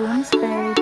Goons 0.00 0.28
baby. 0.28 0.80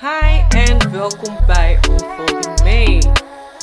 Hi 0.00 0.44
en 0.48 0.90
welkom 0.92 1.46
bij 1.46 1.78
Unfolding 1.90 2.62
May. 2.62 3.02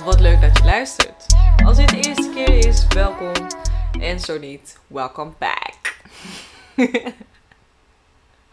Wat 0.04 0.20
leuk 0.20 0.42
dat 0.42 0.58
je 0.58 0.64
luistert. 0.64 1.26
Als 1.66 1.78
dit 1.78 1.90
de 1.90 1.96
eerste 1.96 2.30
keer 2.34 2.68
is, 2.68 2.88
welkom. 2.88 3.34
En 4.00 4.20
zo 4.20 4.38
niet, 4.38 4.78
welcome 4.88 5.32
back. 5.38 5.96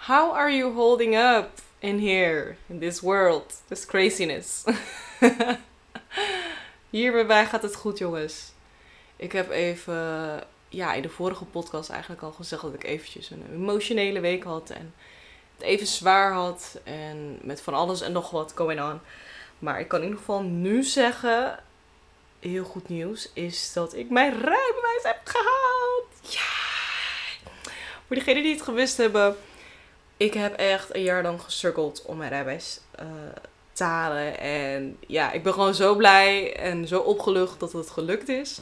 How 0.08 0.32
are 0.32 0.56
you 0.56 0.72
holding 0.72 1.16
up 1.16 1.48
in 1.78 1.98
here, 1.98 2.56
in 2.66 2.78
this 2.78 3.00
world, 3.00 3.54
this 3.68 3.86
craziness? 3.86 4.64
Hier 6.90 7.12
bij 7.12 7.24
mij 7.24 7.46
gaat 7.46 7.62
het 7.62 7.74
goed, 7.76 7.98
jongens. 7.98 8.53
Ik 9.16 9.32
heb 9.32 9.50
even, 9.50 10.40
ja, 10.68 10.94
in 10.94 11.02
de 11.02 11.08
vorige 11.08 11.44
podcast 11.44 11.90
eigenlijk 11.90 12.22
al 12.22 12.32
gezegd 12.32 12.62
dat 12.62 12.74
ik 12.74 12.84
eventjes 12.84 13.30
een 13.30 13.44
emotionele 13.52 14.20
week 14.20 14.44
had 14.44 14.70
en 14.70 14.94
het 15.56 15.66
even 15.66 15.86
zwaar 15.86 16.32
had 16.32 16.80
en 16.84 17.38
met 17.42 17.60
van 17.60 17.74
alles 17.74 18.00
en 18.00 18.12
nog 18.12 18.30
wat 18.30 18.52
going 18.54 18.80
on. 18.80 19.00
Maar 19.58 19.80
ik 19.80 19.88
kan 19.88 19.98
in 19.98 20.04
ieder 20.04 20.20
geval 20.20 20.42
nu 20.42 20.82
zeggen, 20.82 21.58
heel 22.40 22.64
goed 22.64 22.88
nieuws, 22.88 23.30
is 23.32 23.72
dat 23.72 23.94
ik 23.94 24.10
mijn 24.10 24.30
rijbewijs 24.30 25.02
heb 25.02 25.20
gehaald. 25.24 26.32
Ja! 26.32 26.62
Voor 28.06 28.16
degenen 28.16 28.42
die 28.42 28.52
het 28.52 28.62
gewist 28.62 28.96
hebben, 28.96 29.36
ik 30.16 30.34
heb 30.34 30.56
echt 30.56 30.94
een 30.94 31.02
jaar 31.02 31.22
lang 31.22 31.42
gecirkeld 31.42 32.02
om 32.02 32.16
mijn 32.16 32.30
rijbewijs 32.30 32.80
eh, 32.90 33.06
te 33.72 33.84
halen. 33.84 34.38
En 34.38 34.96
ja, 35.06 35.32
ik 35.32 35.42
ben 35.42 35.52
gewoon 35.52 35.74
zo 35.74 35.94
blij 35.94 36.56
en 36.56 36.88
zo 36.88 37.00
opgelucht 37.00 37.60
dat 37.60 37.72
het 37.72 37.90
gelukt 37.90 38.28
is. 38.28 38.58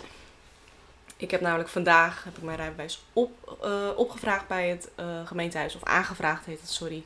Ik 1.23 1.31
heb 1.31 1.41
namelijk 1.41 1.69
vandaag 1.69 2.25
heb 2.25 2.37
ik 2.37 2.43
mijn 2.43 2.57
rijbewijs 2.57 3.03
op, 3.13 3.59
eh, 3.63 3.89
opgevraagd 3.97 4.49
bij 4.49 4.69
het 4.69 4.89
eh, 4.95 5.27
gemeentehuis. 5.27 5.75
Of 5.75 5.85
aangevraagd 5.85 6.45
heet 6.45 6.61
het, 6.61 6.71
sorry. 6.71 7.05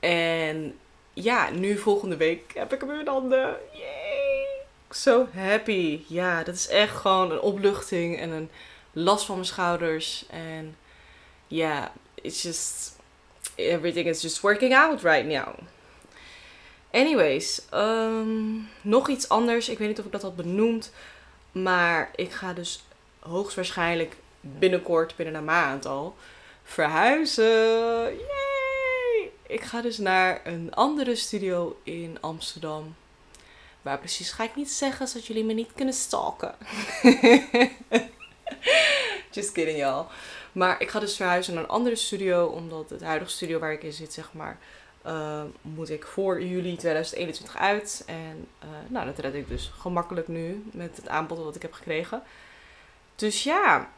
En 0.00 0.78
ja, 1.12 1.50
nu 1.50 1.78
volgende 1.78 2.16
week 2.16 2.52
heb 2.54 2.72
ik 2.72 2.80
hem 2.80 2.90
in 2.90 3.06
handen. 3.06 3.56
Yay! 3.72 4.46
So 4.90 5.28
happy. 5.34 6.00
Ja, 6.06 6.42
dat 6.42 6.54
is 6.54 6.68
echt 6.68 6.96
gewoon 6.96 7.30
een 7.30 7.40
opluchting 7.40 8.18
en 8.18 8.30
een 8.30 8.50
last 8.92 9.24
van 9.24 9.34
mijn 9.34 9.46
schouders. 9.46 10.24
En 10.30 10.76
ja, 11.46 11.92
it's 12.14 12.42
just... 12.42 12.96
Everything 13.54 14.06
is 14.06 14.22
just 14.22 14.40
working 14.40 14.76
out 14.76 15.02
right 15.02 15.26
now. 15.26 15.54
Anyways, 16.90 17.62
ehm, 17.70 18.54
nog 18.80 19.08
iets 19.08 19.28
anders. 19.28 19.68
Ik 19.68 19.78
weet 19.78 19.88
niet 19.88 19.98
of 19.98 20.04
ik 20.04 20.12
dat 20.12 20.22
had 20.22 20.36
benoemd. 20.36 20.92
Maar 21.52 22.10
ik 22.14 22.32
ga 22.32 22.52
dus 22.52 22.84
hoogstwaarschijnlijk 23.22 24.16
binnenkort, 24.40 25.16
binnen 25.16 25.34
een 25.34 25.44
maand 25.44 25.86
al, 25.86 26.14
verhuizen. 26.62 27.44
Yay! 28.04 29.30
Ik 29.46 29.62
ga 29.62 29.80
dus 29.80 29.98
naar 29.98 30.40
een 30.44 30.74
andere 30.74 31.14
studio 31.14 31.76
in 31.82 32.18
Amsterdam. 32.20 32.94
Waar 33.82 33.98
precies 33.98 34.30
ga 34.30 34.44
ik 34.44 34.56
niet 34.56 34.70
zeggen, 34.70 35.08
zodat 35.08 35.26
jullie 35.26 35.44
me 35.44 35.52
niet 35.52 35.72
kunnen 35.74 35.94
stalken. 35.94 36.54
Just 39.30 39.52
kidding, 39.52 39.78
y'all. 39.78 40.06
Maar 40.52 40.80
ik 40.80 40.90
ga 40.90 41.00
dus 41.00 41.16
verhuizen 41.16 41.54
naar 41.54 41.62
een 41.62 41.68
andere 41.68 41.96
studio, 41.96 42.46
omdat 42.46 42.90
het 42.90 43.02
huidige 43.02 43.30
studio 43.30 43.58
waar 43.58 43.72
ik 43.72 43.82
in 43.82 43.92
zit, 43.92 44.12
zeg 44.12 44.32
maar, 44.32 44.58
uh, 45.06 45.42
moet 45.62 45.90
ik 45.90 46.04
voor 46.06 46.42
juli 46.42 46.76
2021 46.76 47.56
uit. 47.56 48.02
En 48.06 48.46
uh, 48.64 48.68
nou, 48.88 49.06
dat 49.06 49.18
red 49.18 49.34
ik 49.34 49.48
dus 49.48 49.72
gemakkelijk 49.78 50.28
nu 50.28 50.64
met 50.72 50.96
het 50.96 51.08
aanbod 51.08 51.44
dat 51.44 51.56
ik 51.56 51.62
heb 51.62 51.72
gekregen. 51.72 52.22
Dus 53.14 53.42
ja, 53.42 53.90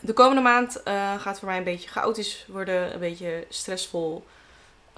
de 0.00 0.12
komende 0.12 0.42
maand 0.42 0.80
uh, 0.84 1.20
gaat 1.20 1.38
voor 1.38 1.48
mij 1.48 1.58
een 1.58 1.64
beetje 1.64 1.88
chaotisch 1.88 2.44
worden, 2.48 2.92
een 2.92 3.00
beetje 3.00 3.46
stressvol. 3.48 4.24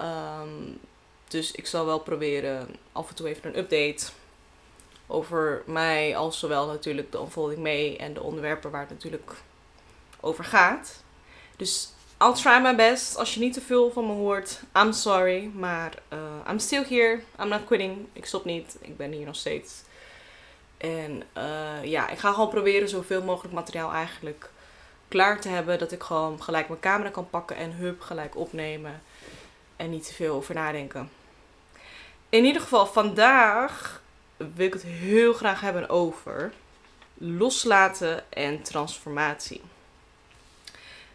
Um, 0.01 0.79
dus 1.27 1.51
ik 1.51 1.67
zal 1.67 1.85
wel 1.85 1.99
proberen 1.99 2.75
af 2.91 3.09
en 3.09 3.15
toe 3.15 3.27
even 3.27 3.49
een 3.49 3.57
update 3.57 4.05
over 5.07 5.63
mij, 5.65 6.17
als 6.17 6.39
zowel 6.39 6.67
natuurlijk 6.67 7.11
de 7.11 7.19
onfolding 7.19 7.59
mee 7.61 7.97
en 7.97 8.13
de 8.13 8.23
onderwerpen 8.23 8.71
waar 8.71 8.81
het 8.81 8.89
natuurlijk 8.89 9.31
over 10.19 10.43
gaat. 10.43 11.03
Dus 11.57 11.93
I'll 12.19 12.33
try 12.33 12.59
my 12.61 12.75
best. 12.75 13.17
Als 13.17 13.33
je 13.33 13.39
niet 13.39 13.53
te 13.53 13.61
veel 13.61 13.91
van 13.91 14.05
me 14.05 14.13
hoort, 14.13 14.61
I'm 14.77 14.91
sorry. 14.91 15.51
Maar 15.53 15.93
uh, 16.13 16.19
I'm 16.49 16.59
still 16.59 16.83
here. 16.87 17.21
I'm 17.39 17.47
not 17.47 17.65
quitting. 17.65 18.07
Ik 18.13 18.25
stop 18.25 18.45
niet. 18.45 18.77
Ik 18.81 18.97
ben 18.97 19.11
hier 19.11 19.25
nog 19.25 19.35
steeds. 19.35 19.81
En 20.83 21.23
uh, 21.37 21.83
ja, 21.83 22.09
ik 22.09 22.17
ga 22.17 22.31
gewoon 22.31 22.49
proberen 22.49 22.89
zoveel 22.89 23.23
mogelijk 23.23 23.53
materiaal 23.53 23.91
eigenlijk 23.91 24.49
klaar 25.07 25.41
te 25.41 25.49
hebben. 25.49 25.79
Dat 25.79 25.91
ik 25.91 26.03
gewoon 26.03 26.43
gelijk 26.43 26.67
mijn 26.67 26.79
camera 26.79 27.09
kan 27.09 27.29
pakken 27.29 27.55
en 27.55 27.71
hup 27.71 28.01
gelijk 28.01 28.35
opnemen. 28.35 29.01
En 29.75 29.89
niet 29.89 30.07
te 30.07 30.13
veel 30.13 30.35
over 30.35 30.55
nadenken. 30.55 31.09
In 32.29 32.45
ieder 32.45 32.61
geval, 32.61 32.85
vandaag 32.85 34.01
wil 34.37 34.65
ik 34.65 34.73
het 34.73 34.83
heel 34.83 35.33
graag 35.33 35.61
hebben 35.61 35.89
over 35.89 36.53
loslaten 37.13 38.31
en 38.31 38.61
transformatie. 38.61 39.61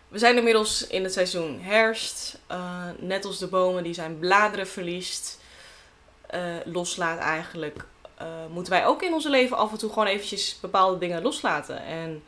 We 0.09 0.19
zijn 0.19 0.37
inmiddels 0.37 0.87
in 0.87 1.03
het 1.03 1.13
seizoen 1.13 1.61
herfst. 1.61 2.39
Uh, 2.51 2.85
net 2.99 3.25
als 3.25 3.39
de 3.39 3.47
bomen 3.47 3.83
die 3.83 3.95
zijn 3.95 4.19
bladeren 4.19 4.69
verliest, 4.69 5.39
uh, 6.35 6.57
loslaat 6.65 7.19
eigenlijk. 7.19 7.85
Uh, 8.21 8.27
moeten 8.51 8.73
wij 8.73 8.87
ook 8.87 9.03
in 9.03 9.13
ons 9.13 9.25
leven 9.25 9.57
af 9.57 9.73
en 9.73 9.79
toe 9.79 9.89
gewoon 9.89 10.07
eventjes 10.07 10.59
bepaalde 10.61 10.99
dingen 10.99 11.23
loslaten. 11.23 11.83
En 11.83 12.23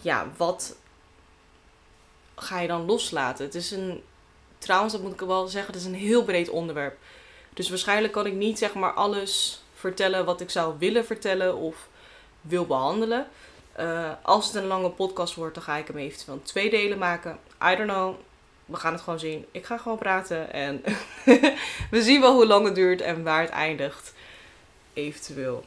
ja, 0.00 0.26
wat 0.36 0.76
ga 2.34 2.60
je 2.60 2.68
dan 2.68 2.84
loslaten? 2.86 3.44
Het 3.44 3.54
is 3.54 3.70
een, 3.70 4.02
trouwens, 4.58 4.92
dat 4.92 5.02
moet 5.02 5.12
ik 5.12 5.20
wel 5.20 5.46
zeggen, 5.46 5.72
het 5.72 5.82
is 5.82 5.88
een 5.88 5.94
heel 5.94 6.24
breed 6.24 6.48
onderwerp. 6.48 6.96
Dus 7.54 7.68
waarschijnlijk 7.68 8.12
kan 8.12 8.26
ik 8.26 8.32
niet 8.32 8.58
zeg 8.58 8.74
maar 8.74 8.92
alles 8.92 9.62
vertellen 9.74 10.24
wat 10.24 10.40
ik 10.40 10.50
zou 10.50 10.74
willen 10.78 11.04
vertellen 11.04 11.56
of 11.56 11.88
wil 12.40 12.66
behandelen. 12.66 13.26
Uh, 13.80 14.10
als 14.22 14.46
het 14.46 14.54
een 14.54 14.66
lange 14.66 14.90
podcast 14.90 15.34
wordt, 15.34 15.54
dan 15.54 15.62
ga 15.62 15.76
ik 15.76 15.86
hem 15.86 15.96
eventueel 15.96 16.36
in 16.36 16.42
twee 16.42 16.70
delen 16.70 16.98
maken. 16.98 17.38
I 17.72 17.76
don't 17.76 17.90
know. 17.90 18.14
We 18.66 18.76
gaan 18.76 18.92
het 18.92 19.02
gewoon 19.02 19.18
zien. 19.18 19.46
Ik 19.50 19.64
ga 19.64 19.78
gewoon 19.78 19.98
praten 19.98 20.52
en 20.52 20.82
we 21.90 22.02
zien 22.02 22.20
wel 22.20 22.34
hoe 22.34 22.46
lang 22.46 22.64
het 22.64 22.74
duurt 22.74 23.00
en 23.00 23.22
waar 23.22 23.40
het 23.40 23.50
eindigt. 23.50 24.14
Eventueel. 24.92 25.64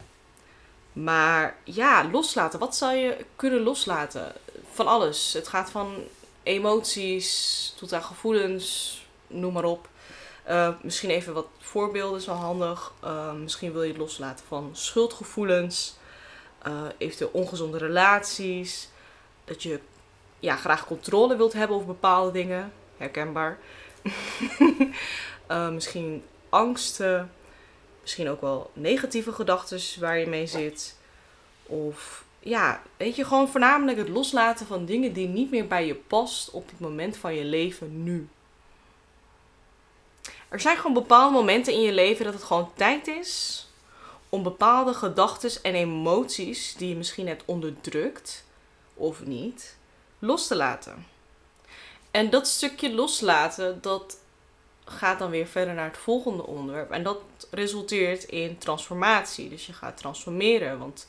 Maar 0.93 1.55
ja, 1.63 2.09
loslaten. 2.11 2.59
Wat 2.59 2.75
zou 2.75 2.95
je 2.95 3.25
kunnen 3.35 3.61
loslaten? 3.61 4.33
Van 4.71 4.87
alles. 4.87 5.33
Het 5.33 5.47
gaat 5.47 5.69
van 5.69 6.03
emoties 6.43 7.73
tot 7.77 7.93
aan 7.93 8.03
gevoelens, 8.03 9.01
noem 9.27 9.53
maar 9.53 9.63
op. 9.63 9.87
Uh, 10.49 10.69
misschien 10.81 11.09
even 11.09 11.33
wat 11.33 11.47
voorbeelden 11.59 12.19
is 12.19 12.25
wel 12.25 12.35
handig. 12.35 12.93
Uh, 13.03 13.31
misschien 13.31 13.71
wil 13.71 13.83
je 13.83 13.89
het 13.89 13.97
loslaten 13.97 14.45
van 14.47 14.69
schuldgevoelens. 14.71 15.95
Uh, 16.67 16.81
eventueel 16.97 17.29
ongezonde 17.33 17.77
relaties. 17.77 18.89
Dat 19.45 19.63
je 19.63 19.79
ja, 20.39 20.55
graag 20.55 20.85
controle 20.85 21.35
wilt 21.35 21.53
hebben 21.53 21.75
over 21.75 21.87
bepaalde 21.87 22.31
dingen. 22.31 22.73
Herkenbaar. 22.97 23.59
misschien 25.71 26.23
angsten. 26.49 27.31
Misschien 28.05 28.29
ook 28.29 28.41
wel 28.41 28.71
negatieve 28.73 29.31
gedachten 29.31 29.99
waar 29.99 30.17
je 30.17 30.27
mee 30.27 30.47
zit. 30.47 30.95
Of 31.65 32.25
ja, 32.39 32.81
weet 32.97 33.15
je, 33.15 33.25
gewoon 33.25 33.49
voornamelijk 33.49 33.97
het 33.97 34.09
loslaten 34.09 34.65
van 34.65 34.85
dingen 34.85 35.13
die 35.13 35.27
niet 35.27 35.51
meer 35.51 35.67
bij 35.67 35.85
je 35.85 35.95
past 35.95 36.49
op 36.51 36.69
het 36.69 36.79
moment 36.79 37.17
van 37.17 37.35
je 37.35 37.43
leven 37.43 38.03
nu. 38.03 38.27
Er 40.49 40.59
zijn 40.59 40.77
gewoon 40.77 40.93
bepaalde 40.93 41.33
momenten 41.33 41.73
in 41.73 41.81
je 41.81 41.91
leven 41.91 42.25
dat 42.25 42.33
het 42.33 42.43
gewoon 42.43 42.71
tijd 42.75 43.07
is 43.07 43.67
om 44.29 44.43
bepaalde 44.43 44.93
gedachten 44.93 45.51
en 45.61 45.75
emoties 45.75 46.75
die 46.77 46.89
je 46.89 46.95
misschien 46.95 47.27
hebt 47.27 47.43
onderdrukt 47.45 48.45
of 48.93 49.25
niet, 49.25 49.77
los 50.19 50.47
te 50.47 50.55
laten. 50.55 51.07
En 52.11 52.29
dat 52.29 52.47
stukje 52.47 52.93
loslaten, 52.93 53.81
dat 53.81 54.17
gaat 54.85 55.19
dan 55.19 55.29
weer 55.29 55.47
verder 55.47 55.73
naar 55.73 55.87
het 55.87 55.97
volgende 55.97 56.45
onderwerp. 56.45 56.91
En 56.91 57.03
dat 57.03 57.21
resulteert 57.51 58.23
in 58.23 58.57
transformatie. 58.57 59.49
Dus 59.49 59.65
je 59.65 59.73
gaat 59.73 59.97
transformeren, 59.97 60.79
want 60.79 61.07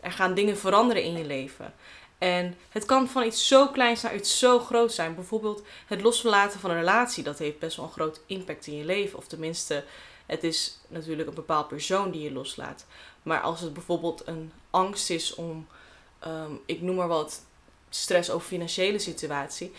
er 0.00 0.12
gaan 0.12 0.34
dingen 0.34 0.58
veranderen 0.58 1.02
in 1.02 1.16
je 1.16 1.24
leven. 1.24 1.74
En 2.18 2.56
het 2.68 2.84
kan 2.84 3.08
van 3.08 3.24
iets 3.24 3.48
zo 3.48 3.68
kleins 3.68 4.02
naar 4.02 4.14
iets 4.14 4.38
zo 4.38 4.58
groot 4.58 4.92
zijn. 4.92 5.14
Bijvoorbeeld 5.14 5.62
het 5.86 6.00
loslaten 6.00 6.60
van 6.60 6.70
een 6.70 6.76
relatie, 6.76 7.24
dat 7.24 7.38
heeft 7.38 7.58
best 7.58 7.76
wel 7.76 7.86
een 7.86 7.92
groot 7.92 8.20
impact 8.26 8.66
in 8.66 8.76
je 8.76 8.84
leven. 8.84 9.18
Of 9.18 9.26
tenminste, 9.26 9.84
het 10.26 10.44
is 10.44 10.78
natuurlijk 10.88 11.28
een 11.28 11.34
bepaald 11.34 11.68
persoon 11.68 12.10
die 12.10 12.22
je 12.22 12.32
loslaat. 12.32 12.86
Maar 13.22 13.40
als 13.40 13.60
het 13.60 13.72
bijvoorbeeld 13.72 14.26
een 14.26 14.52
angst 14.70 15.10
is 15.10 15.34
om, 15.34 15.66
um, 16.26 16.60
ik 16.66 16.80
noem 16.80 16.96
maar 16.96 17.08
wat, 17.08 17.42
stress 17.88 18.30
over 18.30 18.46
financiële 18.46 18.98
situatie. 18.98 19.72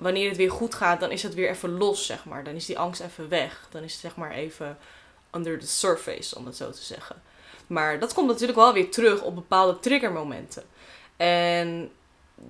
Wanneer 0.00 0.28
het 0.28 0.36
weer 0.36 0.50
goed 0.50 0.74
gaat, 0.74 1.00
dan 1.00 1.10
is 1.10 1.22
het 1.22 1.34
weer 1.34 1.50
even 1.50 1.78
los, 1.78 2.06
zeg 2.06 2.24
maar. 2.24 2.44
Dan 2.44 2.54
is 2.54 2.66
die 2.66 2.78
angst 2.78 3.00
even 3.00 3.28
weg. 3.28 3.66
Dan 3.70 3.82
is 3.82 3.92
het 3.92 4.00
zeg 4.00 4.16
maar 4.16 4.30
even 4.30 4.78
under 5.34 5.58
the 5.58 5.66
surface, 5.66 6.36
om 6.36 6.46
het 6.46 6.56
zo 6.56 6.70
te 6.70 6.82
zeggen. 6.82 7.22
Maar 7.66 7.98
dat 7.98 8.14
komt 8.14 8.28
natuurlijk 8.28 8.58
wel 8.58 8.72
weer 8.72 8.90
terug 8.90 9.22
op 9.22 9.34
bepaalde 9.34 9.78
triggermomenten. 9.78 10.64
En 11.16 11.90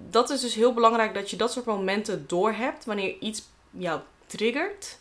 dat 0.08 0.30
is 0.30 0.40
dus 0.40 0.54
heel 0.54 0.74
belangrijk 0.74 1.14
dat 1.14 1.30
je 1.30 1.36
dat 1.36 1.52
soort 1.52 1.64
momenten 1.64 2.24
doorhebt 2.26 2.84
wanneer 2.84 3.16
iets 3.20 3.42
jou 3.70 4.00
triggert. 4.26 4.98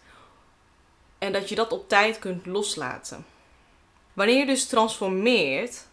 En 1.17 1.31
dat 1.31 1.49
je 1.49 1.55
dat 1.55 1.71
op 1.71 1.89
tijd 1.89 2.19
kunt 2.19 2.45
loslaten. 2.45 3.25
Wanneer 4.13 4.37
je 4.37 4.45
dus 4.45 4.67
transformeert, 4.67 5.85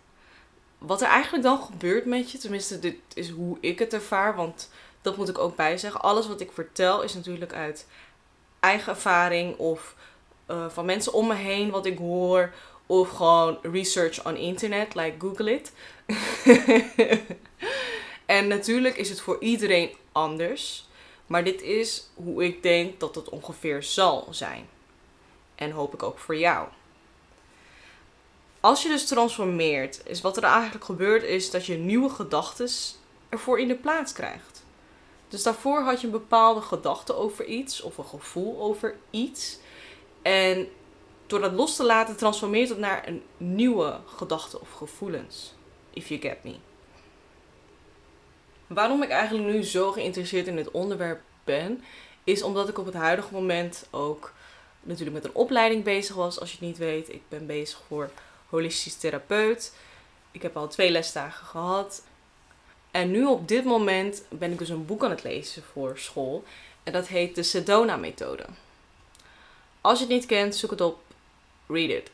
wat 0.78 1.00
er 1.00 1.08
eigenlijk 1.08 1.44
dan 1.44 1.62
gebeurt 1.62 2.04
met 2.04 2.30
je, 2.30 2.38
tenminste 2.38 2.78
dit 2.78 2.96
is 3.14 3.30
hoe 3.30 3.58
ik 3.60 3.78
het 3.78 3.92
ervaar, 3.92 4.36
want 4.36 4.70
dat 5.06 5.16
moet 5.16 5.28
ik 5.28 5.38
ook 5.38 5.56
bij 5.56 5.78
zeggen. 5.78 6.00
Alles 6.00 6.26
wat 6.26 6.40
ik 6.40 6.52
vertel 6.52 7.02
is 7.02 7.14
natuurlijk 7.14 7.52
uit 7.52 7.86
eigen 8.60 8.92
ervaring 8.92 9.56
of 9.56 9.94
uh, 10.50 10.68
van 10.68 10.84
mensen 10.84 11.12
om 11.12 11.26
me 11.26 11.34
heen 11.34 11.70
wat 11.70 11.86
ik 11.86 11.98
hoor. 11.98 12.52
Of 12.86 13.10
gewoon 13.10 13.58
research 13.62 14.24
on 14.24 14.36
internet, 14.36 14.94
like 14.94 15.14
Google 15.18 15.54
it. 15.54 15.72
en 18.36 18.48
natuurlijk 18.48 18.96
is 18.96 19.08
het 19.08 19.20
voor 19.20 19.36
iedereen 19.40 19.90
anders. 20.12 20.88
Maar 21.26 21.44
dit 21.44 21.62
is 21.62 22.08
hoe 22.14 22.44
ik 22.44 22.62
denk 22.62 23.00
dat 23.00 23.14
het 23.14 23.28
ongeveer 23.28 23.82
zal 23.82 24.26
zijn. 24.30 24.68
En 25.54 25.70
hoop 25.70 25.94
ik 25.94 26.02
ook 26.02 26.18
voor 26.18 26.36
jou. 26.36 26.68
Als 28.60 28.82
je 28.82 28.88
dus 28.88 29.06
transformeert, 29.06 30.00
is 30.04 30.20
wat 30.20 30.36
er 30.36 30.42
eigenlijk 30.42 30.84
gebeurt, 30.84 31.22
is 31.22 31.50
dat 31.50 31.66
je 31.66 31.76
nieuwe 31.76 32.10
gedachten 32.10 32.68
ervoor 33.28 33.60
in 33.60 33.68
de 33.68 33.74
plaats 33.74 34.12
krijgt. 34.12 34.55
Dus 35.28 35.42
daarvoor 35.42 35.80
had 35.80 36.00
je 36.00 36.06
een 36.06 36.12
bepaalde 36.12 36.60
gedachte 36.60 37.14
over 37.14 37.44
iets 37.44 37.80
of 37.80 37.98
een 37.98 38.04
gevoel 38.04 38.60
over 38.60 38.96
iets. 39.10 39.58
En 40.22 40.68
door 41.26 41.40
dat 41.40 41.52
los 41.52 41.76
te 41.76 41.84
laten, 41.84 42.16
transformeert 42.16 42.68
het 42.68 42.78
naar 42.78 43.08
een 43.08 43.22
nieuwe 43.36 43.98
gedachte 44.06 44.60
of 44.60 44.72
gevoelens. 44.72 45.54
If 45.90 46.08
you 46.08 46.20
get 46.20 46.44
me. 46.44 46.54
Waarom 48.66 49.02
ik 49.02 49.08
eigenlijk 49.08 49.48
nu 49.48 49.62
zo 49.62 49.92
geïnteresseerd 49.92 50.46
in 50.46 50.56
dit 50.56 50.70
onderwerp 50.70 51.20
ben, 51.44 51.84
is 52.24 52.42
omdat 52.42 52.68
ik 52.68 52.78
op 52.78 52.86
het 52.86 52.94
huidige 52.94 53.32
moment 53.32 53.86
ook 53.90 54.32
natuurlijk 54.82 55.16
met 55.16 55.24
een 55.24 55.40
opleiding 55.40 55.84
bezig 55.84 56.14
was. 56.14 56.40
Als 56.40 56.50
je 56.50 56.56
het 56.56 56.66
niet 56.66 56.78
weet, 56.78 57.12
ik 57.12 57.22
ben 57.28 57.46
bezig 57.46 57.82
voor 57.86 58.10
holistisch 58.48 58.96
therapeut. 58.96 59.74
Ik 60.30 60.42
heb 60.42 60.56
al 60.56 60.68
twee 60.68 60.90
lesdagen 60.90 61.46
gehad. 61.46 62.02
En 62.96 63.10
nu 63.10 63.26
op 63.26 63.48
dit 63.48 63.64
moment 63.64 64.22
ben 64.28 64.52
ik 64.52 64.58
dus 64.58 64.68
een 64.68 64.86
boek 64.86 65.04
aan 65.04 65.10
het 65.10 65.22
lezen 65.22 65.62
voor 65.72 65.98
school. 65.98 66.44
En 66.82 66.92
dat 66.92 67.08
heet 67.08 67.34
de 67.34 67.42
Sedona-methode. 67.42 68.44
Als 69.80 69.98
je 69.98 70.04
het 70.04 70.14
niet 70.14 70.26
kent, 70.26 70.56
zoek 70.56 70.70
het 70.70 70.80
op. 70.80 70.98
Read 71.66 71.90
it. 71.90 72.10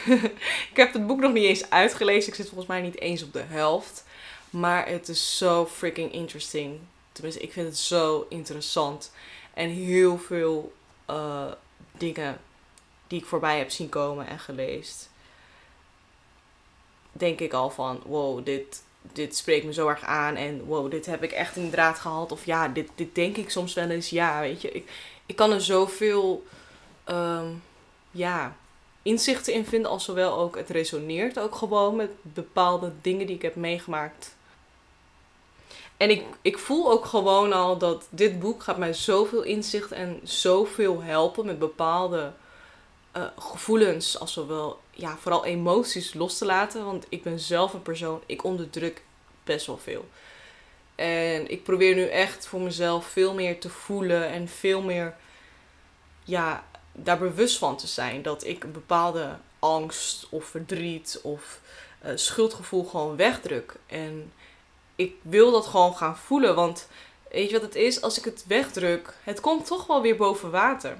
ik 0.70 0.76
heb 0.76 0.92
het 0.92 1.06
boek 1.06 1.20
nog 1.20 1.32
niet 1.32 1.44
eens 1.44 1.70
uitgelezen. 1.70 2.28
Ik 2.28 2.34
zit 2.34 2.46
volgens 2.46 2.68
mij 2.68 2.80
niet 2.80 3.00
eens 3.00 3.22
op 3.22 3.32
de 3.32 3.42
helft. 3.42 4.04
Maar 4.50 4.88
het 4.88 5.08
is 5.08 5.36
zo 5.36 5.66
freaking 5.66 6.12
interesting. 6.12 6.78
Tenminste, 7.12 7.42
ik 7.42 7.52
vind 7.52 7.66
het 7.66 7.78
zo 7.78 8.26
interessant. 8.28 9.12
En 9.54 9.68
heel 9.68 10.18
veel 10.18 10.72
uh, 11.10 11.52
dingen 11.92 12.40
die 13.06 13.20
ik 13.20 13.26
voorbij 13.26 13.58
heb 13.58 13.70
zien 13.70 13.88
komen 13.88 14.26
en 14.26 14.38
gelezen. 14.38 15.06
Denk 17.12 17.40
ik 17.40 17.52
al 17.52 17.70
van, 17.70 18.02
wow, 18.04 18.44
dit, 18.44 18.82
dit 19.12 19.36
spreekt 19.36 19.64
me 19.64 19.72
zo 19.72 19.88
erg 19.88 20.04
aan. 20.04 20.34
En 20.34 20.64
wow, 20.64 20.90
dit 20.90 21.06
heb 21.06 21.22
ik 21.22 21.32
echt 21.32 21.56
in 21.56 21.70
draad 21.70 21.98
gehad. 21.98 22.32
Of 22.32 22.44
ja, 22.44 22.68
dit, 22.68 22.88
dit 22.94 23.14
denk 23.14 23.36
ik 23.36 23.50
soms 23.50 23.74
wel 23.74 23.88
eens. 23.90 24.10
Ja, 24.10 24.40
weet 24.40 24.62
je. 24.62 24.70
Ik, 24.70 24.90
ik 25.26 25.36
kan 25.36 25.52
er 25.52 25.62
zoveel 25.62 26.46
um, 27.08 27.62
ja, 28.10 28.56
inzichten 29.02 29.52
in 29.52 29.66
vinden. 29.66 29.90
Als 29.90 30.08
ook 30.10 30.56
het 30.56 30.70
resoneert 30.70 31.38
ook 31.38 31.54
gewoon 31.54 31.96
met 31.96 32.10
bepaalde 32.22 32.92
dingen 33.00 33.26
die 33.26 33.36
ik 33.36 33.42
heb 33.42 33.54
meegemaakt. 33.54 34.36
En 35.96 36.10
ik, 36.10 36.24
ik 36.42 36.58
voel 36.58 36.90
ook 36.90 37.04
gewoon 37.04 37.52
al 37.52 37.78
dat 37.78 38.06
dit 38.10 38.38
boek 38.38 38.62
gaat 38.62 38.78
mij 38.78 38.92
zoveel 38.92 39.42
inzicht 39.42 39.92
en 39.92 40.20
zoveel 40.22 41.02
helpen 41.02 41.46
met 41.46 41.58
bepaalde 41.58 42.32
uh, 43.16 43.22
gevoelens. 43.38 44.18
Als 44.18 44.32
zowel, 44.32 44.80
ja, 44.98 45.16
vooral 45.16 45.44
emoties 45.44 46.14
los 46.14 46.38
te 46.38 46.44
laten. 46.44 46.84
Want 46.84 47.06
ik 47.08 47.22
ben 47.22 47.38
zelf 47.38 47.72
een 47.72 47.82
persoon, 47.82 48.22
ik 48.26 48.44
onderdruk 48.44 49.02
best 49.44 49.66
wel 49.66 49.78
veel. 49.78 50.08
En 50.94 51.50
ik 51.50 51.62
probeer 51.62 51.94
nu 51.94 52.08
echt 52.08 52.46
voor 52.46 52.60
mezelf 52.60 53.06
veel 53.06 53.34
meer 53.34 53.60
te 53.60 53.68
voelen 53.68 54.28
en 54.28 54.48
veel 54.48 54.82
meer 54.82 55.14
ja, 56.24 56.64
daar 56.92 57.18
bewust 57.18 57.58
van 57.58 57.76
te 57.76 57.86
zijn. 57.86 58.22
Dat 58.22 58.44
ik 58.44 58.64
een 58.64 58.72
bepaalde 58.72 59.36
angst 59.58 60.26
of 60.30 60.44
verdriet 60.44 61.20
of 61.22 61.60
uh, 62.04 62.10
schuldgevoel 62.14 62.84
gewoon 62.84 63.16
wegdruk. 63.16 63.74
En 63.86 64.32
ik 64.96 65.14
wil 65.22 65.50
dat 65.50 65.66
gewoon 65.66 65.96
gaan 65.96 66.16
voelen. 66.16 66.54
Want 66.54 66.88
weet 67.30 67.50
je 67.50 67.52
wat 67.52 67.62
het 67.62 67.74
is? 67.74 68.02
Als 68.02 68.18
ik 68.18 68.24
het 68.24 68.44
wegdruk, 68.46 69.14
het 69.22 69.40
komt 69.40 69.66
toch 69.66 69.86
wel 69.86 70.02
weer 70.02 70.16
boven 70.16 70.50
water. 70.50 70.96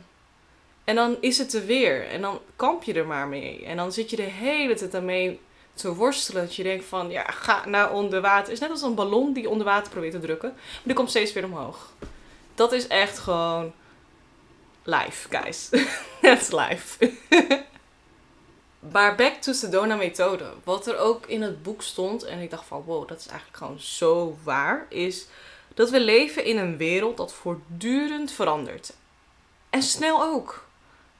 En 0.88 0.94
dan 0.94 1.16
is 1.20 1.38
het 1.38 1.52
er 1.52 1.66
weer. 1.66 2.08
En 2.08 2.20
dan 2.20 2.40
kamp 2.56 2.82
je 2.82 2.92
er 2.92 3.06
maar 3.06 3.28
mee. 3.28 3.64
En 3.64 3.76
dan 3.76 3.92
zit 3.92 4.10
je 4.10 4.16
de 4.16 4.22
hele 4.22 4.74
tijd 4.74 4.92
daarmee 4.92 5.40
te 5.74 5.94
worstelen. 5.94 6.42
Dat 6.42 6.54
je 6.54 6.62
denkt 6.62 6.84
van, 6.84 7.10
ja, 7.10 7.22
ga 7.22 7.66
naar 7.66 7.92
onder 7.92 8.20
water. 8.20 8.42
Het 8.42 8.52
is 8.52 8.60
net 8.60 8.70
als 8.70 8.82
een 8.82 8.94
ballon 8.94 9.32
die 9.32 9.48
onder 9.48 9.66
water 9.66 9.92
probeert 9.92 10.12
te 10.12 10.20
drukken. 10.20 10.48
Maar 10.50 10.82
die 10.82 10.94
komt 10.94 11.10
steeds 11.10 11.32
weer 11.32 11.44
omhoog. 11.44 11.92
Dat 12.54 12.72
is 12.72 12.86
echt 12.86 13.18
gewoon 13.18 13.72
life, 14.82 15.28
guys. 15.28 15.68
That's 16.22 16.50
life. 16.50 17.12
maar 18.92 19.14
back 19.14 19.34
to 19.34 19.52
Sedona 19.52 19.96
methode. 19.96 20.52
Wat 20.64 20.86
er 20.86 20.98
ook 20.98 21.26
in 21.26 21.42
het 21.42 21.62
boek 21.62 21.82
stond, 21.82 22.24
en 22.24 22.40
ik 22.40 22.50
dacht 22.50 22.66
van 22.66 22.82
wow, 22.82 23.08
dat 23.08 23.18
is 23.18 23.26
eigenlijk 23.26 23.58
gewoon 23.58 23.80
zo 23.80 24.38
waar, 24.42 24.86
is 24.88 25.26
dat 25.74 25.90
we 25.90 26.00
leven 26.00 26.44
in 26.44 26.58
een 26.58 26.76
wereld 26.76 27.16
dat 27.16 27.32
voortdurend 27.32 28.32
verandert. 28.32 28.92
En 29.70 29.82
snel 29.82 30.22
ook. 30.22 30.66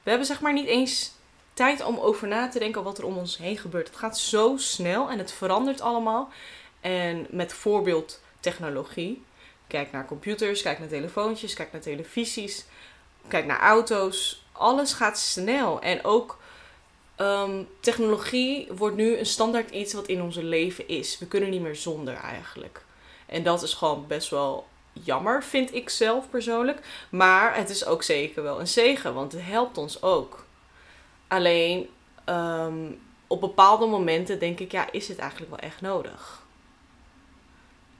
We 0.09 0.15
hebben 0.15 0.33
zeg 0.33 0.43
maar 0.43 0.53
niet 0.53 0.67
eens 0.67 1.11
tijd 1.53 1.85
om 1.85 1.97
over 1.97 2.27
na 2.27 2.47
te 2.47 2.59
denken 2.59 2.83
wat 2.83 2.97
er 2.97 3.05
om 3.05 3.17
ons 3.17 3.37
heen 3.37 3.57
gebeurt. 3.57 3.87
Het 3.87 3.97
gaat 3.97 4.17
zo 4.17 4.57
snel 4.57 5.09
en 5.09 5.17
het 5.17 5.31
verandert 5.31 5.81
allemaal. 5.81 6.29
En 6.81 7.27
met 7.29 7.53
voorbeeld 7.53 8.21
technologie. 8.39 9.23
Kijk 9.67 9.91
naar 9.91 10.05
computers, 10.05 10.61
kijk 10.61 10.79
naar 10.79 10.87
telefoontjes, 10.87 11.53
kijk 11.53 11.71
naar 11.71 11.81
televisies. 11.81 12.65
Kijk 13.27 13.45
naar 13.45 13.59
auto's. 13.59 14.45
Alles 14.51 14.93
gaat 14.93 15.19
snel. 15.19 15.81
En 15.81 16.03
ook 16.03 16.39
um, 17.17 17.67
technologie 17.79 18.67
wordt 18.71 18.95
nu 18.95 19.17
een 19.17 19.25
standaard 19.25 19.71
iets 19.71 19.93
wat 19.93 20.07
in 20.07 20.21
onze 20.21 20.43
leven 20.43 20.87
is. 20.87 21.19
We 21.19 21.27
kunnen 21.27 21.49
niet 21.49 21.61
meer 21.61 21.75
zonder 21.75 22.15
eigenlijk. 22.15 22.85
En 23.25 23.43
dat 23.43 23.63
is 23.63 23.73
gewoon 23.73 24.07
best 24.07 24.29
wel 24.29 24.67
jammer, 24.93 25.43
vind 25.43 25.73
ik 25.73 25.89
zelf 25.89 26.29
persoonlijk. 26.29 27.07
Maar 27.09 27.55
het 27.55 27.69
is 27.69 27.85
ook 27.85 28.03
zeker 28.03 28.43
wel 28.43 28.59
een 28.59 28.67
zegen, 28.67 29.13
want 29.13 29.31
het 29.31 29.41
helpt 29.45 29.77
ons 29.77 30.01
ook. 30.01 30.45
Alleen 31.27 31.89
um, 32.25 32.99
op 33.27 33.41
bepaalde 33.41 33.85
momenten 33.85 34.39
denk 34.39 34.59
ik, 34.59 34.71
ja, 34.71 34.91
is 34.91 35.07
het 35.07 35.17
eigenlijk 35.17 35.51
wel 35.51 35.59
echt 35.59 35.81
nodig? 35.81 36.43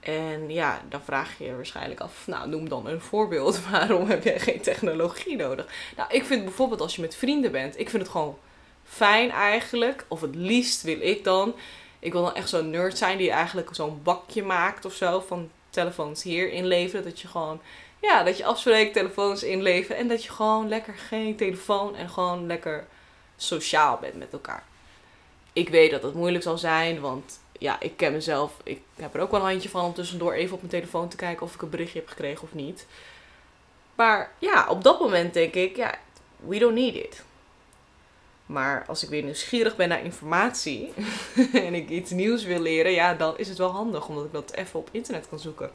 En 0.00 0.50
ja, 0.50 0.80
dan 0.88 1.02
vraag 1.02 1.38
je 1.38 1.44
je 1.44 1.56
waarschijnlijk 1.56 2.00
af, 2.00 2.26
nou 2.26 2.48
noem 2.48 2.68
dan 2.68 2.86
een 2.86 3.00
voorbeeld. 3.00 3.64
Waarom 3.70 4.08
heb 4.08 4.24
jij 4.24 4.40
geen 4.40 4.60
technologie 4.60 5.36
nodig? 5.36 5.66
Nou, 5.96 6.12
ik 6.12 6.24
vind 6.24 6.44
bijvoorbeeld 6.44 6.80
als 6.80 6.94
je 6.94 7.00
met 7.00 7.16
vrienden 7.16 7.52
bent, 7.52 7.78
ik 7.78 7.90
vind 7.90 8.02
het 8.02 8.10
gewoon 8.10 8.38
fijn 8.84 9.30
eigenlijk. 9.30 10.04
Of 10.08 10.20
het 10.20 10.34
liefst 10.34 10.82
wil 10.82 11.00
ik 11.00 11.24
dan. 11.24 11.54
Ik 11.98 12.12
wil 12.12 12.22
dan 12.22 12.34
echt 12.34 12.48
zo'n 12.48 12.70
nerd 12.70 12.98
zijn 12.98 13.18
die 13.18 13.30
eigenlijk 13.30 13.74
zo'n 13.74 14.00
bakje 14.02 14.42
maakt 14.42 14.84
of 14.84 14.94
zo 14.94 15.20
van 15.20 15.50
telefoons 15.70 16.22
hier 16.22 16.52
inleveren. 16.52 17.04
Dat 17.04 17.20
je 17.20 17.28
gewoon, 17.28 17.60
ja, 18.00 18.22
dat 18.22 18.36
je 18.36 18.44
afspreekt 18.44 18.92
telefoons 18.92 19.42
inleveren. 19.42 19.96
En 19.96 20.08
dat 20.08 20.24
je 20.24 20.30
gewoon 20.30 20.68
lekker 20.68 20.94
geen 20.94 21.36
telefoon 21.36 21.96
en 21.96 22.08
gewoon 22.08 22.46
lekker 22.46 22.86
sociaal 23.36 23.98
bent 24.00 24.14
met 24.14 24.32
elkaar. 24.32 24.62
Ik 25.52 25.68
weet 25.68 25.90
dat 25.90 26.02
het 26.02 26.14
moeilijk 26.14 26.42
zal 26.44 26.58
zijn, 26.58 27.00
want 27.00 27.40
ja, 27.58 27.80
ik 27.80 27.96
ken 27.96 28.12
mezelf. 28.12 28.52
Ik 28.62 28.80
heb 28.94 29.14
er 29.14 29.20
ook 29.20 29.30
wel 29.30 29.40
een 29.40 29.46
handje 29.46 29.68
van 29.68 29.84
om 29.84 29.94
tussendoor 29.94 30.32
even 30.32 30.54
op 30.54 30.60
mijn 30.60 30.72
telefoon 30.72 31.08
te 31.08 31.16
kijken 31.16 31.46
of 31.46 31.54
ik 31.54 31.62
een 31.62 31.70
berichtje 31.70 31.98
heb 31.98 32.08
gekregen 32.08 32.42
of 32.42 32.54
niet. 32.54 32.86
Maar 33.94 34.32
ja, 34.38 34.66
op 34.68 34.84
dat 34.84 35.00
moment 35.00 35.34
denk 35.34 35.54
ik, 35.54 35.76
ja, 35.76 35.94
we 36.36 36.58
don't 36.58 36.74
need 36.74 36.94
it. 36.94 37.24
Maar 38.50 38.84
als 38.86 39.02
ik 39.02 39.08
weer 39.08 39.22
nieuwsgierig 39.22 39.76
ben 39.76 39.88
naar 39.88 40.04
informatie 40.04 40.92
en 41.52 41.74
ik 41.74 41.88
iets 41.88 42.10
nieuws 42.10 42.44
wil 42.44 42.60
leren, 42.60 42.92
ja, 42.92 43.14
dan 43.14 43.38
is 43.38 43.48
het 43.48 43.58
wel 43.58 43.70
handig 43.70 44.08
omdat 44.08 44.24
ik 44.24 44.32
dat 44.32 44.52
even 44.52 44.78
op 44.78 44.88
internet 44.92 45.28
kan 45.28 45.38
zoeken. 45.38 45.70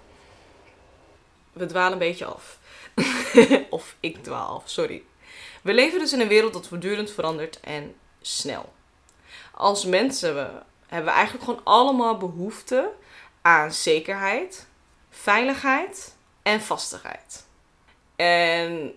We 1.54 1.66
dwalen 1.66 1.92
een 1.92 1.98
beetje 1.98 2.26
af. 2.26 2.60
of 3.70 3.96
ik 4.00 4.24
dwaal 4.24 4.56
af, 4.56 4.70
sorry. 4.70 5.04
We 5.62 5.74
leven 5.74 6.00
dus 6.00 6.14
in 6.14 6.20
een 6.20 6.28
wereld 6.28 6.54
dat 6.54 6.68
voortdurend 6.68 7.12
verandert 7.12 7.60
en 7.60 7.96
snel. 8.22 8.74
Als 9.52 9.86
mensen 9.86 10.36
we, 10.36 10.48
hebben 10.88 11.10
we 11.12 11.18
eigenlijk 11.18 11.46
gewoon 11.46 11.64
allemaal 11.64 12.18
behoefte 12.18 12.92
aan 13.42 13.74
zekerheid, 13.74 14.68
veiligheid 15.10 16.16
en 16.42 16.62
vastigheid. 16.62 17.46
En 18.16 18.96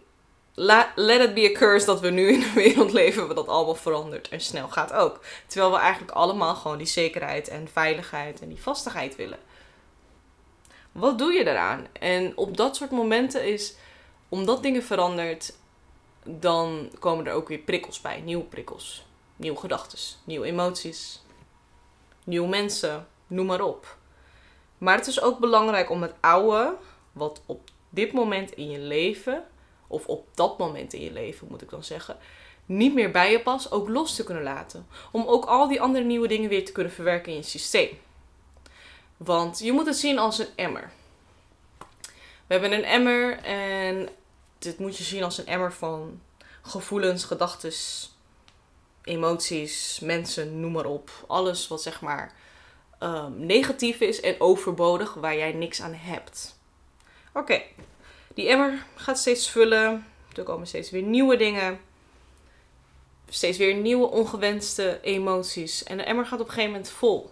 let 0.94 1.20
it 1.20 1.34
be 1.34 1.50
a 1.54 1.58
curse 1.58 1.86
dat 1.86 2.00
we 2.00 2.10
nu 2.10 2.28
in 2.32 2.42
een 2.42 2.52
wereld 2.54 2.92
leven 2.92 3.26
waar 3.26 3.34
dat 3.34 3.48
allemaal 3.48 3.74
verandert 3.74 4.28
en 4.28 4.40
snel 4.40 4.68
gaat 4.68 4.92
ook. 4.92 5.20
Terwijl 5.46 5.72
we 5.72 5.78
eigenlijk 5.78 6.12
allemaal 6.12 6.54
gewoon 6.54 6.78
die 6.78 6.86
zekerheid 6.86 7.48
en 7.48 7.68
veiligheid 7.72 8.40
en 8.40 8.48
die 8.48 8.62
vastigheid 8.62 9.16
willen. 9.16 9.38
wat 10.92 11.18
doe 11.18 11.32
je 11.32 11.44
daaraan? 11.44 11.86
En 11.92 12.36
op 12.36 12.56
dat 12.56 12.76
soort 12.76 12.90
momenten 12.90 13.44
is, 13.44 13.74
omdat 14.28 14.62
dingen 14.62 14.82
verandert, 14.82 15.54
dan 16.24 16.90
komen 16.98 17.26
er 17.26 17.32
ook 17.32 17.48
weer 17.48 17.58
prikkels 17.58 18.00
bij. 18.00 18.20
Nieuwe 18.20 18.44
prikkels. 18.44 19.06
Nieuwe 19.36 19.58
gedachten. 19.58 19.98
Nieuwe 20.24 20.46
emoties. 20.46 21.22
Nieuwe 22.24 22.48
mensen. 22.48 23.06
Noem 23.26 23.46
maar 23.46 23.62
op. 23.62 23.96
Maar 24.78 24.96
het 24.96 25.06
is 25.06 25.22
ook 25.22 25.38
belangrijk 25.38 25.90
om 25.90 26.02
het 26.02 26.14
oude, 26.20 26.76
wat 27.12 27.42
op 27.46 27.70
dit 27.88 28.12
moment 28.12 28.52
in 28.52 28.70
je 28.70 28.78
leven, 28.78 29.44
of 29.88 30.07
op 30.07 30.26
dat 30.35 30.59
moment 30.59 30.92
in 30.92 31.00
je 31.00 31.12
leven 31.12 31.47
moet 31.50 31.62
ik 31.62 31.71
dan 31.71 31.85
zeggen, 31.85 32.16
niet 32.66 32.95
meer 32.95 33.11
bij 33.11 33.30
je 33.30 33.40
past, 33.40 33.73
ook 33.73 33.88
los 33.88 34.14
te 34.14 34.25
kunnen 34.25 34.42
laten. 34.42 34.87
Om 35.12 35.26
ook 35.26 35.45
al 35.45 35.68
die 35.68 35.80
andere 35.80 36.04
nieuwe 36.04 36.28
dingen 36.28 36.49
weer 36.49 36.64
te 36.64 36.73
kunnen 36.73 36.92
verwerken 36.92 37.33
in 37.33 37.38
je 37.38 37.45
systeem. 37.45 37.99
Want 39.16 39.59
je 39.59 39.73
moet 39.73 39.87
het 39.87 39.97
zien 39.97 40.18
als 40.18 40.38
een 40.38 40.49
emmer. 40.54 40.90
We 42.18 42.54
hebben 42.54 42.73
een 42.73 42.85
emmer 42.85 43.38
en 43.42 44.09
dit 44.59 44.78
moet 44.78 44.97
je 44.97 45.04
zien 45.04 45.23
als 45.23 45.38
een 45.38 45.47
emmer 45.47 45.73
van 45.73 46.21
gevoelens, 46.62 47.25
gedachten, 47.25 47.73
emoties, 49.02 50.00
mensen, 50.02 50.61
noem 50.61 50.73
maar 50.73 50.85
op. 50.85 51.11
Alles 51.26 51.68
wat 51.68 51.83
zeg 51.83 52.00
maar 52.00 52.35
um, 53.00 53.47
negatief 53.47 54.00
is 54.00 54.21
en 54.21 54.40
overbodig, 54.40 55.14
waar 55.14 55.37
jij 55.37 55.52
niks 55.52 55.83
aan 55.83 55.95
hebt. 55.95 56.59
Oké, 57.33 57.62
die 58.38 58.49
emmer 58.49 58.87
gaat 58.95 59.18
steeds 59.18 59.50
vullen. 59.50 60.07
Er 60.37 60.42
komen 60.42 60.66
steeds 60.66 60.90
weer 60.90 61.02
nieuwe 61.02 61.37
dingen. 61.37 61.80
Steeds 63.28 63.59
weer 63.59 63.75
nieuwe 63.75 64.07
ongewenste 64.07 64.99
emoties. 65.02 65.83
En 65.83 65.97
de 65.97 66.02
emmer 66.02 66.26
gaat 66.26 66.40
op 66.40 66.47
een 66.47 66.52
gegeven 66.52 66.73
moment 66.73 66.90
vol. 66.90 67.30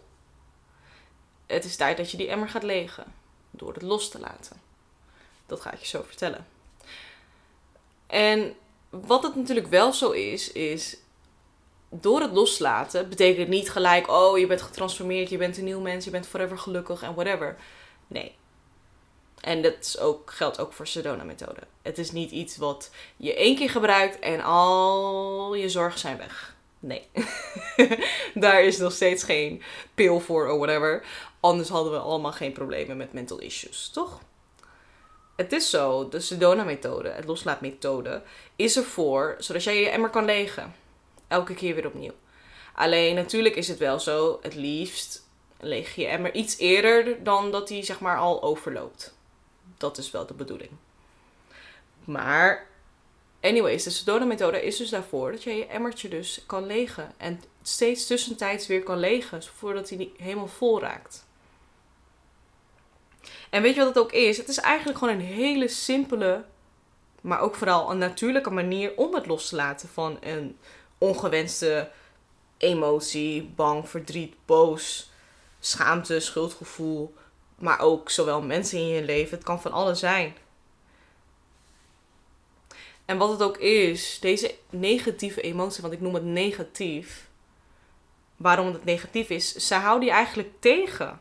Het 1.47 1.65
is 1.65 1.77
tijd 1.77 1.97
dat 1.97 2.11
je 2.11 2.17
die 2.17 2.29
emmer 2.29 2.49
gaat 2.49 2.63
legen. 2.63 3.05
Door 3.51 3.75
het 3.75 3.83
los 3.83 4.09
te 4.09 4.19
laten. 4.19 4.57
Dat 5.47 5.61
ga 5.61 5.73
ik 5.73 5.81
je 5.81 5.87
zo 5.87 6.03
vertellen. 6.07 6.47
En 8.07 8.55
wat 8.91 9.23
het 9.23 9.35
natuurlijk 9.35 9.69
wel 9.69 9.93
zo 9.93 10.11
is, 10.11 10.53
is 10.53 10.97
door 11.89 12.21
het 12.21 12.33
loslaten 12.33 13.09
betekent 13.09 13.49
niet 13.49 13.71
gelijk, 13.71 14.09
oh 14.09 14.39
je 14.39 14.47
bent 14.47 14.63
getransformeerd, 14.63 15.31
je 15.31 15.37
bent 15.37 15.57
een 15.57 15.65
nieuw 15.65 15.81
mens, 15.81 16.05
je 16.05 16.11
bent 16.11 16.27
forever 16.27 16.59
gelukkig 16.59 17.03
en 17.03 17.15
whatever. 17.15 17.57
Nee. 18.07 18.35
En 19.47 19.62
dat 19.62 19.75
is 19.81 19.99
ook, 19.99 20.31
geldt 20.31 20.59
ook 20.59 20.73
voor 20.73 20.87
Sedona-methode. 20.87 21.61
Het 21.83 21.99
is 21.99 22.12
niet 22.12 22.31
iets 22.31 22.57
wat 22.57 22.91
je 23.17 23.35
één 23.35 23.57
keer 23.57 23.71
gebruikt 23.71 24.19
en 24.19 24.43
al 24.43 25.55
je 25.55 25.69
zorgen 25.69 25.99
zijn 25.99 26.17
weg. 26.17 26.57
Nee. 26.79 27.09
Daar 28.35 28.62
is 28.62 28.79
nog 28.79 28.93
steeds 28.93 29.23
geen 29.23 29.62
pil 29.95 30.21
voor 30.21 30.49
of 30.49 30.59
whatever. 30.59 31.05
Anders 31.41 31.69
hadden 31.69 31.93
we 31.93 31.99
allemaal 31.99 32.33
geen 32.33 32.53
problemen 32.53 32.97
met 32.97 33.12
mental 33.12 33.38
issues, 33.38 33.88
toch? 33.88 34.21
Het 35.37 35.53
is 35.53 35.71
zo, 35.71 36.09
de 36.09 36.21
Sedona-methode, 36.21 37.09
het 37.09 37.25
loslaatmethode, 37.25 38.23
is 38.57 38.76
ervoor 38.76 39.35
zodat 39.38 39.65
jij 39.65 39.81
je 39.81 39.88
emmer 39.88 40.11
kan 40.11 40.25
legen. 40.25 40.75
Elke 41.29 41.55
keer 41.55 41.75
weer 41.75 41.87
opnieuw. 41.87 42.15
Alleen 42.75 43.15
natuurlijk 43.15 43.57
is 43.57 43.69
het 43.69 43.79
wel 43.79 44.00
zo, 44.00 44.38
het 44.43 44.55
liefst 44.55 45.29
leeg 45.61 45.95
je 45.95 46.07
emmer 46.07 46.35
iets 46.35 46.59
eerder 46.59 47.25
dan 47.25 47.50
dat 47.50 47.69
hij 47.69 47.83
zeg 47.83 48.00
maar 48.00 48.19
al 48.19 48.43
overloopt. 48.43 49.15
Dat 49.76 49.99
is 49.99 50.11
wel 50.11 50.26
de 50.26 50.35
bedoeling. 50.35 50.71
Maar, 52.04 52.66
anyways, 53.40 53.83
de 53.83 53.90
Sedona-methode 53.90 54.64
is 54.64 54.76
dus 54.76 54.90
daarvoor 54.90 55.33
dat 55.33 55.42
je 55.42 55.54
je 55.54 55.66
emmertje 55.66 56.09
dus 56.09 56.42
kan 56.47 56.66
legen. 56.66 57.12
En 57.16 57.42
steeds 57.62 58.06
tussentijds 58.06 58.66
weer 58.66 58.83
kan 58.83 58.99
legen, 58.99 59.42
voordat 59.42 59.88
hij 59.88 60.11
helemaal 60.16 60.47
vol 60.47 60.80
raakt. 60.80 61.26
En 63.50 63.62
weet 63.62 63.75
je 63.75 63.80
wat 63.80 63.88
het 63.88 63.99
ook 63.99 64.12
is? 64.12 64.37
Het 64.37 64.49
is 64.49 64.59
eigenlijk 64.59 64.99
gewoon 64.99 65.14
een 65.14 65.21
hele 65.21 65.68
simpele, 65.68 66.45
maar 67.21 67.40
ook 67.40 67.54
vooral 67.54 67.90
een 67.90 67.99
natuurlijke 67.99 68.50
manier 68.50 68.92
om 68.97 69.14
het 69.14 69.26
los 69.26 69.49
te 69.49 69.56
laten 69.56 69.88
van 69.88 70.18
een 70.21 70.59
ongewenste 70.99 71.90
emotie, 72.59 73.42
bang, 73.42 73.88
verdriet, 73.88 74.35
boos, 74.45 75.11
schaamte, 75.61 76.21
schuldgevoel, 76.21 77.14
maar 77.59 77.81
ook 77.81 78.11
zowel 78.11 78.43
mensen 78.43 78.79
in 78.79 78.87
je 78.87 79.05
leven. 79.05 79.37
Het 79.37 79.47
kan 79.47 79.61
van 79.61 79.73
alles 79.73 79.99
zijn. 79.99 80.37
En 83.05 83.19
wat 83.19 83.31
het 83.31 83.43
ook 83.43 83.57
is, 83.57 84.19
deze 84.21 84.55
negatieve 84.71 85.41
emotie, 85.41 85.83
want 85.83 85.95
ik 85.95 86.01
noem 86.01 86.15
het 86.15 86.25
negatief. 86.25 87.29
Waarom 88.37 88.67
het 88.67 88.85
negatief 88.85 89.31
is, 89.31 89.55
ze 89.55 89.75
houden 89.75 90.09
je 90.09 90.15
eigenlijk 90.15 90.51
tegen. 90.59 91.21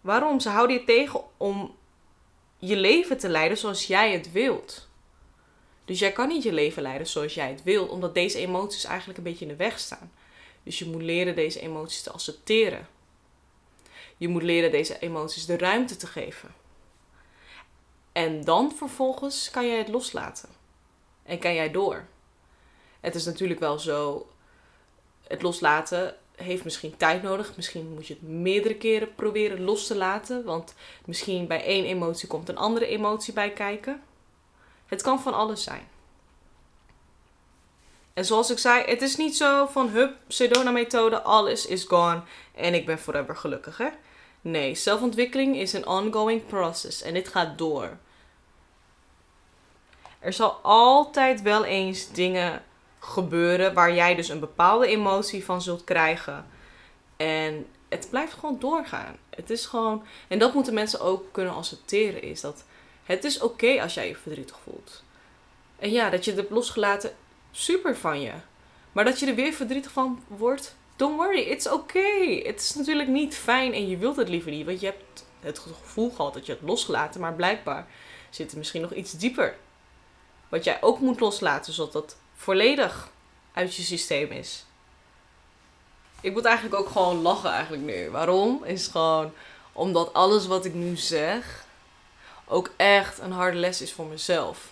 Waarom? 0.00 0.40
Ze 0.40 0.48
houden 0.48 0.76
je 0.76 0.84
tegen 0.84 1.20
om 1.36 1.76
je 2.58 2.76
leven 2.76 3.18
te 3.18 3.28
leiden 3.28 3.58
zoals 3.58 3.86
jij 3.86 4.12
het 4.12 4.32
wilt. 4.32 4.88
Dus 5.84 5.98
jij 5.98 6.12
kan 6.12 6.28
niet 6.28 6.42
je 6.42 6.52
leven 6.52 6.82
leiden 6.82 7.06
zoals 7.06 7.34
jij 7.34 7.50
het 7.50 7.62
wilt, 7.62 7.90
omdat 7.90 8.14
deze 8.14 8.38
emoties 8.38 8.84
eigenlijk 8.84 9.18
een 9.18 9.24
beetje 9.24 9.44
in 9.44 9.50
de 9.50 9.56
weg 9.56 9.78
staan. 9.78 10.12
Dus 10.62 10.78
je 10.78 10.86
moet 10.86 11.02
leren 11.02 11.34
deze 11.34 11.60
emoties 11.60 12.02
te 12.02 12.10
accepteren. 12.10 12.88
Je 14.20 14.28
moet 14.28 14.42
leren 14.42 14.70
deze 14.70 14.98
emoties 14.98 15.46
de 15.46 15.58
ruimte 15.58 15.96
te 15.96 16.06
geven. 16.06 16.54
En 18.12 18.44
dan 18.44 18.72
vervolgens 18.76 19.50
kan 19.50 19.66
jij 19.66 19.78
het 19.78 19.88
loslaten. 19.88 20.48
En 21.22 21.38
kan 21.38 21.54
jij 21.54 21.70
door. 21.70 22.04
Het 23.00 23.14
is 23.14 23.24
natuurlijk 23.24 23.60
wel 23.60 23.78
zo. 23.78 24.28
Het 25.26 25.42
loslaten 25.42 26.16
heeft 26.36 26.64
misschien 26.64 26.96
tijd 26.96 27.22
nodig. 27.22 27.56
Misschien 27.56 27.94
moet 27.94 28.06
je 28.06 28.14
het 28.14 28.22
meerdere 28.22 28.76
keren 28.76 29.14
proberen 29.14 29.60
los 29.60 29.86
te 29.86 29.96
laten. 29.96 30.44
Want 30.44 30.74
misschien 31.04 31.46
bij 31.46 31.64
één 31.64 31.84
emotie 31.84 32.28
komt 32.28 32.48
een 32.48 32.58
andere 32.58 32.86
emotie 32.86 33.32
bij 33.32 33.50
kijken. 33.50 34.02
Het 34.86 35.02
kan 35.02 35.20
van 35.20 35.34
alles 35.34 35.62
zijn. 35.62 35.88
En 38.12 38.24
zoals 38.24 38.50
ik 38.50 38.58
zei, 38.58 38.84
het 38.84 39.02
is 39.02 39.16
niet 39.16 39.36
zo 39.36 39.66
van 39.66 39.88
hup, 39.88 40.16
Sedona-methode, 40.28 41.22
alles 41.22 41.66
is 41.66 41.84
gone 41.84 42.22
en 42.54 42.74
ik 42.74 42.86
ben 42.86 42.98
forever 42.98 43.36
gelukkig. 43.36 43.76
Hè? 43.76 43.88
Nee, 44.40 44.74
zelfontwikkeling 44.74 45.56
is 45.56 45.72
een 45.72 45.86
ongoing 45.86 46.46
process 46.46 47.02
en 47.02 47.14
dit 47.14 47.28
gaat 47.28 47.58
door. 47.58 47.96
Er 50.18 50.32
zal 50.32 50.50
altijd 50.62 51.42
wel 51.42 51.64
eens 51.64 52.12
dingen 52.12 52.62
gebeuren 52.98 53.74
waar 53.74 53.94
jij 53.94 54.14
dus 54.14 54.28
een 54.28 54.40
bepaalde 54.40 54.86
emotie 54.86 55.44
van 55.44 55.62
zult 55.62 55.84
krijgen. 55.84 56.46
En 57.16 57.66
het 57.88 58.06
blijft 58.10 58.32
gewoon 58.32 58.58
doorgaan. 58.58 59.16
Het 59.30 59.50
is 59.50 59.66
gewoon, 59.66 60.04
en 60.28 60.38
dat 60.38 60.54
moeten 60.54 60.74
mensen 60.74 61.00
ook 61.00 61.32
kunnen 61.32 61.54
accepteren, 61.54 62.22
is 62.22 62.40
dat 62.40 62.64
het 63.04 63.24
is 63.24 63.40
oké 63.40 63.82
als 63.82 63.94
jij 63.94 64.08
je 64.08 64.16
verdrietig 64.16 64.58
voelt. 64.62 65.02
En 65.78 65.90
ja, 65.90 66.10
dat 66.10 66.24
je 66.24 66.30
het 66.30 66.40
hebt 66.40 66.52
losgelaten, 66.52 67.16
super 67.50 67.96
van 67.96 68.20
je. 68.20 68.32
Maar 68.92 69.04
dat 69.04 69.20
je 69.20 69.26
er 69.26 69.34
weer 69.34 69.52
verdrietig 69.52 69.92
van 69.92 70.22
wordt, 70.26 70.76
don't 71.00 71.16
worry, 71.16 71.40
it's 71.40 71.66
okay. 71.66 72.42
Het 72.46 72.60
is 72.60 72.74
natuurlijk 72.74 73.08
niet 73.08 73.34
fijn 73.34 73.72
en 73.72 73.88
je 73.88 73.96
wilt 73.96 74.16
het 74.16 74.28
liever 74.28 74.50
niet, 74.50 74.66
want 74.66 74.80
je 74.80 74.86
hebt 74.86 75.24
het 75.40 75.58
gevoel 75.58 76.10
gehad 76.10 76.34
dat 76.34 76.46
je 76.46 76.52
het 76.52 76.62
losgelaten, 76.62 77.20
maar 77.20 77.34
blijkbaar 77.34 77.86
zit 78.30 78.52
er 78.52 78.58
misschien 78.58 78.80
nog 78.80 78.92
iets 78.92 79.12
dieper. 79.12 79.56
Wat 80.48 80.64
jij 80.64 80.82
ook 80.82 80.98
moet 80.98 81.20
loslaten, 81.20 81.72
zodat 81.72 81.92
dat 81.92 82.16
volledig 82.34 83.10
uit 83.52 83.74
je 83.74 83.82
systeem 83.82 84.30
is. 84.30 84.64
Ik 86.20 86.32
moet 86.32 86.44
eigenlijk 86.44 86.76
ook 86.76 86.88
gewoon 86.88 87.22
lachen 87.22 87.50
eigenlijk 87.50 87.82
nu. 87.82 88.10
Waarom? 88.10 88.64
Is 88.64 88.86
gewoon 88.86 89.32
omdat 89.72 90.12
alles 90.12 90.46
wat 90.46 90.64
ik 90.64 90.74
nu 90.74 90.96
zeg 90.96 91.64
ook 92.46 92.70
echt 92.76 93.18
een 93.18 93.32
harde 93.32 93.56
les 93.56 93.80
is 93.80 93.92
voor 93.92 94.06
mezelf. 94.06 94.70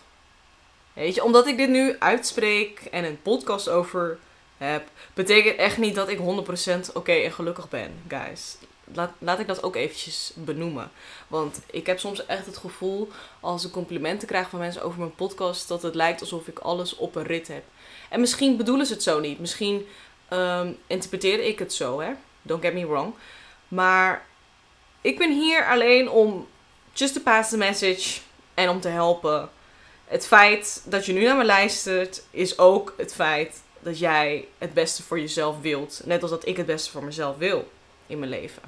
Weet 0.93 1.15
je, 1.15 1.25
omdat 1.25 1.47
ik 1.47 1.57
dit 1.57 1.69
nu 1.69 1.97
uitspreek 1.99 2.81
en 2.81 3.05
een 3.05 3.23
podcast 3.23 3.69
over 3.69 4.19
heb, 4.59 4.89
betekent 5.15 5.57
echt 5.57 5.79
niet 5.79 5.95
dat 5.95 6.09
ik 6.09 6.19
100% 6.19 6.93
oké 6.95 7.13
en 7.13 7.33
gelukkig 7.33 7.69
ben, 7.69 8.03
guys. 8.09 8.57
Laat, 8.95 9.11
laat 9.19 9.39
ik 9.39 9.47
dat 9.47 9.63
ook 9.63 9.77
eventjes 9.77 10.33
benoemen. 10.35 10.91
Want 11.29 11.61
ik 11.71 11.87
heb 11.87 11.99
soms 11.99 12.27
echt 12.27 12.47
het 12.47 12.57
gevoel, 12.57 13.09
als 13.41 13.65
ik 13.65 13.73
complimenten 13.73 14.29
krijg 14.29 14.49
van 14.49 14.59
mensen 14.59 14.83
over 14.83 14.99
mijn 14.99 15.15
podcast, 15.15 15.69
dat 15.69 15.83
het 15.83 15.95
lijkt 15.95 16.21
alsof 16.21 16.49
ik 16.49 16.59
alles 16.59 16.97
op 16.97 17.15
een 17.15 17.27
rit 17.27 17.49
heb. 17.49 17.63
En 18.09 18.21
misschien 18.21 18.57
bedoelen 18.57 18.87
ze 18.87 18.93
het 18.93 19.03
zo 19.03 19.21
niet. 19.21 19.39
Misschien 19.39 19.87
um, 20.33 20.77
interpreteer 20.87 21.45
ik 21.45 21.59
het 21.59 21.73
zo, 21.73 22.01
hè. 22.01 22.11
Don't 22.43 22.63
get 22.63 22.75
me 22.75 22.87
wrong. 22.87 23.15
Maar 23.69 24.27
ik 25.01 25.19
ben 25.19 25.33
hier 25.33 25.67
alleen 25.67 26.11
om 26.11 26.49
just 26.93 27.15
to 27.15 27.21
pass 27.21 27.51
the 27.51 27.57
message 27.57 28.21
en 28.55 28.69
om 28.69 28.81
te 28.81 28.89
helpen. 28.89 29.51
Het 30.05 30.27
feit 30.27 30.83
dat 30.85 31.07
je 31.07 31.13
nu 31.13 31.25
naar 31.25 31.37
me 31.37 31.45
luistert 31.45 32.23
is 32.31 32.59
ook 32.59 32.95
het 32.97 33.15
feit 33.15 33.63
dat 33.81 33.99
jij 33.99 34.49
het 34.59 34.75
beste 34.75 35.03
voor 35.03 35.21
jezelf 35.21 35.61
wilt. 35.61 36.01
Net 36.05 36.23
als 36.23 36.31
dat 36.31 36.47
ik 36.47 36.57
het 36.57 36.67
beste 36.67 36.91
voor 36.91 37.05
mezelf 37.05 37.37
wil 37.37 37.69
in 38.07 38.19
mijn 38.19 38.31
leven. 38.31 38.63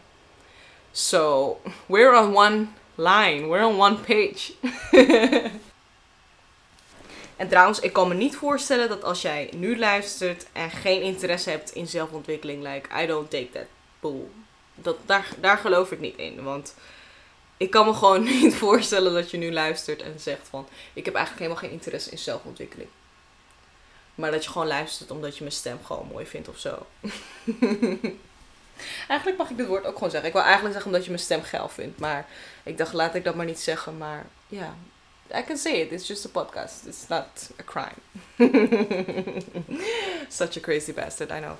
So, 0.93 1.61
we're 1.87 2.19
on 2.19 2.37
one 2.37 2.67
line. 2.95 3.49
We're 3.49 3.67
on 3.67 3.81
one 3.81 3.97
page. 3.97 4.53
en 7.37 7.49
trouwens, 7.49 7.81
ik 7.81 7.93
kan 7.93 8.09
me 8.09 8.15
niet 8.15 8.37
voorstellen 8.37 8.89
dat 8.89 9.05
als 9.05 9.23
jij 9.23 9.51
nu 9.57 9.79
luistert 9.79 10.47
en 10.53 10.71
geen 10.71 11.03
interesse 11.03 11.51
hebt 11.51 11.71
in 11.71 11.87
zelfontwikkeling, 11.87 12.63
like, 12.63 13.03
I 13.03 13.07
don't 13.07 13.31
take 13.31 13.51
that 13.51 13.67
bull. 14.01 14.27
Dat, 14.75 14.97
daar, 15.07 15.29
daar 15.41 15.59
geloof 15.59 15.93
ik 15.93 16.01
niet 16.01 16.17
in. 16.17 16.43
Want 16.43 16.75
ik 17.57 17.71
kan 17.71 17.87
me 17.87 17.95
gewoon 17.95 18.23
niet 18.43 18.55
voorstellen 18.55 19.13
dat 19.13 19.31
je 19.31 19.37
nu 19.37 19.53
luistert 19.53 20.03
en 20.03 20.21
zegt 20.21 20.49
van... 20.49 20.67
Ik 20.93 21.05
heb 21.05 21.15
eigenlijk 21.15 21.45
helemaal 21.45 21.69
geen 21.69 21.79
interesse 21.79 22.11
in 22.11 22.19
zelfontwikkeling. 22.19 22.89
Maar 24.21 24.31
dat 24.31 24.45
je 24.45 24.51
gewoon 24.51 24.67
luistert 24.67 25.11
omdat 25.11 25.37
je 25.37 25.43
mijn 25.43 25.55
stem 25.55 25.79
gewoon 25.85 26.09
mooi 26.13 26.27
vindt 26.27 26.49
of 26.49 26.59
zo. 26.59 26.87
eigenlijk 29.09 29.39
mag 29.39 29.51
ik 29.51 29.57
dit 29.57 29.67
woord 29.67 29.85
ook 29.85 29.95
gewoon 29.95 30.11
zeggen. 30.11 30.29
Ik 30.29 30.35
wil 30.35 30.45
eigenlijk 30.45 30.73
zeggen 30.73 30.91
omdat 30.91 31.05
je 31.05 31.13
mijn 31.13 31.23
stem 31.23 31.43
geil 31.43 31.69
vindt. 31.69 31.99
Maar 31.99 32.27
ik 32.63 32.79
dacht, 32.79 32.93
laat 32.93 33.15
ik 33.15 33.25
dat 33.25 33.35
maar 33.35 33.47
niet 33.47 33.61
zeggen. 33.61 33.99
Maar 33.99 34.27
ja, 34.47 34.75
I 35.35 35.45
can 35.47 35.57
say 35.57 35.73
it. 35.73 35.93
It's 35.93 36.07
just 36.07 36.27
a 36.27 36.29
podcast. 36.29 36.87
It's 36.87 37.09
not 37.09 37.51
a 37.61 37.63
crime. 37.65 38.01
Such 40.29 40.57
a 40.57 40.61
crazy 40.61 40.93
bastard, 40.93 41.31
I 41.31 41.39
know. 41.39 41.57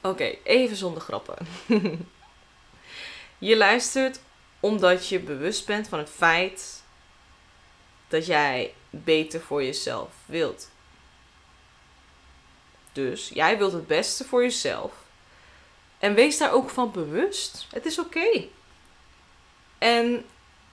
Oké, 0.00 0.34
even 0.42 0.76
zonder 0.76 1.02
grappen. 1.02 1.36
je 3.38 3.56
luistert 3.56 4.20
omdat 4.60 5.08
je 5.08 5.20
bewust 5.20 5.66
bent 5.66 5.88
van 5.88 5.98
het 5.98 6.10
feit 6.10 6.82
dat 8.08 8.26
jij 8.26 8.74
beter 8.90 9.40
voor 9.40 9.64
jezelf 9.64 10.10
wilt. 10.26 10.68
Dus 12.98 13.28
jij 13.28 13.58
wilt 13.58 13.72
het 13.72 13.86
beste 13.86 14.24
voor 14.24 14.42
jezelf. 14.42 14.92
En 15.98 16.14
wees 16.14 16.38
daar 16.38 16.52
ook 16.52 16.70
van 16.70 16.92
bewust. 16.92 17.66
Het 17.70 17.86
is 17.86 17.98
oké. 17.98 18.44
En 19.78 20.24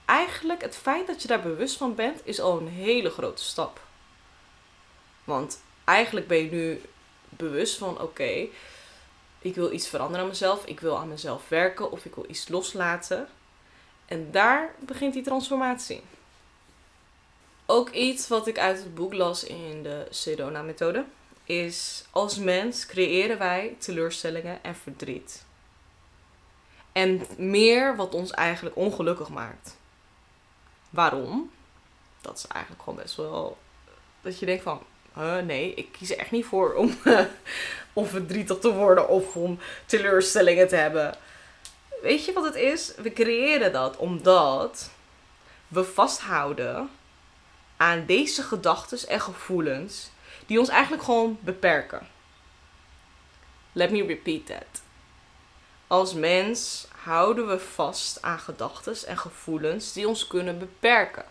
eigenlijk 0.04 0.62
het 0.62 0.76
feit 0.76 1.06
dat 1.06 1.22
je 1.22 1.28
daar 1.28 1.42
bewust 1.42 1.76
van 1.76 1.94
bent, 1.94 2.20
is 2.24 2.40
al 2.40 2.58
een 2.58 2.68
hele 2.68 3.10
grote 3.10 3.42
stap. 3.42 3.80
Want 5.24 5.62
eigenlijk 5.84 6.26
ben 6.26 6.38
je 6.38 6.50
nu 6.50 6.82
bewust 7.28 7.78
van: 7.78 8.00
oké, 8.00 8.46
ik 9.38 9.54
wil 9.54 9.72
iets 9.72 9.88
veranderen 9.88 10.22
aan 10.22 10.28
mezelf, 10.28 10.64
ik 10.64 10.80
wil 10.80 10.98
aan 10.98 11.08
mezelf 11.08 11.48
werken 11.48 11.90
of 11.90 12.04
ik 12.04 12.14
wil 12.14 12.24
iets 12.28 12.48
loslaten. 12.48 13.28
En 14.06 14.30
daar 14.30 14.74
begint 14.78 15.12
die 15.12 15.22
transformatie. 15.22 16.02
Ook 17.66 17.90
iets 17.90 18.28
wat 18.28 18.46
ik 18.46 18.58
uit 18.58 18.78
het 18.78 18.94
boek 18.94 19.14
las 19.14 19.44
in 19.44 19.82
de 19.82 20.06
Sedona-methode 20.10 21.04
is: 21.46 22.04
als 22.10 22.38
mens 22.38 22.86
creëren 22.86 23.38
wij 23.38 23.76
teleurstellingen 23.78 24.62
en 24.62 24.76
verdriet. 24.76 25.44
En 26.92 27.26
meer 27.36 27.96
wat 27.96 28.14
ons 28.14 28.30
eigenlijk 28.30 28.76
ongelukkig 28.76 29.28
maakt. 29.28 29.76
Waarom? 30.90 31.50
Dat 32.20 32.36
is 32.36 32.46
eigenlijk 32.46 32.82
gewoon 32.82 32.98
best 32.98 33.16
wel 33.16 33.58
dat 34.20 34.38
je 34.38 34.46
denkt 34.46 34.62
van, 34.62 34.82
nee, 35.46 35.74
ik 35.74 35.92
kies 35.92 36.10
er 36.10 36.18
echt 36.18 36.30
niet 36.30 36.44
voor 36.44 36.74
om, 36.74 36.98
om 37.92 38.06
verdrietig 38.06 38.58
te 38.58 38.72
worden 38.72 39.08
of 39.08 39.36
om 39.36 39.58
teleurstellingen 39.86 40.68
te 40.68 40.76
hebben. 40.76 41.16
Weet 42.02 42.24
je 42.24 42.32
wat 42.32 42.44
het 42.44 42.54
is? 42.54 42.92
We 42.96 43.12
creëren 43.12 43.72
dat 43.72 43.96
omdat 43.96 44.90
we 45.68 45.84
vasthouden 45.84 46.90
aan 47.76 48.04
deze 48.06 48.42
gedachten 48.42 49.08
en 49.08 49.20
gevoelens 49.20 50.10
die 50.46 50.58
ons 50.58 50.68
eigenlijk 50.68 51.02
gewoon 51.02 51.38
beperken. 51.40 52.08
Let 53.72 53.90
me 53.90 54.06
repeat 54.06 54.46
that. 54.46 54.82
Als 55.86 56.14
mens 56.14 56.86
houden 57.02 57.48
we 57.48 57.58
vast 57.58 58.22
aan 58.22 58.38
gedachten 58.38 58.96
en 59.06 59.18
gevoelens 59.18 59.92
die 59.92 60.08
ons 60.08 60.26
kunnen 60.26 60.58
beperken. 60.58 61.24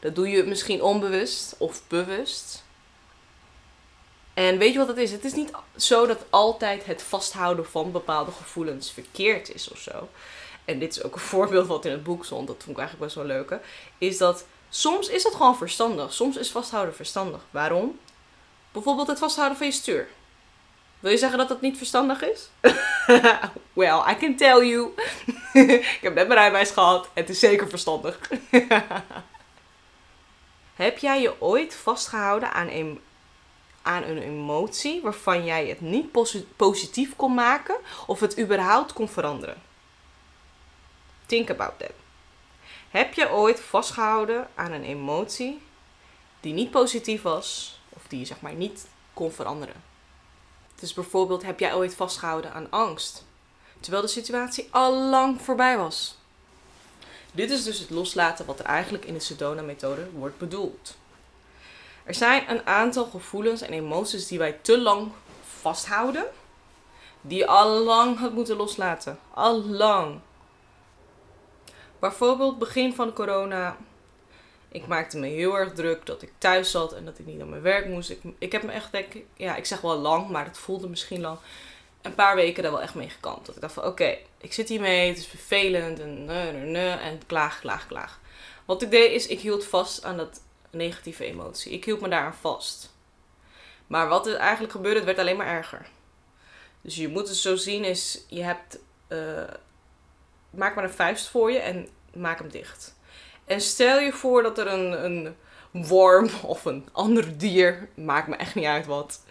Dat 0.00 0.14
doe 0.14 0.28
je 0.28 0.42
misschien 0.42 0.82
onbewust 0.82 1.54
of 1.58 1.82
bewust. 1.88 2.64
En 4.34 4.58
weet 4.58 4.72
je 4.72 4.78
wat 4.78 4.88
het 4.88 4.96
is? 4.96 5.12
Het 5.12 5.24
is 5.24 5.32
niet 5.32 5.50
zo 5.76 6.06
dat 6.06 6.24
altijd 6.30 6.84
het 6.84 7.02
vasthouden 7.02 7.66
van 7.66 7.92
bepaalde 7.92 8.30
gevoelens 8.30 8.92
verkeerd 8.92 9.54
is 9.54 9.68
of 9.68 9.78
zo. 9.78 10.08
En 10.64 10.78
dit 10.78 10.96
is 10.96 11.02
ook 11.02 11.14
een 11.14 11.20
voorbeeld 11.34 11.66
wat 11.66 11.84
in 11.84 11.92
het 11.92 12.02
boek 12.02 12.24
stond, 12.24 12.46
dat 12.46 12.62
vond 12.62 12.70
ik 12.70 12.82
eigenlijk 12.82 13.14
best 13.14 13.26
wel 13.26 13.36
leuk. 13.36 13.60
Is 13.98 14.18
dat 14.18 14.44
soms 14.68 15.08
is 15.08 15.24
het 15.24 15.34
gewoon 15.34 15.56
verstandig. 15.56 16.12
Soms 16.12 16.36
is 16.36 16.50
vasthouden 16.50 16.94
verstandig. 16.94 17.40
Waarom? 17.50 17.98
Bijvoorbeeld 18.72 19.08
het 19.08 19.18
vasthouden 19.18 19.58
van 19.58 19.66
je 19.66 19.72
stuur. 19.72 20.08
Wil 21.00 21.10
je 21.10 21.18
zeggen 21.18 21.38
dat 21.38 21.48
dat 21.48 21.60
niet 21.60 21.76
verstandig 21.76 22.22
is? 22.22 22.50
well, 23.72 24.00
I 24.10 24.16
can 24.18 24.36
tell 24.36 24.66
you. 24.66 24.90
ik 25.52 25.98
heb 26.00 26.14
net 26.14 26.26
mijn 26.26 26.38
rijbewijs 26.38 26.70
gehad. 26.70 27.08
Het 27.12 27.28
is 27.28 27.38
zeker 27.38 27.68
verstandig. 27.68 28.30
heb 30.74 30.98
jij 30.98 31.20
je 31.20 31.40
ooit 31.40 31.74
vastgehouden 31.74 32.52
aan 32.52 32.68
een, 32.68 33.00
aan 33.82 34.02
een 34.02 34.22
emotie 34.22 35.00
waarvan 35.02 35.44
jij 35.44 35.66
het 35.66 35.80
niet 35.80 36.10
positief 36.56 37.16
kon 37.16 37.34
maken 37.34 37.76
of 38.06 38.20
het 38.20 38.38
überhaupt 38.38 38.92
kon 38.92 39.08
veranderen? 39.08 39.62
Think 41.26 41.50
about 41.50 41.78
that. 41.78 41.92
Heb 42.90 43.14
je 43.14 43.30
ooit 43.30 43.60
vastgehouden 43.60 44.48
aan 44.54 44.72
een 44.72 44.84
emotie 44.84 45.62
die 46.40 46.52
niet 46.52 46.70
positief 46.70 47.22
was 47.22 47.80
die 48.12 48.20
je 48.20 48.26
zeg 48.26 48.40
maar 48.40 48.54
niet 48.54 48.86
kon 49.12 49.32
veranderen? 49.32 49.82
Dus 50.74 50.94
bijvoorbeeld 50.94 51.42
heb 51.42 51.60
jij 51.60 51.74
ooit 51.74 51.94
vastgehouden 51.94 52.52
aan 52.52 52.70
angst, 52.70 53.24
terwijl 53.80 54.02
de 54.02 54.08
situatie 54.08 54.68
al 54.70 54.94
lang 54.94 55.42
voorbij 55.42 55.78
was. 55.78 56.16
Dit 57.32 57.50
is 57.50 57.64
dus 57.64 57.78
het 57.78 57.90
loslaten 57.90 58.46
wat 58.46 58.58
er 58.58 58.64
eigenlijk 58.64 59.04
in 59.04 59.14
de 59.14 59.20
Sedona-methode 59.20 60.10
wordt 60.10 60.38
bedoeld. 60.38 60.96
Er 62.04 62.14
zijn 62.14 62.50
een 62.50 62.66
aantal 62.66 63.04
gevoelens 63.04 63.60
en 63.60 63.72
emoties 63.72 64.26
die 64.26 64.38
wij 64.38 64.52
te 64.52 64.78
lang 64.78 65.10
vasthouden, 65.60 66.26
die 67.20 67.46
al 67.46 67.68
lang 67.68 68.18
had 68.18 68.32
moeten 68.32 68.56
loslaten. 68.56 69.18
Al 69.34 69.62
lang. 69.64 70.20
Bijvoorbeeld 71.98 72.58
begin 72.58 72.94
van 72.94 73.12
corona 73.12 73.76
ik 74.72 74.86
maakte 74.86 75.18
me 75.18 75.26
heel 75.26 75.58
erg 75.58 75.72
druk 75.72 76.06
dat 76.06 76.22
ik 76.22 76.32
thuis 76.38 76.70
zat 76.70 76.92
en 76.92 77.04
dat 77.04 77.18
ik 77.18 77.26
niet 77.26 77.40
aan 77.40 77.48
mijn 77.48 77.62
werk 77.62 77.86
moest. 77.86 78.14
Ik, 78.38 78.52
heb 78.52 78.62
me 78.62 78.72
echt, 78.72 78.92
denk 78.92 79.12
ja, 79.36 79.56
ik 79.56 79.64
zeg 79.64 79.80
wel 79.80 79.96
lang, 79.96 80.28
maar 80.28 80.44
het 80.44 80.58
voelde 80.58 80.88
misschien 80.88 81.20
lang. 81.20 81.38
Een 82.02 82.14
paar 82.14 82.34
weken 82.34 82.62
daar 82.62 82.72
wel 82.72 82.82
echt 82.82 82.94
mee 82.94 83.08
gekampt. 83.08 83.46
Dat 83.46 83.54
ik 83.54 83.60
dacht 83.60 83.74
van, 83.74 83.84
oké, 83.84 84.18
ik 84.38 84.52
zit 84.52 84.68
hiermee, 84.68 85.08
het 85.08 85.18
is 85.18 85.26
vervelend 85.26 86.00
en 86.00 86.24
ne, 86.24 86.52
ne, 86.52 86.64
ne, 86.64 86.90
en 86.90 87.26
klaag, 87.26 87.60
klaag, 87.60 87.86
klaag. 87.86 88.20
Wat 88.64 88.82
ik 88.82 88.90
deed 88.90 89.12
is, 89.12 89.26
ik 89.26 89.40
hield 89.40 89.64
vast 89.64 90.04
aan 90.04 90.16
dat 90.16 90.40
negatieve 90.70 91.24
emotie. 91.24 91.72
Ik 91.72 91.84
hield 91.84 92.00
me 92.00 92.08
daaraan 92.08 92.34
vast. 92.34 92.90
Maar 93.86 94.08
wat 94.08 94.26
er 94.26 94.36
eigenlijk 94.36 94.72
gebeurde, 94.72 94.96
het 94.96 95.06
werd 95.06 95.18
alleen 95.18 95.36
maar 95.36 95.46
erger. 95.46 95.86
Dus 96.80 96.96
je 96.96 97.08
moet 97.08 97.28
het 97.28 97.36
zo 97.36 97.56
zien 97.56 97.84
is, 97.84 98.24
je 98.28 98.42
hebt, 98.42 98.78
uh, 99.08 99.42
maak 100.50 100.74
maar 100.74 100.84
een 100.84 100.90
vuist 100.90 101.28
voor 101.28 101.52
je 101.52 101.58
en 101.58 101.88
maak 102.14 102.38
hem 102.38 102.50
dicht. 102.50 102.94
En 103.44 103.60
stel 103.60 103.98
je 103.98 104.12
voor 104.12 104.42
dat 104.42 104.58
er 104.58 104.66
een, 104.66 105.04
een 105.04 105.34
worm 105.72 106.28
of 106.42 106.64
een 106.64 106.88
ander 106.92 107.38
dier, 107.38 107.88
maakt 107.94 108.28
me 108.28 108.36
echt 108.36 108.54
niet 108.54 108.64
uit 108.64 108.86
wat, 108.86 109.22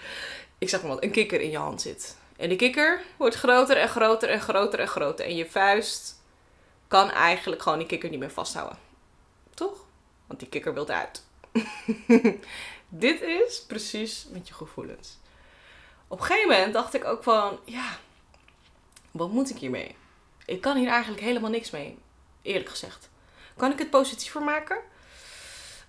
ik 0.58 0.70
zeg 0.70 0.82
maar 0.82 0.92
wat, 0.92 1.04
een 1.04 1.12
kikker 1.12 1.42
in 1.42 1.50
je 1.50 1.58
hand 1.58 1.82
zit. 1.82 2.18
En 2.38 2.50
die 2.50 2.58
kikker 2.58 3.02
wordt 3.18 3.36
groter 3.36 3.78
en 3.78 3.90
groter 3.90 4.30
en 4.30 4.42
groter 4.42 4.80
en 4.80 4.88
groter. 4.88 5.26
En 5.26 5.36
je 5.36 5.50
vuist 5.50 6.20
kan 6.88 7.10
eigenlijk 7.10 7.62
gewoon 7.62 7.78
die 7.78 7.88
kikker 7.88 8.10
niet 8.10 8.20
meer 8.20 8.32
vasthouden. 8.32 8.78
Toch? 9.54 9.86
Want 10.28 10.40
die 10.40 10.50
kikker 10.50 10.74
wil 10.74 10.90
eruit. 10.90 11.24
Dit 12.90 13.22
is 13.22 13.64
precies 13.68 14.28
met 14.30 14.48
je 14.48 14.54
gevoelens. 14.54 15.18
Op 16.08 16.20
een 16.20 16.26
gegeven 16.26 16.50
moment 16.50 16.74
dacht 16.74 16.94
ik 16.94 17.06
ook 17.06 17.24
van, 17.24 17.60
ja, 17.66 17.98
wat 19.12 19.32
moet 19.32 19.50
ik 19.50 19.58
hiermee? 19.58 19.96
Ik 20.46 20.62
kan 20.62 20.78
hier 20.78 20.90
eigenlijk 20.90 21.22
helemaal 21.22 21.50
niks 21.50 21.70
mee, 21.70 21.98
eerlijk 22.42 22.70
gezegd. 22.70 23.10
Kan 23.58 23.72
ik 23.72 23.80
het 23.80 23.90
positiever 23.90 24.42
maken? 24.42 24.78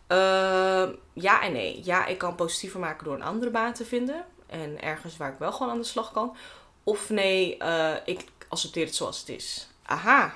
Uh, 0.09 0.89
ja 1.13 1.43
en 1.43 1.53
nee. 1.53 1.81
Ja, 1.85 2.07
ik 2.07 2.19
kan 2.19 2.35
positiever 2.35 2.81
maken 2.81 3.05
door 3.05 3.15
een 3.15 3.23
andere 3.23 3.51
baan 3.51 3.73
te 3.73 3.85
vinden. 3.85 4.25
En 4.47 4.83
ergens 4.83 5.17
waar 5.17 5.33
ik 5.33 5.39
wel 5.39 5.53
gewoon 5.53 5.73
aan 5.73 5.79
de 5.79 5.85
slag 5.85 6.13
kan. 6.13 6.37
Of 6.85 7.11
nee, 7.11 7.57
uh, 7.59 7.95
ik 8.05 8.25
accepteer 8.49 8.87
het 8.87 8.95
zoals 8.95 9.19
het 9.21 9.29
is. 9.29 9.69
Aha, 9.83 10.35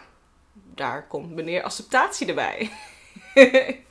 daar 0.53 1.07
komt 1.07 1.35
meneer 1.35 1.62
acceptatie 1.62 2.27
erbij. 2.27 2.73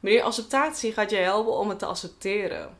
meneer 0.00 0.22
acceptatie 0.22 0.92
gaat 0.92 1.10
je 1.10 1.16
helpen 1.16 1.52
om 1.52 1.68
het 1.68 1.78
te 1.78 1.86
accepteren. 1.86 2.76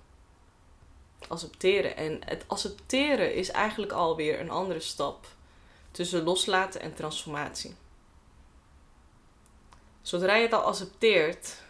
Accepteren. 1.28 1.96
En 1.96 2.20
het 2.24 2.44
accepteren 2.46 3.34
is 3.34 3.50
eigenlijk 3.50 3.92
alweer 3.92 4.40
een 4.40 4.50
andere 4.50 4.80
stap 4.80 5.26
tussen 5.90 6.22
loslaten 6.22 6.80
en 6.80 6.94
transformatie. 6.94 7.74
Zodra 10.04 10.34
je 10.34 10.42
het 10.42 10.52
al 10.52 10.60
accepteert, 10.60 11.62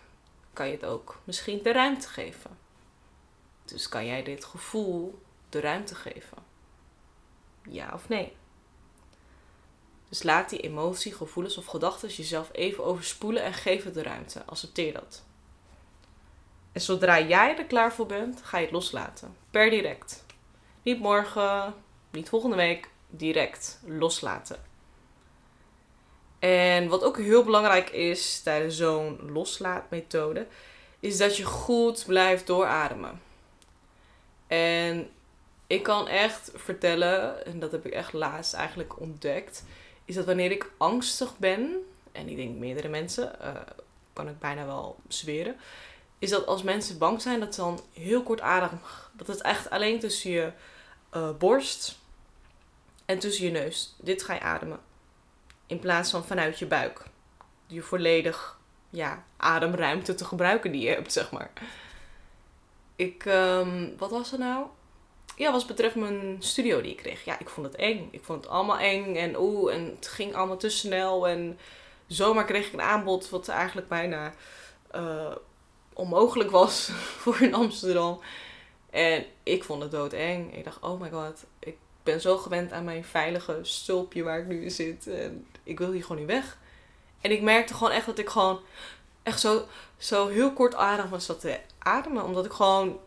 kan 0.53 0.66
je 0.66 0.73
het 0.73 0.85
ook 0.85 1.20
misschien 1.25 1.62
de 1.62 1.73
ruimte 1.73 2.09
geven. 2.09 2.59
Dus 3.64 3.88
kan 3.88 4.07
jij 4.07 4.23
dit 4.23 4.44
gevoel 4.44 5.23
de 5.49 5.61
ruimte 5.61 5.94
geven? 5.94 6.38
Ja 7.68 7.90
of 7.92 8.09
nee? 8.09 8.37
Dus 10.09 10.23
laat 10.23 10.51
die 10.51 10.61
emotie, 10.61 11.14
gevoelens 11.14 11.57
of 11.57 11.66
gedachten 11.66 12.09
jezelf 12.09 12.49
even 12.53 12.85
overspoelen 12.85 13.42
en 13.42 13.55
geef 13.55 13.85
het 13.85 13.94
de 13.94 14.03
ruimte. 14.03 14.44
Accepteer 14.44 14.92
dat. 14.92 15.25
En 16.73 16.81
zodra 16.81 17.20
jij 17.20 17.59
er 17.59 17.64
klaar 17.64 17.92
voor 17.92 18.07
bent, 18.07 18.42
ga 18.42 18.59
je 18.59 18.64
het 18.64 18.73
loslaten. 18.73 19.37
Per 19.51 19.70
direct. 19.70 20.25
Niet 20.83 21.01
morgen, 21.01 21.75
niet 22.11 22.29
volgende 22.29 22.57
week, 22.57 22.90
direct 23.11 23.81
loslaten. 23.87 24.74
En 26.44 26.88
wat 26.88 27.04
ook 27.04 27.18
heel 27.18 27.44
belangrijk 27.44 27.90
is 27.90 28.40
tijdens 28.42 28.76
zo'n 28.76 29.18
loslaatmethode, 29.33 30.46
is 31.00 31.16
dat 31.16 31.37
je 31.37 31.44
goed 31.44 32.04
blijft 32.07 32.46
doorademen. 32.46 33.20
En 34.46 35.11
ik 35.66 35.83
kan 35.83 36.09
echt 36.09 36.50
vertellen, 36.54 37.46
en 37.46 37.59
dat 37.59 37.72
heb 37.72 37.87
ik 37.87 37.92
echt 37.92 38.12
laatst 38.12 38.54
eigenlijk 38.54 39.00
ontdekt, 39.00 39.64
is 40.04 40.14
dat 40.14 40.24
wanneer 40.24 40.50
ik 40.50 40.70
angstig 40.76 41.38
ben, 41.38 41.76
en 42.12 42.28
ik 42.28 42.37
denk 42.37 42.59
meerdere 42.59 42.88
mensen, 42.88 43.33
uh, 43.42 43.48
kan 44.12 44.28
ik 44.28 44.38
bijna 44.38 44.66
wel 44.66 44.96
zweren, 45.09 45.57
is 46.18 46.30
dat 46.30 46.46
als 46.46 46.62
mensen 46.62 46.98
bang 46.98 47.22
zijn, 47.22 47.40
dat 47.40 47.54
ze 47.54 47.61
dan 47.61 47.80
heel 47.92 48.22
kort 48.22 48.40
adem, 48.40 48.80
dat 49.12 49.26
het 49.26 49.40
echt 49.40 49.70
alleen 49.70 49.98
tussen 49.98 50.30
je 50.30 50.52
uh, 51.14 51.30
borst 51.38 51.98
en 53.04 53.18
tussen 53.18 53.44
je 53.44 53.50
neus, 53.50 53.94
dit 53.98 54.22
ga 54.22 54.35
je 54.35 54.40
ademen. 54.40 54.80
In 55.66 55.79
plaats 55.79 56.11
van 56.11 56.24
vanuit 56.24 56.59
je 56.59 56.66
buik. 56.66 57.03
Je 57.66 57.83
volledig 57.83 58.59
ja, 58.90 59.24
ademruimte 59.37 60.14
te 60.14 60.24
gebruiken 60.24 60.72
die 60.72 60.83
je 60.83 60.88
hebt, 60.88 61.12
zeg 61.12 61.31
maar. 61.31 61.50
Ik, 62.96 63.24
um, 63.24 63.94
wat 63.98 64.11
was 64.11 64.33
er 64.33 64.38
nou? 64.38 64.66
Ja, 65.37 65.53
wat 65.53 65.66
betreft 65.66 65.94
mijn 65.94 66.37
studio 66.38 66.81
die 66.81 66.90
ik 66.90 66.96
kreeg. 66.96 67.24
Ja, 67.24 67.38
ik 67.38 67.48
vond 67.48 67.66
het 67.66 67.77
eng. 67.77 68.09
Ik 68.11 68.24
vond 68.24 68.44
het 68.44 68.53
allemaal 68.53 68.79
eng 68.79 69.16
en 69.16 69.37
oeh, 69.38 69.74
en 69.74 69.85
het 69.85 70.09
ging 70.09 70.35
allemaal 70.35 70.57
te 70.57 70.68
snel. 70.68 71.29
En 71.29 71.59
zomaar 72.07 72.44
kreeg 72.44 72.66
ik 72.66 72.72
een 72.72 72.81
aanbod 72.81 73.31
wat 73.31 73.48
eigenlijk 73.48 73.88
bijna 73.88 74.33
uh, 74.94 75.35
onmogelijk 75.92 76.50
was 76.50 76.90
voor 77.20 77.40
in 77.40 77.55
Amsterdam. 77.55 78.20
En 78.90 79.24
ik 79.42 79.64
vond 79.64 79.83
het 79.83 79.90
doodeng. 79.90 80.57
Ik 80.57 80.64
dacht, 80.64 80.81
oh 80.81 81.00
my 81.00 81.11
god, 81.11 81.44
ik 81.59 81.77
ben 82.03 82.20
zo 82.20 82.37
gewend 82.37 82.72
aan 82.72 82.85
mijn 82.85 83.05
veilige 83.05 83.59
stulpje 83.62 84.22
waar 84.22 84.38
ik 84.38 84.46
nu 84.46 84.70
zit. 84.70 85.07
En 85.07 85.46
ik 85.64 85.79
wil 85.79 85.90
hier 85.90 86.03
gewoon 86.03 86.18
niet 86.18 86.31
weg. 86.31 86.59
En 87.20 87.31
ik 87.31 87.42
merkte 87.42 87.74
gewoon 87.74 87.92
echt 87.92 88.07
dat 88.07 88.18
ik 88.18 88.29
gewoon 88.29 88.61
echt 89.22 89.40
zo, 89.40 89.66
zo 89.96 90.29
heel 90.29 90.53
kort 90.53 90.74
adem 90.74 91.09
was 91.09 91.24
zat 91.24 91.40
te 91.40 91.61
ademen. 91.79 92.24
Omdat 92.24 92.44
ik 92.44 92.53
gewoon, 92.53 92.98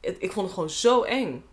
ik 0.00 0.32
vond 0.32 0.46
het 0.46 0.54
gewoon 0.54 0.70
zo 0.70 1.02
eng. 1.02 1.44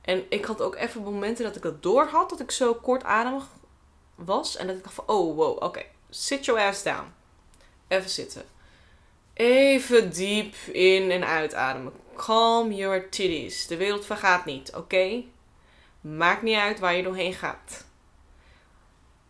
En 0.00 0.24
ik 0.28 0.44
had 0.44 0.60
ook 0.62 0.76
even 0.76 1.02
momenten 1.02 1.44
dat 1.44 1.56
ik 1.56 1.62
dat 1.62 1.82
door 1.82 2.06
had, 2.06 2.30
dat 2.30 2.40
ik 2.40 2.50
zo 2.50 2.74
kort 2.74 3.04
ademig 3.04 3.44
was. 4.14 4.56
En 4.56 4.66
dat 4.66 4.76
ik 4.76 4.82
dacht 4.82 4.94
van, 4.94 5.06
oh 5.06 5.36
wow, 5.36 5.62
oké, 5.62 5.82
sit 6.10 6.44
your 6.44 6.60
ass 6.60 6.82
down. 6.82 7.12
Even 7.88 8.10
zitten. 8.10 8.44
Even 9.34 10.12
diep 10.12 10.54
in 10.72 11.10
en 11.10 11.24
uitademen. 11.24 11.92
Calm 12.16 12.72
your 12.72 13.08
titties. 13.08 13.66
De 13.66 13.76
wereld 13.76 14.06
vergaat 14.06 14.44
niet, 14.44 14.74
oké? 14.74 15.22
Maakt 16.00 16.42
niet 16.42 16.56
uit 16.56 16.78
waar 16.78 16.94
je 16.94 17.02
doorheen 17.02 17.34
gaat. 17.34 17.84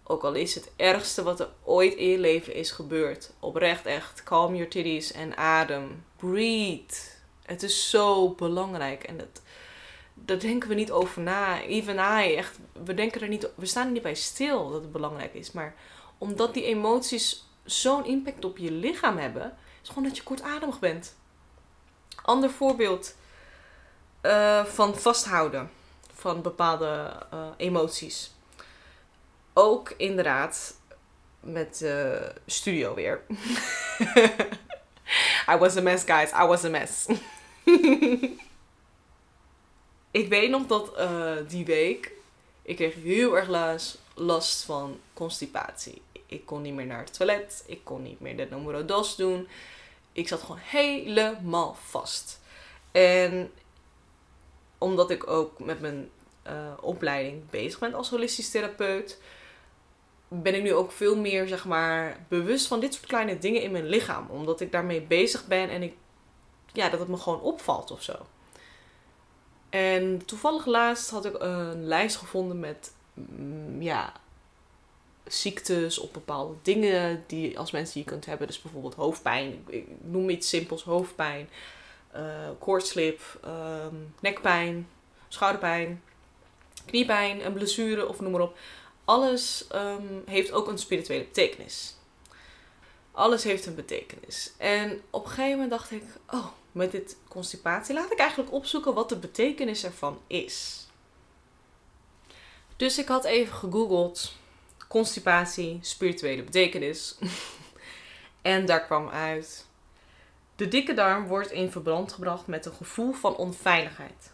Ook 0.04 0.24
al 0.24 0.34
is 0.34 0.54
het 0.54 0.72
ergste 0.76 1.22
wat 1.22 1.40
er 1.40 1.48
ooit 1.62 1.94
in 1.94 2.08
je 2.08 2.18
leven 2.18 2.54
is 2.54 2.70
gebeurd. 2.70 3.32
Oprecht 3.38 3.86
echt. 3.86 4.22
Calm 4.22 4.54
your 4.54 4.70
titties 4.70 5.12
en 5.12 5.36
adem. 5.36 6.04
Breathe. 6.16 6.94
Het 7.42 7.62
is 7.62 7.90
zo 7.90 8.30
belangrijk. 8.30 9.04
En 9.04 9.16
dat, 9.16 9.42
daar 10.14 10.38
denken 10.38 10.68
we 10.68 10.74
niet 10.74 10.90
over 10.90 11.22
na. 11.22 11.60
Even 11.60 11.94
I, 11.94 12.34
echt, 12.34 12.58
we, 12.84 12.94
denken 12.94 13.20
er 13.20 13.28
niet, 13.28 13.48
we 13.54 13.66
staan 13.66 13.86
er 13.86 13.92
niet 13.92 14.02
bij 14.02 14.14
stil 14.14 14.70
dat 14.70 14.80
het 14.80 14.92
belangrijk 14.92 15.34
is. 15.34 15.52
Maar 15.52 15.74
omdat 16.18 16.54
die 16.54 16.64
emoties 16.64 17.46
zo'n 17.64 18.04
impact 18.04 18.44
op 18.44 18.58
je 18.58 18.70
lichaam 18.70 19.18
hebben, 19.18 19.56
is 19.82 19.88
gewoon 19.88 20.04
dat 20.04 20.16
je 20.16 20.22
kortademig 20.22 20.78
bent. 20.78 21.14
Ander 22.22 22.50
voorbeeld 22.50 23.14
uh, 24.22 24.64
van 24.64 24.94
vasthouden 24.94 25.70
van 26.14 26.42
bepaalde 26.42 27.16
uh, 27.34 27.46
emoties. 27.56 28.31
Ook 29.52 29.94
inderdaad 29.96 30.74
met 31.40 31.78
de 31.78 32.18
uh, 32.22 32.28
studio 32.46 32.94
weer. 32.94 33.20
I 35.52 35.56
was 35.58 35.76
a 35.76 35.80
mess, 35.80 36.04
guys. 36.04 36.32
I 36.32 36.46
was 36.46 36.64
a 36.64 36.68
mess. 36.68 37.06
ik 40.20 40.28
weet 40.28 40.50
nog 40.50 40.66
dat 40.66 40.98
uh, 40.98 41.36
die 41.48 41.64
week 41.64 42.12
ik 42.62 42.76
kreeg 42.76 42.94
heel 42.94 43.36
erg 43.36 43.48
last, 43.48 43.98
last 44.14 44.64
van 44.64 45.00
constipatie. 45.12 46.02
Ik 46.26 46.46
kon 46.46 46.62
niet 46.62 46.74
meer 46.74 46.86
naar 46.86 47.04
het 47.04 47.14
toilet. 47.14 47.64
Ik 47.66 47.80
kon 47.84 48.02
niet 48.02 48.20
meer 48.20 48.36
de 48.36 48.46
numero 48.50 48.84
dos 48.84 49.16
doen. 49.16 49.48
Ik 50.12 50.28
zat 50.28 50.40
gewoon 50.40 50.60
helemaal 50.60 51.76
vast. 51.84 52.40
En 52.92 53.52
omdat 54.78 55.10
ik 55.10 55.26
ook 55.26 55.58
met 55.58 55.80
mijn 55.80 56.10
uh, 56.46 56.72
opleiding 56.80 57.50
bezig 57.50 57.78
ben 57.78 57.94
als 57.94 58.10
holistisch 58.10 58.50
therapeut, 58.50 59.20
ben 60.40 60.54
ik 60.54 60.62
nu 60.62 60.74
ook 60.74 60.92
veel 60.92 61.16
meer, 61.16 61.48
zeg 61.48 61.64
maar, 61.64 62.24
bewust 62.28 62.66
van 62.66 62.80
dit 62.80 62.94
soort 62.94 63.06
kleine 63.06 63.38
dingen 63.38 63.62
in 63.62 63.70
mijn 63.70 63.86
lichaam. 63.86 64.26
Omdat 64.30 64.60
ik 64.60 64.72
daarmee 64.72 65.00
bezig 65.00 65.46
ben 65.46 65.70
en 65.70 65.82
ik, 65.82 65.94
ja, 66.72 66.88
dat 66.88 67.00
het 67.00 67.08
me 67.08 67.16
gewoon 67.16 67.40
opvalt 67.40 67.90
of 67.90 68.02
zo. 68.02 68.14
En 69.70 70.24
toevallig 70.24 70.66
laatst 70.66 71.10
had 71.10 71.24
ik 71.24 71.34
een 71.38 71.86
lijst 71.86 72.16
gevonden 72.16 72.60
met, 72.60 72.92
mm, 73.14 73.82
ja, 73.82 74.12
ziektes 75.24 75.98
of 75.98 76.10
bepaalde 76.10 76.54
dingen 76.62 77.24
die 77.26 77.58
als 77.58 77.70
mensen 77.70 78.00
je 78.00 78.06
kunt 78.06 78.26
hebben. 78.26 78.46
Dus 78.46 78.62
bijvoorbeeld 78.62 78.94
hoofdpijn. 78.94 79.64
Ik 79.66 79.86
noem 80.00 80.28
iets 80.28 80.48
simpels, 80.48 80.82
hoofdpijn, 80.82 81.48
uh, 82.16 82.20
koortslip, 82.58 83.20
ehm, 83.42 83.94
nekpijn, 84.20 84.88
schouderpijn, 85.28 86.02
kniepijn, 86.86 87.46
een 87.46 87.52
blessure 87.52 88.08
of 88.08 88.20
noem 88.20 88.32
maar 88.32 88.40
op. 88.40 88.56
Alles 89.04 89.64
um, 89.74 90.22
heeft 90.26 90.52
ook 90.52 90.68
een 90.68 90.78
spirituele 90.78 91.24
betekenis. 91.24 91.94
Alles 93.12 93.44
heeft 93.44 93.66
een 93.66 93.74
betekenis. 93.74 94.52
En 94.56 95.02
op 95.10 95.24
een 95.24 95.30
gegeven 95.30 95.50
moment 95.50 95.70
dacht 95.70 95.90
ik, 95.90 96.02
oh, 96.30 96.46
met 96.72 96.92
dit 96.92 97.16
constipatie 97.28 97.94
laat 97.94 98.12
ik 98.12 98.18
eigenlijk 98.18 98.52
opzoeken 98.52 98.94
wat 98.94 99.08
de 99.08 99.16
betekenis 99.16 99.84
ervan 99.84 100.20
is. 100.26 100.86
Dus 102.76 102.98
ik 102.98 103.08
had 103.08 103.24
even 103.24 103.54
gegoogeld 103.54 104.32
constipatie, 104.88 105.78
spirituele 105.82 106.42
betekenis. 106.42 107.16
en 108.42 108.66
daar 108.66 108.84
kwam 108.84 109.08
uit. 109.08 109.66
De 110.56 110.68
dikke 110.68 110.94
darm 110.94 111.26
wordt 111.26 111.50
in 111.50 111.70
verband 111.70 112.12
gebracht 112.12 112.46
met 112.46 112.66
een 112.66 112.74
gevoel 112.74 113.12
van 113.12 113.36
onveiligheid. 113.36 114.31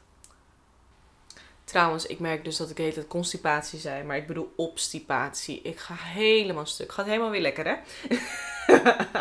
Trouwens, 1.68 2.06
ik 2.06 2.18
merk 2.18 2.44
dus 2.44 2.56
dat 2.56 2.70
ik 2.70 2.78
heet 2.78 2.96
het 2.96 3.06
constipatie 3.06 3.78
zei, 3.78 4.04
maar 4.04 4.16
ik 4.16 4.26
bedoel 4.26 4.52
obstipatie. 4.56 5.62
Ik 5.62 5.78
ga 5.78 5.94
helemaal 5.94 6.66
stuk. 6.66 6.92
Gaat 6.92 7.06
helemaal 7.06 7.30
weer 7.30 7.40
lekker, 7.40 7.66
hè? 7.66 7.76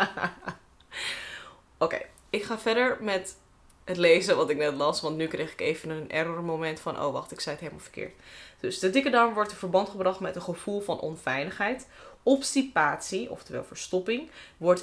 Oké, 1.84 2.00
ik 2.30 2.42
ga 2.42 2.58
verder 2.58 2.96
met 3.00 3.36
het 3.84 3.96
lezen 3.96 4.36
wat 4.36 4.50
ik 4.50 4.56
net 4.56 4.74
las, 4.74 5.00
want 5.00 5.16
nu 5.16 5.26
kreeg 5.26 5.52
ik 5.52 5.60
even 5.60 5.90
een 5.90 6.10
error 6.10 6.42
moment 6.42 6.80
van, 6.80 7.00
oh 7.00 7.12
wacht, 7.12 7.32
ik 7.32 7.40
zei 7.40 7.54
het 7.54 7.64
helemaal 7.64 7.84
verkeerd. 7.84 8.12
Dus 8.60 8.78
de 8.78 8.90
dikke 8.90 9.10
darm 9.10 9.34
wordt 9.34 9.50
in 9.50 9.56
verband 9.56 9.88
gebracht 9.88 10.20
met 10.20 10.36
een 10.36 10.42
gevoel 10.42 10.80
van 10.80 11.00
onveiligheid. 11.00 11.86
Obstipatie, 12.22 13.30
oftewel 13.30 13.64
verstopping, 13.64 14.30
wordt 14.56 14.82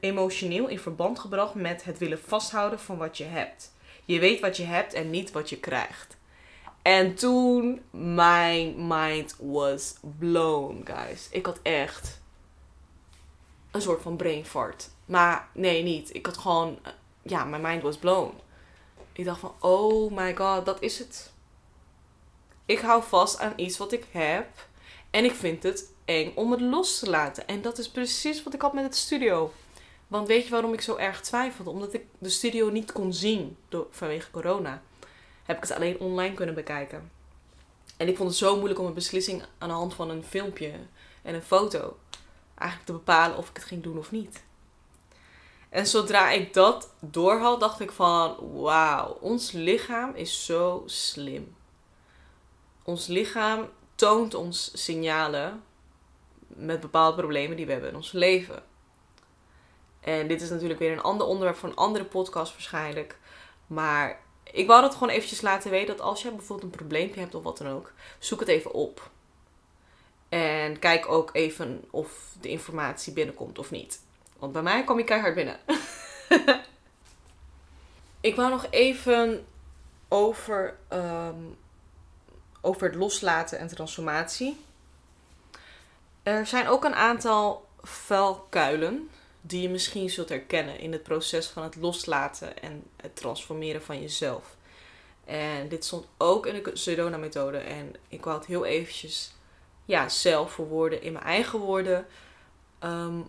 emotioneel 0.00 0.68
in 0.68 0.78
verband 0.78 1.18
gebracht 1.18 1.54
met 1.54 1.84
het 1.84 1.98
willen 1.98 2.20
vasthouden 2.20 2.80
van 2.80 2.96
wat 2.96 3.18
je 3.18 3.24
hebt. 3.24 3.72
Je 4.04 4.18
weet 4.18 4.40
wat 4.40 4.56
je 4.56 4.64
hebt 4.64 4.92
en 4.92 5.10
niet 5.10 5.30
wat 5.32 5.48
je 5.48 5.58
krijgt. 5.58 6.15
En 6.86 7.14
toen, 7.14 7.82
mijn 7.90 8.86
mind 8.86 9.36
was 9.38 9.94
blown, 10.18 10.82
guys. 10.84 11.28
Ik 11.30 11.46
had 11.46 11.58
echt 11.62 12.20
een 13.70 13.82
soort 13.82 14.02
van 14.02 14.16
brain 14.16 14.44
fart. 14.44 14.88
Maar 15.04 15.48
nee, 15.52 15.82
niet. 15.82 16.14
Ik 16.14 16.26
had 16.26 16.38
gewoon, 16.38 16.78
ja, 17.22 17.44
mijn 17.44 17.62
mind 17.62 17.82
was 17.82 17.96
blown. 17.96 18.32
Ik 19.12 19.24
dacht 19.24 19.40
van, 19.40 19.54
oh 19.60 20.12
my 20.12 20.36
god, 20.36 20.66
dat 20.66 20.82
is 20.82 20.98
het. 20.98 21.32
Ik 22.66 22.78
hou 22.78 23.02
vast 23.02 23.38
aan 23.38 23.52
iets 23.56 23.78
wat 23.78 23.92
ik 23.92 24.06
heb. 24.10 24.48
En 25.10 25.24
ik 25.24 25.34
vind 25.34 25.62
het 25.62 25.92
eng 26.04 26.32
om 26.34 26.50
het 26.50 26.60
los 26.60 26.98
te 26.98 27.10
laten. 27.10 27.46
En 27.46 27.62
dat 27.62 27.78
is 27.78 27.90
precies 27.90 28.42
wat 28.42 28.54
ik 28.54 28.62
had 28.62 28.72
met 28.72 28.84
het 28.84 28.96
studio. 28.96 29.52
Want 30.06 30.28
weet 30.28 30.44
je 30.44 30.50
waarom 30.50 30.72
ik 30.72 30.80
zo 30.80 30.96
erg 30.96 31.20
twijfelde? 31.20 31.70
Omdat 31.70 31.94
ik 31.94 32.04
de 32.18 32.28
studio 32.28 32.70
niet 32.70 32.92
kon 32.92 33.12
zien 33.12 33.56
vanwege 33.90 34.30
corona 34.30 34.82
heb 35.46 35.56
ik 35.56 35.62
het 35.62 35.72
alleen 35.72 35.98
online 35.98 36.34
kunnen 36.34 36.54
bekijken. 36.54 37.10
En 37.96 38.08
ik 38.08 38.16
vond 38.16 38.28
het 38.28 38.38
zo 38.38 38.56
moeilijk 38.56 38.80
om 38.80 38.86
een 38.86 38.94
beslissing 38.94 39.42
aan 39.58 39.68
de 39.68 39.74
hand 39.74 39.94
van 39.94 40.10
een 40.10 40.24
filmpje 40.24 40.72
en 41.22 41.34
een 41.34 41.42
foto 41.42 41.96
eigenlijk 42.54 42.90
te 42.90 42.92
bepalen 42.92 43.36
of 43.36 43.48
ik 43.48 43.56
het 43.56 43.64
ging 43.64 43.82
doen 43.82 43.98
of 43.98 44.10
niet. 44.10 44.44
En 45.68 45.86
zodra 45.86 46.30
ik 46.30 46.54
dat 46.54 46.92
doorhad, 47.00 47.60
dacht 47.60 47.80
ik 47.80 47.90
van 47.90 48.36
wauw, 48.52 49.18
ons 49.20 49.52
lichaam 49.52 50.14
is 50.14 50.44
zo 50.44 50.82
slim. 50.86 51.56
Ons 52.82 53.06
lichaam 53.06 53.68
toont 53.94 54.34
ons 54.34 54.70
signalen 54.84 55.62
met 56.46 56.80
bepaalde 56.80 57.16
problemen 57.16 57.56
die 57.56 57.66
we 57.66 57.72
hebben 57.72 57.90
in 57.90 57.96
ons 57.96 58.12
leven. 58.12 58.62
En 60.00 60.28
dit 60.28 60.42
is 60.42 60.50
natuurlijk 60.50 60.78
weer 60.78 60.92
een 60.92 61.02
ander 61.02 61.26
onderwerp 61.26 61.56
voor 61.56 61.68
een 61.68 61.76
andere 61.76 62.04
podcast 62.04 62.52
waarschijnlijk. 62.52 63.18
Maar 63.66 64.20
ik 64.56 64.66
wou 64.66 64.80
dat 64.80 64.92
gewoon 64.92 65.08
eventjes 65.08 65.40
laten 65.40 65.70
weten 65.70 65.96
dat 65.96 66.06
als 66.06 66.22
je 66.22 66.30
bijvoorbeeld 66.30 66.72
een 66.72 66.78
probleempje 66.78 67.20
hebt 67.20 67.34
of 67.34 67.42
wat 67.42 67.58
dan 67.58 67.68
ook, 67.68 67.92
zoek 68.18 68.40
het 68.40 68.48
even 68.48 68.72
op. 68.72 69.10
En 70.28 70.38
En 70.66 70.78
kijk 70.78 71.08
ook 71.08 71.30
even 71.32 71.84
of 71.90 72.10
de 72.40 72.48
informatie 72.48 73.12
binnenkomt 73.12 73.58
of 73.58 73.70
niet. 73.70 74.00
Want 74.38 74.52
bij 74.52 74.62
mij 74.62 74.84
kom 74.84 74.98
je 74.98 75.04
keihard 75.04 75.34
binnen. 75.34 75.58
ik 78.20 78.36
wou 78.36 78.50
nog 78.50 78.66
even 78.70 79.46
over, 80.08 80.76
ehm, 80.88 81.40
over 82.60 82.86
het 82.86 82.96
loslaten 82.96 83.58
en 83.58 83.68
transformatie. 83.68 84.64
Er 86.22 86.46
zijn 86.46 86.68
ook 86.68 86.84
een 86.84 86.94
aantal 86.94 87.68
vuilkuilen 87.82 89.10
die 89.46 89.62
je 89.62 89.68
misschien 89.68 90.10
zult 90.10 90.28
herkennen 90.28 90.78
in 90.78 90.92
het 90.92 91.02
proces 91.02 91.46
van 91.46 91.62
het 91.62 91.76
loslaten 91.76 92.62
en 92.62 92.84
het 92.96 93.16
transformeren 93.16 93.82
van 93.82 94.00
jezelf. 94.00 94.56
En 95.24 95.68
dit 95.68 95.84
stond 95.84 96.06
ook 96.16 96.46
in 96.46 96.62
de 96.62 96.70
Sedona-methode. 96.76 97.58
En 97.58 97.94
ik 98.08 98.24
wou 98.24 98.38
het 98.38 98.46
heel 98.46 98.64
eventjes 98.64 99.34
ja, 99.84 100.08
zelf 100.08 100.52
verwoorden 100.52 101.02
in 101.02 101.12
mijn 101.12 101.24
eigen 101.24 101.58
woorden. 101.58 102.06
Ehm, 102.78 103.20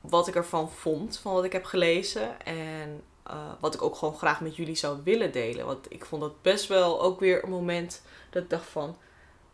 wat 0.00 0.28
ik 0.28 0.34
ervan 0.34 0.70
vond, 0.70 1.18
van 1.18 1.32
wat 1.32 1.44
ik 1.44 1.52
heb 1.52 1.64
gelezen. 1.64 2.44
En 2.44 3.02
uh, 3.30 3.52
wat 3.60 3.74
ik 3.74 3.82
ook 3.82 3.96
gewoon 3.96 4.16
graag 4.16 4.40
met 4.40 4.56
jullie 4.56 4.74
zou 4.74 4.98
willen 5.04 5.32
delen. 5.32 5.66
Want 5.66 5.92
ik 5.92 6.04
vond 6.04 6.22
dat 6.22 6.42
best 6.42 6.66
wel 6.66 7.02
ook 7.02 7.20
weer 7.20 7.44
een 7.44 7.50
moment 7.50 8.02
dat 8.30 8.42
ik 8.42 8.50
dacht 8.50 8.68
van... 8.68 8.96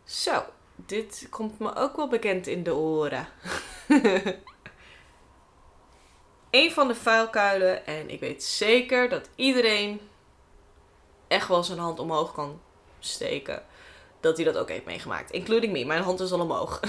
Zo, 0.04 0.42
dit 0.76 1.26
komt 1.30 1.59
me 1.59 1.74
ook 1.74 1.96
wel 1.96 2.09
bekend 2.09 2.46
in 2.46 2.62
de 2.62 2.74
oren. 2.74 3.28
een 6.54 6.72
van 6.72 6.88
de 6.88 6.94
vuilkuilen. 6.94 7.86
En 7.86 8.10
ik 8.10 8.20
weet 8.20 8.44
zeker 8.44 9.08
dat 9.08 9.28
iedereen 9.34 10.00
echt 11.28 11.48
wel 11.48 11.64
zijn 11.64 11.78
hand 11.78 11.98
omhoog 11.98 12.32
kan 12.32 12.60
steken. 12.98 13.64
Dat 14.20 14.36
hij 14.36 14.44
dat 14.44 14.56
ook 14.56 14.68
heeft 14.68 14.84
meegemaakt. 14.84 15.30
Including 15.30 15.72
me. 15.72 15.84
Mijn 15.84 16.02
hand 16.02 16.20
is 16.20 16.32
al 16.32 16.40
omhoog. 16.40 16.80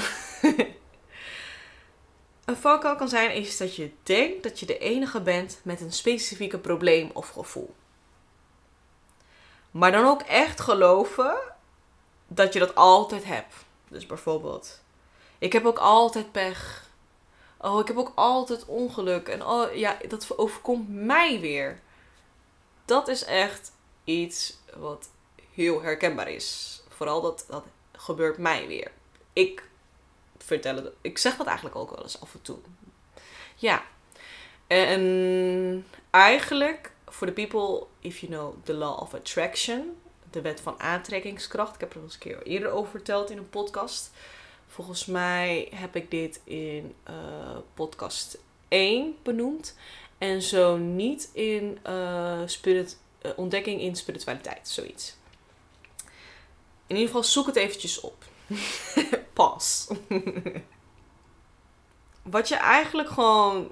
een 2.45 2.55
valkuil 2.55 2.95
kan 2.95 3.09
zijn 3.09 3.33
is 3.33 3.57
dat 3.57 3.75
je 3.75 3.91
denkt 4.03 4.43
dat 4.43 4.59
je 4.59 4.65
de 4.65 4.77
enige 4.77 5.21
bent 5.21 5.59
met 5.63 5.81
een 5.81 5.93
specifieke 5.93 6.59
probleem 6.59 7.09
of 7.13 7.29
gevoel. 7.29 7.75
Maar 9.71 9.91
dan 9.91 10.05
ook 10.05 10.21
echt 10.21 10.61
geloven 10.61 11.37
dat 12.27 12.53
je 12.53 12.59
dat 12.59 12.75
altijd 12.75 13.23
hebt. 13.23 13.55
Dus 13.87 14.05
bijvoorbeeld, 14.05 14.83
ik 15.37 15.53
heb 15.53 15.65
ook 15.65 15.79
altijd 15.79 16.31
pech. 16.31 16.84
Oh, 17.57 17.79
ik 17.79 17.87
heb 17.87 17.97
ook 17.97 18.11
altijd 18.15 18.65
ongeluk. 18.65 19.27
En 19.27 19.45
oh 19.45 19.73
ja, 19.73 19.97
dat 20.07 20.37
overkomt 20.37 20.89
mij 20.89 21.39
weer. 21.39 21.79
Dat 22.85 23.07
is 23.07 23.23
echt 23.23 23.71
iets 24.03 24.57
wat 24.77 25.09
heel 25.53 25.81
herkenbaar 25.81 26.29
is. 26.29 26.81
Vooral 26.89 27.21
dat, 27.21 27.45
dat 27.49 27.63
gebeurt 27.91 28.37
mij 28.37 28.67
weer. 28.67 28.91
Ik 29.33 29.69
vertel 30.37 30.75
het. 30.75 30.93
Ik 31.01 31.17
zeg 31.17 31.35
dat 31.35 31.47
eigenlijk 31.47 31.75
ook 31.75 31.89
wel 31.89 32.03
eens 32.03 32.21
af 32.21 32.33
en 32.33 32.41
toe. 32.41 32.57
Ja. 33.55 33.83
En 34.67 35.85
eigenlijk, 36.09 36.91
voor 37.07 37.27
de 37.27 37.33
people, 37.33 37.85
if 37.99 38.19
you 38.19 38.31
know 38.31 38.55
the 38.63 38.73
law 38.73 39.01
of 39.01 39.13
attraction, 39.13 39.97
de 40.29 40.41
wet 40.41 40.61
van 40.61 40.79
aantrekkingskracht. 40.79 41.73
Ik 41.73 41.79
heb 41.79 41.91
er 41.91 41.97
al 41.97 42.03
eens 42.03 42.13
een 42.13 42.19
keer 42.19 42.43
eerder 42.43 42.71
over 42.71 42.91
verteld 42.91 43.29
in 43.29 43.37
een 43.37 43.49
podcast. 43.49 44.11
Volgens 44.75 45.05
mij 45.05 45.71
heb 45.75 45.95
ik 45.95 46.11
dit 46.11 46.41
in 46.43 46.95
uh, 47.09 47.57
podcast 47.73 48.37
1 48.67 49.15
benoemd. 49.23 49.75
En 50.17 50.41
zo 50.41 50.77
niet 50.77 51.29
in 51.33 51.79
uh, 51.87 52.41
spirit, 52.45 52.97
uh, 53.21 53.31
ontdekking 53.35 53.81
in 53.81 53.95
spiritualiteit, 53.95 54.67
zoiets. 54.67 55.15
In 56.87 56.95
ieder 56.95 57.05
geval 57.05 57.23
zoek 57.23 57.45
het 57.45 57.55
eventjes 57.55 57.99
op. 57.99 58.23
Pas. 59.33 59.87
Wat 62.35 62.47
je 62.47 62.55
eigenlijk 62.55 63.09
gewoon 63.09 63.71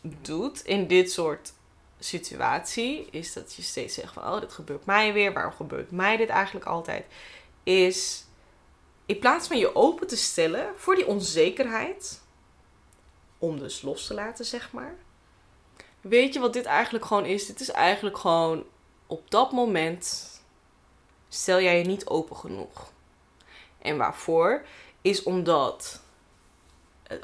doet 0.00 0.64
in 0.64 0.86
dit 0.86 1.12
soort 1.12 1.52
situatie, 1.98 3.06
is 3.10 3.32
dat 3.32 3.54
je 3.54 3.62
steeds 3.62 3.94
zegt 3.94 4.12
van, 4.12 4.22
oh, 4.22 4.40
dit 4.40 4.52
gebeurt 4.52 4.84
mij 4.84 5.12
weer. 5.12 5.32
Waarom 5.32 5.52
gebeurt 5.52 5.90
mij 5.90 6.16
dit 6.16 6.28
eigenlijk 6.28 6.66
altijd? 6.66 7.06
Is 7.62 8.24
in 9.06 9.18
plaats 9.18 9.46
van 9.46 9.58
je 9.58 9.74
open 9.74 10.06
te 10.06 10.16
stellen 10.16 10.72
voor 10.76 10.94
die 10.94 11.06
onzekerheid, 11.06 12.22
om 13.38 13.58
dus 13.58 13.82
los 13.82 14.06
te 14.06 14.14
laten, 14.14 14.44
zeg 14.44 14.72
maar. 14.72 14.94
Weet 16.00 16.34
je 16.34 16.40
wat 16.40 16.52
dit 16.52 16.64
eigenlijk 16.64 17.04
gewoon 17.04 17.24
is? 17.24 17.46
Dit 17.46 17.60
is 17.60 17.70
eigenlijk 17.70 18.18
gewoon 18.18 18.64
op 19.06 19.30
dat 19.30 19.52
moment 19.52 20.30
stel 21.28 21.60
jij 21.60 21.78
je 21.78 21.84
niet 21.84 22.06
open 22.06 22.36
genoeg. 22.36 22.92
En 23.78 23.96
waarvoor? 23.96 24.64
Is 25.00 25.22
omdat, 25.22 26.02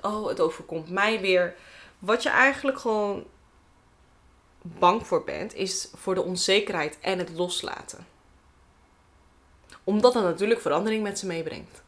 oh, 0.01 0.29
het 0.29 0.41
overkomt 0.41 0.91
mij 0.91 1.21
weer. 1.21 1.57
Wat 1.99 2.23
je 2.23 2.29
eigenlijk 2.29 2.79
gewoon 2.79 3.27
bang 4.62 5.07
voor 5.07 5.25
bent, 5.25 5.55
is 5.55 5.91
voor 5.95 6.14
de 6.14 6.23
onzekerheid 6.23 6.99
en 7.01 7.19
het 7.19 7.31
loslaten. 7.31 8.07
Omdat 9.88 10.12
dat 10.12 10.22
natuurlijk 10.22 10.61
verandering 10.61 11.03
met 11.03 11.18
ze 11.18 11.27
meebrengt. 11.27 11.83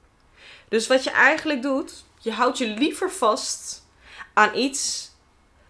Dus 0.68 0.86
wat 0.86 1.04
je 1.04 1.10
eigenlijk 1.10 1.62
doet, 1.62 2.04
je 2.18 2.32
houdt 2.32 2.58
je 2.58 2.66
liever 2.66 3.10
vast 3.10 3.86
aan 4.32 4.54
iets 4.54 5.10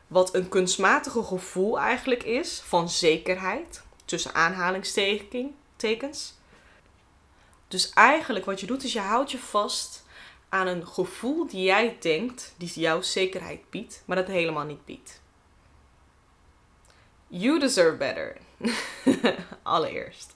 wat 0.07 0.35
een 0.35 0.49
kunstmatige 0.49 1.23
gevoel 1.23 1.79
eigenlijk 1.79 2.23
is 2.23 2.61
van 2.61 2.89
zekerheid, 2.89 3.83
tussen 4.05 4.35
aanhalingstekens. 4.35 6.35
Dus 7.69 7.91
eigenlijk 7.91 8.45
wat 8.45 8.61
je 8.61 8.67
doet 8.67 8.85
is 8.85 8.93
je 8.93 9.01
houdt 9.01 9.31
je 9.31 9.39
vast 9.39 10.05
aan 10.49 10.67
een 10.67 10.87
gevoel 10.87 11.47
die 11.47 11.63
jij 11.63 11.97
denkt, 12.01 12.55
die 12.57 12.73
jouw 12.75 13.03
zekerheid 13.03 13.71
biedt, 13.71 14.03
maar 14.05 14.17
dat 14.17 14.27
helemaal 14.27 14.65
niet 14.65 14.85
biedt. 14.85 15.21
You 17.27 17.59
deserve 17.59 17.97
better. 17.97 18.37
Allereerst. 19.63 20.35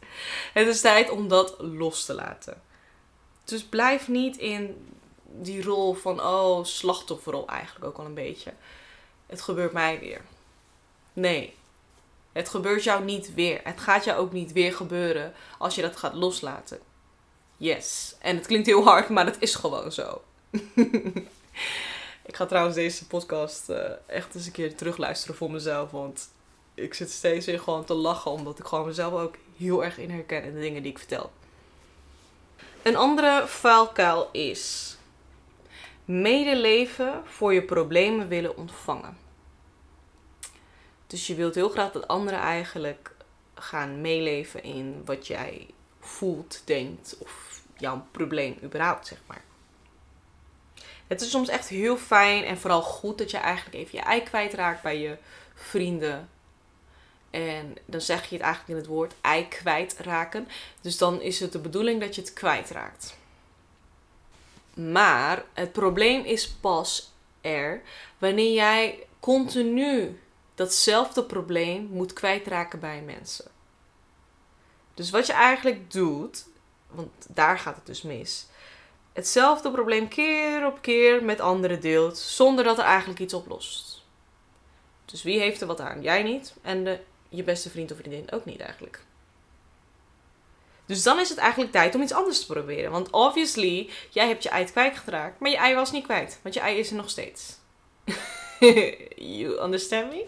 Het 0.52 0.66
is 0.66 0.80
tijd 0.80 1.10
om 1.10 1.28
dat 1.28 1.54
los 1.58 2.04
te 2.04 2.14
laten. 2.14 2.62
Dus 3.44 3.64
blijf 3.64 4.08
niet 4.08 4.36
in 4.36 4.88
die 5.24 5.62
rol 5.62 5.94
van, 5.94 6.20
oh, 6.20 6.64
slachtofferrol 6.64 7.48
eigenlijk 7.48 7.84
ook 7.84 7.98
al 7.98 8.04
een 8.04 8.14
beetje. 8.14 8.52
Het 9.26 9.40
gebeurt 9.40 9.72
mij 9.72 9.98
weer. 9.98 10.20
Nee, 11.12 11.54
het 12.32 12.48
gebeurt 12.48 12.84
jou 12.84 13.04
niet 13.04 13.34
weer. 13.34 13.60
Het 13.64 13.80
gaat 13.80 14.04
jou 14.04 14.18
ook 14.18 14.32
niet 14.32 14.52
weer 14.52 14.72
gebeuren 14.72 15.32
als 15.58 15.74
je 15.74 15.82
dat 15.82 15.96
gaat 15.96 16.14
loslaten. 16.14 16.78
Yes. 17.56 18.14
En 18.18 18.36
het 18.36 18.46
klinkt 18.46 18.66
heel 18.66 18.84
hard, 18.84 19.08
maar 19.08 19.26
het 19.26 19.36
is 19.38 19.54
gewoon 19.54 19.92
zo. 19.92 20.22
ik 22.30 22.36
ga 22.36 22.46
trouwens 22.46 22.76
deze 22.76 23.06
podcast 23.06 23.70
uh, 23.70 23.90
echt 24.06 24.34
eens 24.34 24.46
een 24.46 24.52
keer 24.52 24.76
terugluisteren 24.76 25.36
voor 25.36 25.50
mezelf. 25.50 25.90
Want 25.90 26.28
ik 26.74 26.94
zit 26.94 27.10
steeds 27.10 27.46
weer 27.46 27.60
gewoon 27.60 27.84
te 27.84 27.94
lachen. 27.94 28.30
Omdat 28.30 28.58
ik 28.58 28.64
gewoon 28.64 28.86
mezelf 28.86 29.12
ook 29.12 29.34
heel 29.56 29.84
erg 29.84 29.98
in 29.98 30.10
herken 30.10 30.44
in 30.44 30.54
de 30.54 30.60
dingen 30.60 30.82
die 30.82 30.90
ik 30.90 30.98
vertel. 30.98 31.32
Een 32.82 32.96
andere 32.96 33.46
vuilkuil 33.46 34.28
is 34.32 34.96
medeleven 36.04 37.22
voor 37.24 37.54
je 37.54 37.62
problemen 37.62 38.28
willen 38.28 38.56
ontvangen. 38.56 39.16
Dus 41.06 41.26
je 41.26 41.34
wilt 41.34 41.54
heel 41.54 41.68
graag 41.68 41.92
dat 41.92 42.08
anderen 42.08 42.38
eigenlijk 42.38 43.14
gaan 43.54 44.00
meeleven 44.00 44.62
in 44.62 45.02
wat 45.04 45.26
jij 45.26 45.66
voelt, 46.00 46.62
denkt 46.64 47.16
of 47.18 47.62
jouw 47.76 48.06
probleem 48.10 48.58
überhaupt, 48.62 49.06
zeg 49.06 49.18
maar. 49.26 49.42
Het 51.06 51.20
is 51.20 51.30
soms 51.30 51.48
echt 51.48 51.68
heel 51.68 51.96
fijn 51.96 52.44
en 52.44 52.58
vooral 52.58 52.82
goed 52.82 53.18
dat 53.18 53.30
je 53.30 53.36
eigenlijk 53.36 53.76
even 53.76 53.98
je 53.98 54.04
ei 54.04 54.22
kwijtraakt 54.22 54.82
bij 54.82 54.98
je 54.98 55.16
vrienden. 55.54 56.28
En 57.34 57.76
dan 57.84 58.00
zeg 58.00 58.28
je 58.28 58.34
het 58.34 58.44
eigenlijk 58.44 58.72
in 58.72 58.76
het 58.76 58.86
woord 58.86 59.14
ei 59.20 59.48
kwijtraken. 59.48 60.48
Dus 60.80 60.98
dan 60.98 61.20
is 61.20 61.40
het 61.40 61.52
de 61.52 61.58
bedoeling 61.58 62.00
dat 62.00 62.14
je 62.14 62.20
het 62.20 62.32
kwijtraakt. 62.32 63.16
Maar 64.74 65.44
het 65.52 65.72
probleem 65.72 66.24
is 66.24 66.48
pas 66.48 67.12
er 67.40 67.82
wanneer 68.18 68.52
jij 68.52 69.06
continu 69.20 70.20
datzelfde 70.54 71.24
probleem 71.24 71.88
moet 71.90 72.12
kwijtraken 72.12 72.80
bij 72.80 73.02
mensen. 73.02 73.50
Dus 74.94 75.10
wat 75.10 75.26
je 75.26 75.32
eigenlijk 75.32 75.90
doet, 75.92 76.46
want 76.90 77.10
daar 77.28 77.58
gaat 77.58 77.76
het 77.76 77.86
dus 77.86 78.02
mis. 78.02 78.46
Hetzelfde 79.12 79.70
probleem 79.70 80.08
keer 80.08 80.66
op 80.66 80.82
keer 80.82 81.24
met 81.24 81.40
anderen 81.40 81.80
deelt, 81.80 82.18
zonder 82.18 82.64
dat 82.64 82.78
er 82.78 82.84
eigenlijk 82.84 83.20
iets 83.20 83.34
oplost. 83.34 84.02
Dus 85.04 85.22
wie 85.22 85.38
heeft 85.38 85.60
er 85.60 85.66
wat 85.66 85.80
aan? 85.80 86.02
Jij 86.02 86.22
niet 86.22 86.54
en 86.62 86.84
de, 86.84 87.00
je 87.34 87.42
beste 87.42 87.70
vriend 87.70 87.90
of 87.92 87.98
vriendin 87.98 88.32
ook 88.32 88.44
niet 88.44 88.60
eigenlijk. 88.60 89.00
Dus 90.86 91.02
dan 91.02 91.20
is 91.20 91.28
het 91.28 91.38
eigenlijk 91.38 91.72
tijd 91.72 91.94
om 91.94 92.02
iets 92.02 92.12
anders 92.12 92.40
te 92.40 92.52
proberen. 92.52 92.90
Want 92.90 93.10
obviously, 93.10 93.90
jij 94.10 94.26
hebt 94.26 94.42
je 94.42 94.48
ei 94.48 94.64
kwijtgeraakt, 94.64 95.40
maar 95.40 95.50
je 95.50 95.56
ei 95.56 95.74
was 95.74 95.92
niet 95.92 96.04
kwijt. 96.04 96.38
Want 96.42 96.54
je 96.54 96.60
ei 96.60 96.78
is 96.78 96.90
er 96.90 96.96
nog 96.96 97.10
steeds. 97.10 97.58
you 99.16 99.62
understand 99.62 100.10
me? 100.10 100.26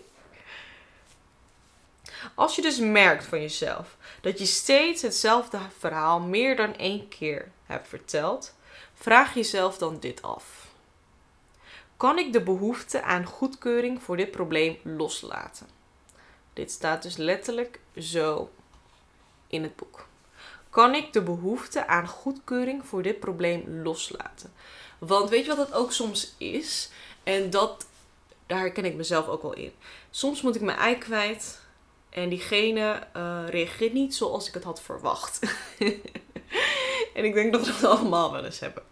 Als 2.34 2.56
je 2.56 2.62
dus 2.62 2.78
merkt 2.78 3.24
van 3.24 3.40
jezelf 3.40 3.96
dat 4.20 4.38
je 4.38 4.46
steeds 4.46 5.02
hetzelfde 5.02 5.58
verhaal 5.78 6.20
meer 6.20 6.56
dan 6.56 6.76
één 6.76 7.08
keer 7.08 7.50
hebt 7.66 7.88
verteld, 7.88 8.54
Vraag 8.98 9.34
jezelf 9.34 9.78
dan 9.78 9.98
dit 10.00 10.22
af. 10.22 10.66
Kan 11.96 12.18
ik 12.18 12.32
de 12.32 12.42
behoefte 12.42 13.02
aan 13.02 13.24
goedkeuring 13.24 14.02
voor 14.02 14.16
dit 14.16 14.30
probleem 14.30 14.78
loslaten? 14.82 15.66
Dit 16.56 16.70
staat 16.70 17.02
dus 17.02 17.16
letterlijk 17.16 17.80
zo 17.98 18.50
in 19.46 19.62
het 19.62 19.76
boek. 19.76 20.06
Kan 20.70 20.94
ik 20.94 21.12
de 21.12 21.22
behoefte 21.22 21.86
aan 21.86 22.08
goedkeuring 22.08 22.86
voor 22.86 23.02
dit 23.02 23.20
probleem 23.20 23.82
loslaten? 23.82 24.52
Want 24.98 25.30
weet 25.30 25.44
je 25.44 25.56
wat 25.56 25.66
het 25.66 25.76
ook 25.76 25.92
soms 25.92 26.34
is? 26.38 26.90
En 27.22 27.50
dat, 27.50 27.86
daar 28.46 28.58
herken 28.58 28.84
ik 28.84 28.94
mezelf 28.94 29.28
ook 29.28 29.42
wel 29.42 29.54
in. 29.54 29.72
Soms 30.10 30.42
moet 30.42 30.54
ik 30.54 30.60
mijn 30.60 30.78
ei 30.78 30.98
kwijt 30.98 31.60
en 32.10 32.28
diegene 32.28 33.06
uh, 33.16 33.42
reageert 33.48 33.92
niet 33.92 34.14
zoals 34.14 34.48
ik 34.48 34.54
het 34.54 34.64
had 34.64 34.82
verwacht. 34.82 35.38
en 37.14 37.24
ik 37.24 37.34
denk 37.34 37.52
dat 37.52 37.66
we 37.66 37.78
dat 37.80 37.90
allemaal 37.90 38.32
wel 38.32 38.44
eens 38.44 38.60
hebben. 38.60 38.82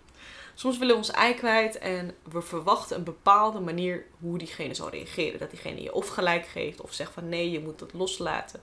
Soms 0.54 0.78
willen 0.78 0.94
we 0.94 1.00
ons 1.00 1.10
ei 1.10 1.34
kwijt 1.34 1.78
en 1.78 2.16
we 2.30 2.42
verwachten 2.42 2.96
een 2.96 3.04
bepaalde 3.04 3.60
manier 3.60 4.06
hoe 4.20 4.38
diegene 4.38 4.74
zal 4.74 4.90
reageren. 4.90 5.38
Dat 5.38 5.50
diegene 5.50 5.82
je 5.82 5.94
of 5.94 6.08
gelijk 6.08 6.46
geeft 6.46 6.80
of 6.80 6.92
zegt 6.92 7.12
van 7.12 7.28
nee, 7.28 7.50
je 7.50 7.60
moet 7.60 7.78
dat 7.78 7.92
loslaten. 7.92 8.62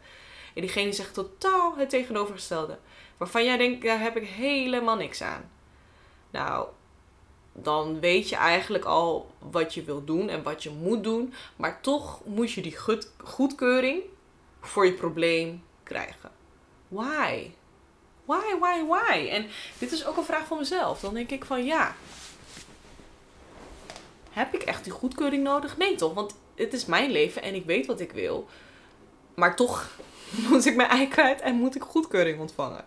En 0.53 0.61
diegene 0.61 0.91
zegt 0.91 1.13
totaal 1.13 1.75
het 1.75 1.89
tegenovergestelde. 1.89 2.77
Waarvan 3.17 3.43
jij 3.43 3.57
denkt, 3.57 3.83
daar 3.83 3.99
heb 3.99 4.17
ik 4.17 4.27
helemaal 4.27 4.95
niks 4.95 5.21
aan. 5.21 5.49
Nou, 6.31 6.67
dan 7.53 7.99
weet 7.99 8.29
je 8.29 8.35
eigenlijk 8.35 8.85
al 8.85 9.31
wat 9.39 9.73
je 9.73 9.83
wil 9.83 10.03
doen 10.03 10.29
en 10.29 10.43
wat 10.43 10.63
je 10.63 10.69
moet 10.69 11.03
doen. 11.03 11.33
Maar 11.55 11.81
toch 11.81 12.25
moet 12.25 12.51
je 12.51 12.61
die 12.61 12.77
goedkeuring 13.17 14.01
voor 14.61 14.85
je 14.85 14.93
probleem 14.93 15.63
krijgen. 15.83 16.31
Why? 16.87 17.51
Why, 18.31 18.57
why, 18.59 18.85
why? 18.85 19.29
En 19.29 19.47
dit 19.77 19.91
is 19.91 20.05
ook 20.05 20.17
een 20.17 20.23
vraag 20.23 20.47
van 20.47 20.57
mezelf. 20.57 20.99
Dan 20.99 21.13
denk 21.13 21.31
ik 21.31 21.45
van 21.45 21.65
ja. 21.65 21.95
Heb 24.29 24.53
ik 24.53 24.61
echt 24.61 24.83
die 24.83 24.93
goedkeuring 24.93 25.43
nodig? 25.43 25.77
Nee 25.77 25.95
toch? 25.95 26.13
Want 26.13 26.35
het 26.55 26.73
is 26.73 26.85
mijn 26.85 27.11
leven 27.11 27.41
en 27.41 27.55
ik 27.55 27.65
weet 27.65 27.85
wat 27.85 27.99
ik 27.99 28.11
wil. 28.11 28.47
Maar 29.35 29.55
toch 29.55 29.89
moet 30.49 30.65
ik 30.65 30.75
mijn 30.75 30.89
ei 30.89 31.07
kwijt 31.07 31.41
en 31.41 31.55
moet 31.55 31.75
ik 31.75 31.81
goedkeuring 31.81 32.39
ontvangen. 32.39 32.85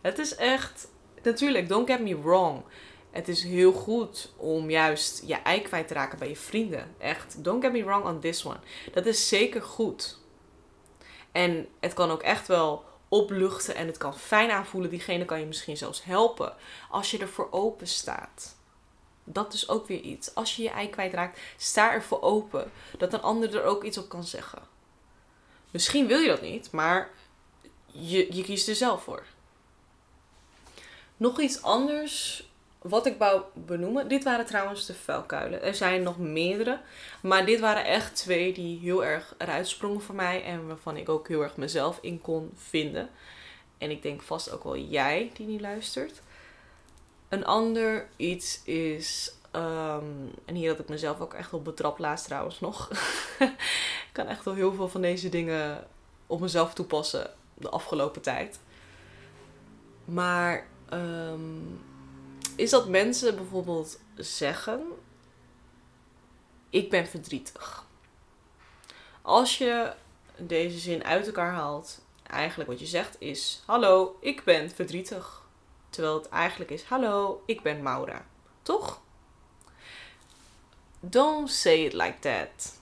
Het 0.00 0.18
is 0.18 0.34
echt. 0.34 0.88
Natuurlijk, 1.22 1.68
don't 1.68 1.90
get 1.90 2.00
me 2.00 2.20
wrong. 2.20 2.62
Het 3.10 3.28
is 3.28 3.42
heel 3.42 3.72
goed 3.72 4.32
om 4.36 4.70
juist 4.70 5.22
je 5.26 5.34
ei 5.34 5.62
kwijt 5.62 5.88
te 5.88 5.94
raken 5.94 6.18
bij 6.18 6.28
je 6.28 6.36
vrienden. 6.36 6.94
Echt, 6.98 7.44
don't 7.44 7.62
get 7.62 7.72
me 7.72 7.84
wrong 7.84 8.04
on 8.04 8.20
this 8.20 8.44
one. 8.44 8.58
Dat 8.92 9.06
is 9.06 9.28
zeker 9.28 9.62
goed. 9.62 10.18
En 11.32 11.68
het 11.80 11.94
kan 11.94 12.10
ook 12.10 12.22
echt 12.22 12.46
wel 12.46 12.84
opluchten 13.14 13.74
en 13.74 13.86
het 13.86 13.96
kan 13.96 14.18
fijn 14.18 14.50
aanvoelen. 14.50 14.90
Diegene 14.90 15.24
kan 15.24 15.40
je 15.40 15.46
misschien 15.46 15.76
zelfs 15.76 16.04
helpen 16.04 16.54
als 16.90 17.10
je 17.10 17.18
ervoor 17.18 17.48
open 17.50 17.86
staat. 17.86 18.56
Dat 19.24 19.52
is 19.52 19.68
ook 19.68 19.86
weer 19.86 20.00
iets. 20.00 20.34
Als 20.34 20.56
je 20.56 20.62
je 20.62 20.70
ei 20.70 20.90
kwijtraakt, 20.90 21.40
sta 21.56 21.92
ervoor 21.92 22.22
open. 22.22 22.70
Dat 22.98 23.12
een 23.12 23.22
ander 23.22 23.56
er 23.56 23.64
ook 23.64 23.84
iets 23.84 23.98
op 23.98 24.08
kan 24.08 24.24
zeggen. 24.24 24.62
Misschien 25.70 26.06
wil 26.06 26.18
je 26.18 26.28
dat 26.28 26.42
niet, 26.42 26.70
maar 26.70 27.10
je, 27.86 28.34
je 28.34 28.42
kiest 28.42 28.68
er 28.68 28.74
zelf 28.74 29.02
voor. 29.02 29.24
Nog 31.16 31.40
iets 31.40 31.62
anders 31.62 32.44
wat 32.88 33.06
ik 33.06 33.18
wou 33.18 33.42
benoemen. 33.52 34.08
Dit 34.08 34.24
waren 34.24 34.46
trouwens 34.46 34.86
de 34.86 34.94
vuilkuilen. 34.94 35.62
Er 35.62 35.74
zijn 35.74 36.02
nog 36.02 36.18
meerdere. 36.18 36.80
Maar 37.22 37.46
dit 37.46 37.60
waren 37.60 37.84
echt 37.84 38.16
twee 38.16 38.52
die 38.52 38.78
heel 38.78 39.04
erg 39.04 39.34
eruit 39.38 39.68
sprongen 39.68 40.02
voor 40.02 40.14
mij. 40.14 40.44
En 40.44 40.66
waarvan 40.66 40.96
ik 40.96 41.08
ook 41.08 41.28
heel 41.28 41.42
erg 41.42 41.56
mezelf 41.56 41.98
in 42.00 42.20
kon 42.20 42.50
vinden. 42.54 43.08
En 43.78 43.90
ik 43.90 44.02
denk 44.02 44.22
vast 44.22 44.52
ook 44.52 44.64
wel 44.64 44.76
jij 44.76 45.30
die 45.34 45.46
niet 45.46 45.60
luistert. 45.60 46.22
Een 47.28 47.44
ander 47.44 48.08
iets 48.16 48.64
is. 48.64 49.34
Ehm, 49.50 50.04
en 50.44 50.54
hier 50.54 50.70
had 50.70 50.78
ik 50.78 50.88
mezelf 50.88 51.20
ook 51.20 51.34
echt 51.34 51.52
op 51.52 51.64
betrapt 51.64 51.98
laatst 51.98 52.24
trouwens 52.24 52.60
nog. 52.60 52.90
ik 54.08 54.10
kan 54.12 54.26
echt 54.26 54.44
wel 54.44 54.54
heel 54.54 54.72
veel 54.72 54.88
van 54.88 55.00
deze 55.00 55.28
dingen 55.28 55.86
op 56.26 56.40
mezelf 56.40 56.74
toepassen 56.74 57.30
de 57.54 57.68
afgelopen 57.68 58.22
tijd. 58.22 58.60
Maar 60.04 60.66
um, 60.92 61.80
is 62.56 62.70
dat 62.70 62.88
mensen 62.88 63.36
bijvoorbeeld 63.36 64.00
zeggen: 64.16 64.82
Ik 66.70 66.90
ben 66.90 67.06
verdrietig. 67.06 67.86
Als 69.22 69.58
je 69.58 69.92
deze 70.36 70.78
zin 70.78 71.04
uit 71.04 71.26
elkaar 71.26 71.52
haalt, 71.52 72.00
eigenlijk 72.22 72.70
wat 72.70 72.80
je 72.80 72.86
zegt 72.86 73.16
is: 73.18 73.62
Hallo, 73.66 74.16
ik 74.20 74.44
ben 74.44 74.70
verdrietig. 74.70 75.42
Terwijl 75.90 76.14
het 76.14 76.28
eigenlijk 76.28 76.70
is: 76.70 76.82
Hallo, 76.82 77.42
ik 77.46 77.62
ben 77.62 77.82
Maura. 77.82 78.26
Toch? 78.62 79.02
Don't 81.00 81.50
say 81.50 81.84
it 81.84 81.92
like 81.92 82.18
that. 82.18 82.78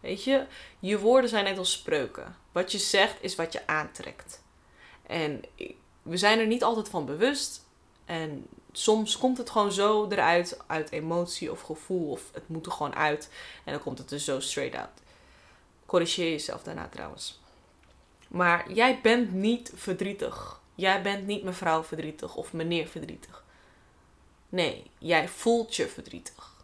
Weet 0.00 0.24
je, 0.24 0.46
je 0.78 0.98
woorden 0.98 1.30
zijn 1.30 1.44
net 1.44 1.58
als 1.58 1.72
spreuken. 1.72 2.36
Wat 2.52 2.72
je 2.72 2.78
zegt 2.78 3.22
is 3.22 3.34
wat 3.34 3.52
je 3.52 3.66
aantrekt. 3.66 4.42
En 5.06 5.42
we 6.02 6.16
zijn 6.16 6.38
er 6.38 6.46
niet 6.46 6.64
altijd 6.64 6.88
van 6.88 7.06
bewust. 7.06 7.64
En 8.04 8.46
soms 8.78 9.18
komt 9.18 9.38
het 9.38 9.50
gewoon 9.50 9.72
zo 9.72 10.08
eruit, 10.08 10.58
uit 10.66 10.90
emotie 10.90 11.50
of 11.50 11.60
gevoel, 11.60 12.10
of 12.10 12.30
het 12.32 12.48
moet 12.48 12.66
er 12.66 12.72
gewoon 12.72 12.94
uit. 12.94 13.30
En 13.64 13.72
dan 13.72 13.82
komt 13.82 13.98
het 13.98 14.10
er 14.10 14.18
zo 14.18 14.40
straight 14.40 14.78
out. 14.78 15.00
Corrigeer 15.86 16.30
jezelf 16.30 16.62
daarna 16.62 16.88
trouwens. 16.88 17.40
Maar 18.28 18.72
jij 18.72 19.00
bent 19.02 19.32
niet 19.32 19.72
verdrietig. 19.74 20.60
Jij 20.74 21.02
bent 21.02 21.26
niet 21.26 21.42
mevrouw 21.42 21.82
verdrietig 21.82 22.36
of 22.36 22.52
meneer 22.52 22.86
verdrietig. 22.86 23.44
Nee, 24.48 24.90
jij 24.98 25.28
voelt 25.28 25.76
je 25.76 25.86
verdrietig. 25.86 26.54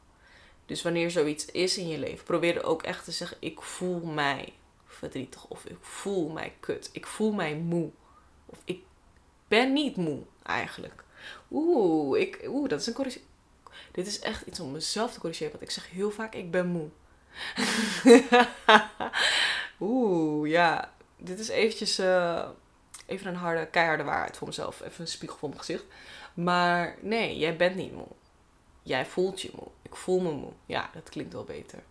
Dus 0.66 0.82
wanneer 0.82 1.10
zoiets 1.10 1.44
is 1.44 1.78
in 1.78 1.88
je 1.88 1.98
leven, 1.98 2.24
probeer 2.24 2.56
er 2.56 2.64
ook 2.64 2.82
echt 2.82 3.04
te 3.04 3.10
zeggen: 3.10 3.36
ik 3.40 3.62
voel 3.62 4.00
mij 4.00 4.52
verdrietig 4.86 5.46
of 5.46 5.64
ik 5.64 5.76
voel 5.80 6.28
mij 6.28 6.54
kut, 6.60 6.90
ik 6.92 7.06
voel 7.06 7.32
mij 7.32 7.54
moe 7.54 7.90
of 8.46 8.58
ik 8.64 8.82
ben 9.48 9.72
niet 9.72 9.96
moe 9.96 10.22
eigenlijk. 10.42 11.04
Oeh, 11.50 12.20
ik, 12.20 12.40
oeh, 12.46 12.68
dat 12.68 12.80
is 12.80 12.86
een 12.86 12.92
corrigé. 12.92 13.20
Dit 13.92 14.06
is 14.06 14.18
echt 14.18 14.46
iets 14.46 14.60
om 14.60 14.72
mezelf 14.72 15.12
te 15.12 15.20
corrigeren. 15.20 15.52
Want 15.52 15.62
ik 15.62 15.70
zeg 15.70 15.90
heel 15.90 16.10
vaak, 16.10 16.34
ik 16.34 16.50
ben 16.50 16.66
moe. 16.66 16.88
oeh, 19.80 20.50
ja. 20.50 20.92
Dit 21.16 21.38
is 21.38 21.48
eventjes 21.48 21.98
uh, 21.98 22.48
even 23.06 23.26
een 23.26 23.36
harde, 23.36 23.66
keiharde 23.66 24.02
waarheid 24.02 24.36
voor 24.36 24.46
mezelf. 24.46 24.80
Even 24.80 25.00
een 25.00 25.06
spiegel 25.06 25.36
voor 25.38 25.48
mijn 25.48 25.60
gezicht. 25.60 25.84
Maar 26.34 26.96
nee, 27.00 27.38
jij 27.38 27.56
bent 27.56 27.76
niet 27.76 27.92
moe. 27.92 28.06
Jij 28.82 29.06
voelt 29.06 29.40
je 29.40 29.50
moe. 29.54 29.68
Ik 29.82 29.96
voel 29.96 30.20
me 30.20 30.30
moe. 30.30 30.52
Ja, 30.66 30.90
dat 30.94 31.08
klinkt 31.08 31.32
wel 31.32 31.44
beter. 31.44 31.82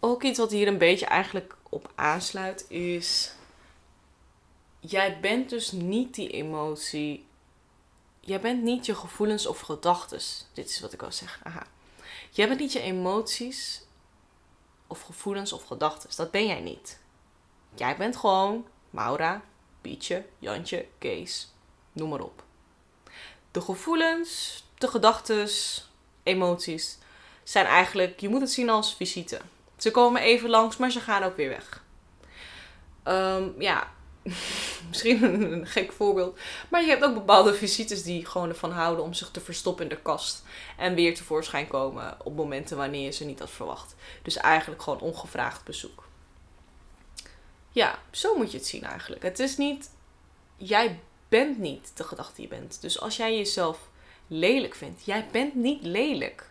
Ook 0.00 0.22
iets 0.22 0.38
wat 0.38 0.50
hier 0.50 0.68
een 0.68 0.78
beetje 0.78 1.06
eigenlijk 1.06 1.56
op 1.68 1.92
aansluit 1.94 2.64
is... 2.68 3.34
Jij 4.80 5.20
bent 5.20 5.50
dus 5.50 5.72
niet 5.72 6.14
die 6.14 6.30
emotie 6.30 7.26
jij 8.26 8.40
bent 8.40 8.62
niet 8.62 8.86
je 8.86 8.94
gevoelens 8.94 9.46
of 9.46 9.60
gedachten. 9.60 10.20
Dit 10.52 10.68
is 10.68 10.80
wat 10.80 10.92
ik 10.92 11.00
wil 11.00 11.12
zeggen. 11.12 11.46
Aha. 11.46 11.66
Jij 12.30 12.48
bent 12.48 12.60
niet 12.60 12.72
je 12.72 12.80
emoties 12.80 13.82
of 14.86 15.00
gevoelens 15.00 15.52
of 15.52 15.64
gedachten. 15.64 16.10
Dat 16.16 16.30
ben 16.30 16.46
jij 16.46 16.60
niet. 16.60 16.98
Jij 17.74 17.96
bent 17.96 18.16
gewoon 18.16 18.66
Maura, 18.90 19.42
Pietje, 19.80 20.24
Jantje, 20.38 20.86
Kees. 20.98 21.52
Noem 21.92 22.08
maar 22.08 22.20
op. 22.20 22.42
De 23.50 23.60
gevoelens, 23.60 24.64
de 24.78 24.88
gedachten, 24.88 25.48
emoties 26.22 26.98
zijn 27.42 27.66
eigenlijk, 27.66 28.20
je 28.20 28.28
moet 28.28 28.40
het 28.40 28.50
zien 28.50 28.70
als 28.70 28.94
visite. 28.94 29.40
Ze 29.76 29.90
komen 29.90 30.22
even 30.22 30.50
langs, 30.50 30.76
maar 30.76 30.90
ze 30.90 31.00
gaan 31.00 31.22
ook 31.22 31.36
weer 31.36 31.48
weg. 31.48 31.82
Um, 33.04 33.54
ja, 33.58 33.92
misschien 34.88 35.22
een 35.52 35.66
gek 35.66 35.92
voorbeeld. 35.92 36.38
Maar 36.68 36.82
je 36.82 36.88
hebt 36.88 37.04
ook 37.04 37.14
bepaalde 37.14 37.54
visites 37.54 38.02
die 38.02 38.26
gewoon 38.26 38.48
ervan 38.48 38.70
houden 38.72 39.04
om 39.04 39.12
zich 39.12 39.30
te 39.30 39.40
verstoppen 39.40 39.84
in 39.84 39.90
de 39.90 40.02
kast. 40.02 40.42
En 40.76 40.94
weer 40.94 41.14
tevoorschijn 41.14 41.66
komen 41.66 42.16
op 42.24 42.36
momenten 42.36 42.76
wanneer 42.76 43.04
je 43.04 43.10
ze 43.10 43.24
niet 43.24 43.38
had 43.38 43.50
verwacht. 43.50 43.94
Dus 44.22 44.36
eigenlijk 44.36 44.82
gewoon 44.82 45.00
ongevraagd 45.00 45.64
bezoek. 45.64 46.08
Ja, 47.70 47.98
zo 48.10 48.36
moet 48.36 48.50
je 48.50 48.58
het 48.58 48.66
zien 48.66 48.82
eigenlijk. 48.82 49.22
Het 49.22 49.38
is 49.38 49.56
niet. 49.56 49.90
Jij 50.56 51.00
bent 51.28 51.58
niet 51.58 51.96
de 51.96 52.04
gedachte 52.04 52.34
die 52.34 52.44
je 52.44 52.56
bent. 52.56 52.80
Dus 52.80 53.00
als 53.00 53.16
jij 53.16 53.36
jezelf 53.36 53.88
lelijk 54.26 54.74
vindt, 54.74 55.04
jij 55.04 55.28
bent 55.32 55.54
niet 55.54 55.82
lelijk. 55.82 56.50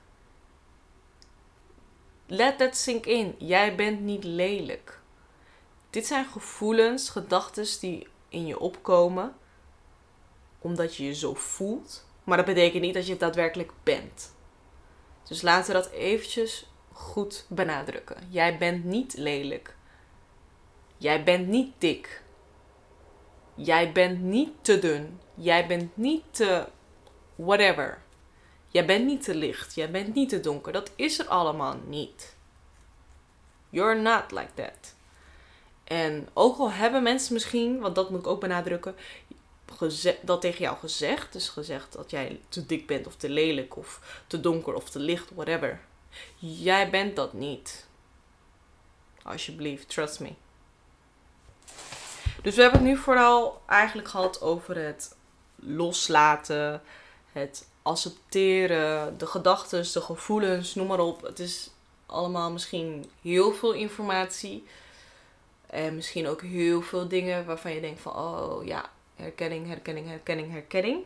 Let 2.28 2.58
that 2.58 2.78
sink 2.78 3.06
in. 3.06 3.36
Jij 3.38 3.76
bent 3.76 4.02
niet 4.02 4.24
lelijk. 4.24 5.02
Dit 5.94 6.06
zijn 6.06 6.26
gevoelens, 6.26 7.10
gedachten 7.10 7.80
die 7.80 8.08
in 8.30 8.46
je 8.46 8.60
opkomen 8.60 9.36
omdat 10.60 10.96
je 10.96 11.06
je 11.06 11.14
zo 11.14 11.34
voelt. 11.34 12.06
Maar 12.24 12.38
dat 12.38 12.46
betekent 12.46 12.82
niet 12.82 12.94
dat 12.94 13.06
je 13.06 13.12
het 13.12 13.20
daadwerkelijk 13.20 13.72
bent. 13.84 14.36
Dus 15.28 15.42
laten 15.42 15.68
we 15.68 15.82
dat 15.82 15.90
eventjes 15.92 16.70
goed 16.92 17.46
benadrukken. 17.50 18.18
Jij 18.30 18.58
bent 18.58 18.84
niet 18.84 19.18
lelijk. 19.18 19.76
Jij 20.98 21.24
bent 21.24 21.48
niet 21.48 21.74
dik. 21.78 22.24
Jij 23.56 23.92
bent 23.92 24.22
niet 24.22 24.52
te 24.62 24.80
dun. 24.80 25.20
Jij 25.36 25.68
bent 25.68 25.98
niet 25.98 26.24
te 26.32 26.68
whatever. 27.36 28.02
Jij 28.68 28.86
bent 28.86 29.06
niet 29.06 29.24
te 29.24 29.36
licht, 29.36 29.76
jij 29.76 29.92
bent 29.92 30.14
niet 30.14 30.30
te 30.30 30.40
donker. 30.40 30.74
Dat 30.74 30.92
is 30.96 31.20
er 31.20 31.28
allemaal 31.28 31.76
niet. 31.86 32.36
You're 33.70 34.02
not 34.02 34.32
like 34.32 34.54
that. 34.54 34.96
En 35.94 36.28
ook 36.34 36.58
al 36.58 36.72
hebben 36.72 37.04
mensen 37.04 37.34
misschien, 37.34 37.80
want 37.80 37.96
dat 37.96 38.10
moet 38.10 38.20
ik 38.20 38.28
ook 38.28 38.40
benadrukken, 38.40 38.96
dat 40.22 40.42
tegen 40.42 40.62
jou 40.62 40.78
gezegd. 40.78 41.34
Dus 41.34 41.50
gezegd 41.50 41.94
dat 41.94 42.12
jij 42.12 42.40
te 42.50 42.66
dik 42.66 42.88
bent 42.88 43.08
of 43.08 43.16
te 43.16 43.30
lelijk 43.30 43.78
of 43.78 44.22
te 44.28 44.40
donker 44.40 44.74
of 44.74 44.90
te 44.90 45.00
licht, 45.00 45.32
whatever. 45.34 45.82
Jij 46.36 46.90
bent 46.90 47.16
dat 47.16 47.34
niet. 47.34 47.88
Alsjeblieft, 49.24 49.90
trust 49.90 50.20
me. 50.20 50.34
Dus 52.42 52.56
we 52.56 52.62
hebben 52.62 52.80
het 52.80 52.90
nu 52.90 52.98
vooral 52.98 53.62
eigenlijk 53.68 54.08
gehad 54.08 54.42
over 54.42 54.78
het 54.78 55.16
loslaten, 55.56 56.82
het 57.32 57.68
accepteren, 57.82 59.18
de 59.18 59.28
gedachten, 59.28 59.94
de 59.94 60.02
gevoelens, 60.02 60.76
noem 60.76 60.88
maar 60.88 61.00
op. 61.00 61.22
Het 61.22 61.40
is 61.40 61.70
allemaal 62.06 62.52
misschien 62.52 63.10
heel 63.22 63.54
veel 63.54 63.74
informatie. 63.74 64.64
En 65.74 65.96
misschien 65.96 66.28
ook 66.28 66.42
heel 66.42 66.82
veel 66.82 67.08
dingen 67.08 67.46
waarvan 67.46 67.74
je 67.74 67.82
denkt 67.82 68.02
van, 68.02 68.16
oh 68.16 68.66
ja, 68.66 68.90
herkenning, 69.16 69.68
herkenning, 69.68 70.08
herkenning, 70.08 70.52
herkenning. 70.52 71.04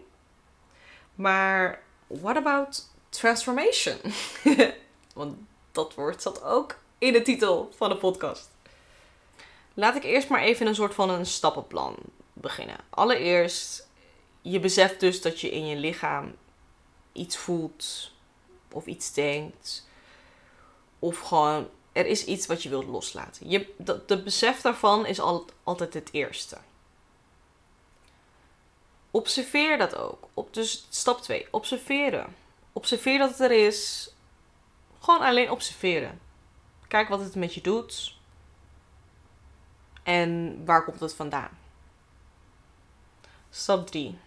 Maar 1.15 1.84
what 2.07 2.36
about 2.36 2.89
transformation? 3.09 3.97
Want 5.13 5.38
dat 5.72 5.93
woord 5.93 6.22
zat 6.22 6.43
ook 6.43 6.78
in 6.97 7.13
de 7.13 7.22
titel 7.22 7.72
van 7.76 7.89
de 7.89 7.97
podcast. 7.97 8.49
Laat 9.74 9.95
ik 9.95 10.03
eerst 10.03 10.30
maar 10.30 10.41
even 10.41 10.68
een 10.68 10.76
soort 10.76 10.93
van 10.93 11.09
een 11.09 11.26
stappenplan 11.26 11.95
beginnen. 12.34 12.78
Allereerst, 12.89 13.89
je 14.41 14.59
beseft 14.59 14.99
dus 14.99 15.22
dat 15.22 15.41
je 15.41 15.49
in 15.49 15.65
je 15.65 15.76
lichaam 15.76 16.36
iets 17.11 17.38
voelt 17.38 18.11
of 18.72 18.86
iets 18.86 19.13
denkt. 19.13 19.88
Of 20.99 21.20
gewoon, 21.20 21.70
er 21.97 22.05
is 22.05 22.25
iets 22.25 22.45
wat 22.45 22.63
je 22.63 22.69
wilt 22.69 22.85
loslaten. 22.85 23.49
Je, 23.49 23.73
de, 23.77 24.03
de 24.05 24.23
besef 24.23 24.61
daarvan 24.61 25.05
is 25.05 25.19
al, 25.19 25.45
altijd 25.63 25.93
het 25.93 26.09
eerste. 26.11 26.57
Observeer 29.11 29.77
dat 29.77 29.95
ook. 29.95 30.27
Op, 30.33 30.53
dus 30.53 30.87
stap 30.89 31.21
2, 31.21 31.47
observeren. 31.51 32.35
Observeer 32.73 33.17
dat 33.17 33.29
het 33.29 33.39
er 33.39 33.51
is. 33.51 34.09
Gewoon 34.99 35.21
alleen 35.21 35.51
observeren. 35.51 36.19
Kijk 36.87 37.09
wat 37.09 37.19
het 37.19 37.35
met 37.35 37.53
je 37.53 37.61
doet. 37.61 38.15
En 40.03 40.61
waar 40.65 40.83
komt 40.83 40.99
het 40.99 41.13
vandaan? 41.13 41.57
Stap 43.49 43.87
3. 43.87 44.17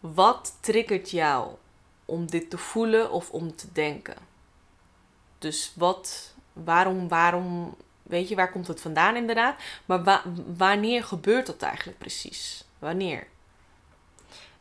Wat 0.00 0.56
triggert 0.60 1.10
jou 1.10 1.54
om 2.04 2.26
dit 2.26 2.50
te 2.50 2.58
voelen 2.58 3.10
of 3.10 3.30
om 3.30 3.56
te 3.56 3.72
denken? 3.72 4.25
Dus 5.38 5.72
wat, 5.74 6.34
waarom, 6.52 7.08
waarom, 7.08 7.76
weet 8.02 8.28
je, 8.28 8.34
waar 8.34 8.50
komt 8.50 8.66
het 8.66 8.80
vandaan 8.80 9.16
inderdaad? 9.16 9.56
Maar 9.84 10.22
wanneer 10.56 11.04
gebeurt 11.04 11.46
dat 11.46 11.62
eigenlijk 11.62 11.98
precies? 11.98 12.64
Wanneer? 12.78 13.26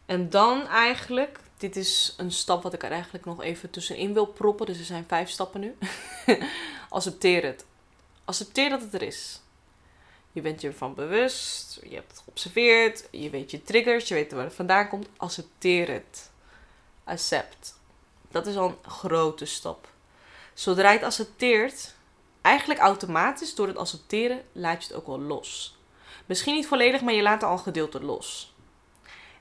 En 0.05 0.29
dan 0.29 0.67
eigenlijk, 0.67 1.39
dit 1.57 1.75
is 1.75 2.13
een 2.17 2.31
stap 2.31 2.63
wat 2.63 2.73
ik 2.73 2.83
er 2.83 2.91
eigenlijk 2.91 3.25
nog 3.25 3.41
even 3.41 3.69
tussenin 3.69 4.13
wil 4.13 4.25
proppen. 4.25 4.65
Dus 4.65 4.79
er 4.79 4.85
zijn 4.85 5.05
vijf 5.07 5.29
stappen 5.29 5.61
nu. 5.61 5.77
Accepteer 6.89 7.43
het. 7.43 7.65
Accepteer 8.25 8.69
dat 8.69 8.81
het 8.81 8.93
er 8.93 9.01
is. 9.01 9.39
Je 10.31 10.41
bent 10.41 10.61
je 10.61 10.67
ervan 10.67 10.93
bewust, 10.93 11.79
je 11.83 11.95
hebt 11.95 12.11
het 12.11 12.21
geobserveerd, 12.25 13.07
je 13.11 13.29
weet 13.29 13.51
je 13.51 13.63
triggers, 13.63 14.07
je 14.07 14.13
weet 14.13 14.31
waar 14.31 14.43
het 14.43 14.53
vandaan 14.53 14.87
komt. 14.87 15.07
Accepteer 15.17 15.91
het. 15.91 16.31
Accept. 17.03 17.79
Dat 18.31 18.47
is 18.47 18.55
al 18.55 18.67
een 18.67 18.91
grote 18.91 19.45
stap. 19.45 19.87
Zodra 20.55 20.89
je 20.89 20.97
het 20.97 21.05
accepteert, 21.05 21.95
eigenlijk 22.41 22.79
automatisch 22.79 23.55
door 23.55 23.67
het 23.67 23.77
accepteren, 23.77 24.43
laat 24.51 24.81
je 24.81 24.87
het 24.87 24.97
ook 24.97 25.07
wel 25.07 25.19
los. 25.19 25.77
Misschien 26.25 26.53
niet 26.55 26.67
volledig, 26.67 27.01
maar 27.01 27.13
je 27.13 27.21
laat 27.21 27.41
er 27.41 27.47
al 27.47 27.57
gedeelte 27.57 28.03
los. 28.03 28.53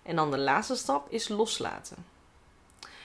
En 0.02 0.16
dan 0.16 0.30
de 0.30 0.38
laatste 0.38 0.76
stap 0.76 1.10
is 1.10 1.28
loslaten. 1.28 2.06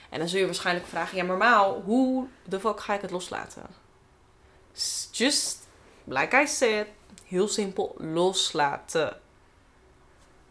En 0.08 0.18
dan 0.18 0.28
zul 0.28 0.38
je 0.40 0.46
waarschijnlijk 0.46 0.86
vragen: 0.86 1.16
ja, 1.16 1.24
normaal, 1.24 1.80
hoe 1.80 2.26
de 2.44 2.60
fuck 2.60 2.80
ga 2.80 2.94
ik 2.94 3.00
het 3.00 3.10
loslaten? 3.10 3.66
Just 5.10 5.68
like 6.04 6.40
I 6.40 6.46
said, 6.46 6.86
heel 7.24 7.48
simpel 7.48 7.94
loslaten. 7.98 9.20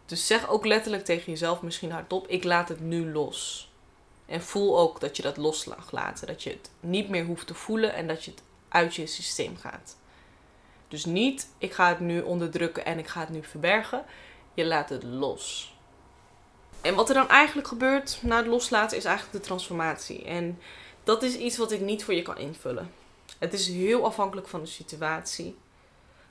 Dus 0.06 0.26
zeg 0.26 0.48
ook 0.48 0.64
letterlijk 0.64 1.04
tegen 1.04 1.32
jezelf 1.32 1.62
misschien 1.62 1.90
hardop: 1.90 2.28
ik 2.28 2.44
laat 2.44 2.68
het 2.68 2.80
nu 2.80 3.12
los. 3.12 3.69
En 4.30 4.42
voel 4.42 4.78
ook 4.78 5.00
dat 5.00 5.16
je 5.16 5.22
dat 5.22 5.36
los 5.36 5.68
laten. 5.90 6.26
Dat 6.26 6.42
je 6.42 6.50
het 6.50 6.70
niet 6.80 7.08
meer 7.08 7.24
hoeft 7.24 7.46
te 7.46 7.54
voelen 7.54 7.94
en 7.94 8.06
dat 8.06 8.24
je 8.24 8.30
het 8.30 8.42
uit 8.68 8.94
je 8.94 9.06
systeem 9.06 9.56
gaat. 9.56 9.96
Dus 10.88 11.04
niet, 11.04 11.48
ik 11.58 11.72
ga 11.72 11.88
het 11.88 12.00
nu 12.00 12.20
onderdrukken 12.20 12.84
en 12.84 12.98
ik 12.98 13.06
ga 13.06 13.20
het 13.20 13.28
nu 13.28 13.44
verbergen. 13.44 14.04
Je 14.54 14.64
laat 14.64 14.88
het 14.88 15.02
los. 15.02 15.74
En 16.80 16.94
wat 16.94 17.08
er 17.08 17.14
dan 17.14 17.28
eigenlijk 17.28 17.68
gebeurt 17.68 18.18
na 18.22 18.36
het 18.36 18.46
loslaten 18.46 18.96
is 18.96 19.04
eigenlijk 19.04 19.36
de 19.36 19.44
transformatie. 19.44 20.24
En 20.24 20.58
dat 21.04 21.22
is 21.22 21.34
iets 21.34 21.56
wat 21.56 21.72
ik 21.72 21.80
niet 21.80 22.04
voor 22.04 22.14
je 22.14 22.22
kan 22.22 22.38
invullen. 22.38 22.92
Het 23.38 23.52
is 23.52 23.68
heel 23.68 24.04
afhankelijk 24.04 24.48
van 24.48 24.60
de 24.60 24.66
situatie. 24.66 25.58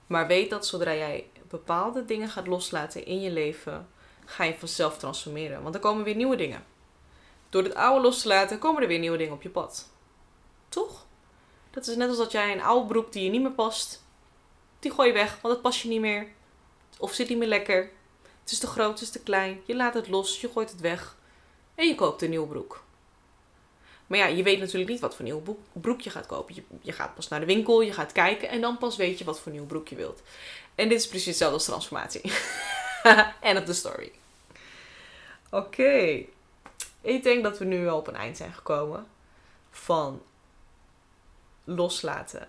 Maar 0.08 0.28
weet 0.28 0.50
dat 0.50 0.68
zodra 0.68 0.96
jij 0.96 1.28
bepaalde 1.50 2.06
dingen 2.06 2.30
gaat 2.30 2.48
loslaten 2.48 3.06
in 3.06 3.22
je 3.22 3.32
leven, 3.32 3.88
ga 4.26 4.44
je 4.44 4.56
vanzelf 4.58 4.98
transformeren. 4.98 5.64
Want 5.64 5.76
er 5.76 5.82
komen 5.82 6.04
weer 6.04 6.16
nieuwe 6.16 6.36
dingen. 6.36 6.69
Door 7.50 7.64
het 7.64 7.76
oude 7.76 8.02
los 8.02 8.22
te 8.22 8.28
laten, 8.28 8.60
komen 8.60 8.82
er 8.82 8.88
weer 8.88 9.00
nieuwe 9.00 9.18
dingen 9.18 9.34
op 9.34 9.42
je 9.42 9.50
pad. 9.50 9.90
Toch? 10.70 11.06
Dat 11.72 11.88
is 11.88 11.96
net 11.96 12.10
als 12.10 12.18
dat 12.18 12.32
jij 12.32 12.52
een 12.52 12.62
oude 12.62 12.88
broek 12.88 13.12
die 13.12 13.24
je 13.24 13.30
niet 13.30 13.42
meer 13.42 13.52
past, 13.52 14.04
die 14.80 14.92
gooi 14.92 15.08
je 15.08 15.14
weg, 15.14 15.42
want 15.42 15.54
het 15.54 15.64
past 15.64 15.82
je 15.82 15.88
niet 15.88 16.02
meer. 16.02 16.28
Of 16.98 17.14
zit 17.14 17.30
niet 17.30 17.38
meer 17.38 17.48
lekker. 17.48 17.92
Het 18.42 18.52
is 18.52 18.60
te 18.60 18.68
groot, 18.68 18.92
het 18.92 19.02
is 19.02 19.10
te 19.10 19.24
klein. 19.24 19.62
Je 19.66 19.76
laat 19.76 19.94
het 19.94 20.08
los, 20.08 20.42
je 20.42 20.50
gooit 20.50 20.72
het 20.72 20.80
weg. 20.80 21.18
En 21.76 21.88
je 21.88 21.96
koopt 21.96 22.22
een 22.22 22.30
nieuwe 22.30 22.48
broek. 22.48 22.84
Maar 24.08 24.18
ja, 24.18 24.26
je 24.26 24.44
weet 24.44 24.60
natuurlijk 24.60 24.92
niet 24.92 25.00
wat 25.00 25.16
voor 25.16 25.26
nieuw 25.26 25.58
broek 25.74 26.02
je 26.02 26.10
gaat 26.10 26.26
kopen. 26.26 26.56
Je, 26.82 26.92
gaat 26.92 27.16
pas 27.16 27.28
naar 27.28 27.40
de 27.40 27.46
winkel, 27.46 27.82
je 27.82 27.94
gaat 27.94 28.12
kijken 28.12 28.50
en 28.50 28.62
dan 28.62 28.78
pas 28.78 28.96
weet 28.96 29.18
je 29.18 29.24
wat 29.24 29.40
voor 29.40 29.52
nieuw 29.52 29.66
broek 29.66 29.88
je 29.88 29.96
wilt. 29.96 30.22
En 30.76 30.90
dit 30.90 31.00
is 31.00 31.08
precies 31.08 31.26
hetzelfde 31.26 31.56
als 31.56 31.66
transformatie. 31.66 32.22
End 33.42 33.60
of 33.60 33.66
the 33.66 33.74
story. 33.74 34.12
Oké. 35.50 36.26
Ik 37.02 37.24
denk 37.24 37.44
dat 37.44 37.58
we 37.58 37.66
nu 37.66 37.88
al 37.88 37.98
op 37.98 38.08
een 38.08 38.16
eind 38.16 38.38
zijn 38.38 38.54
gekomen 38.54 39.08
van 39.70 40.22
loslaten 41.64 42.48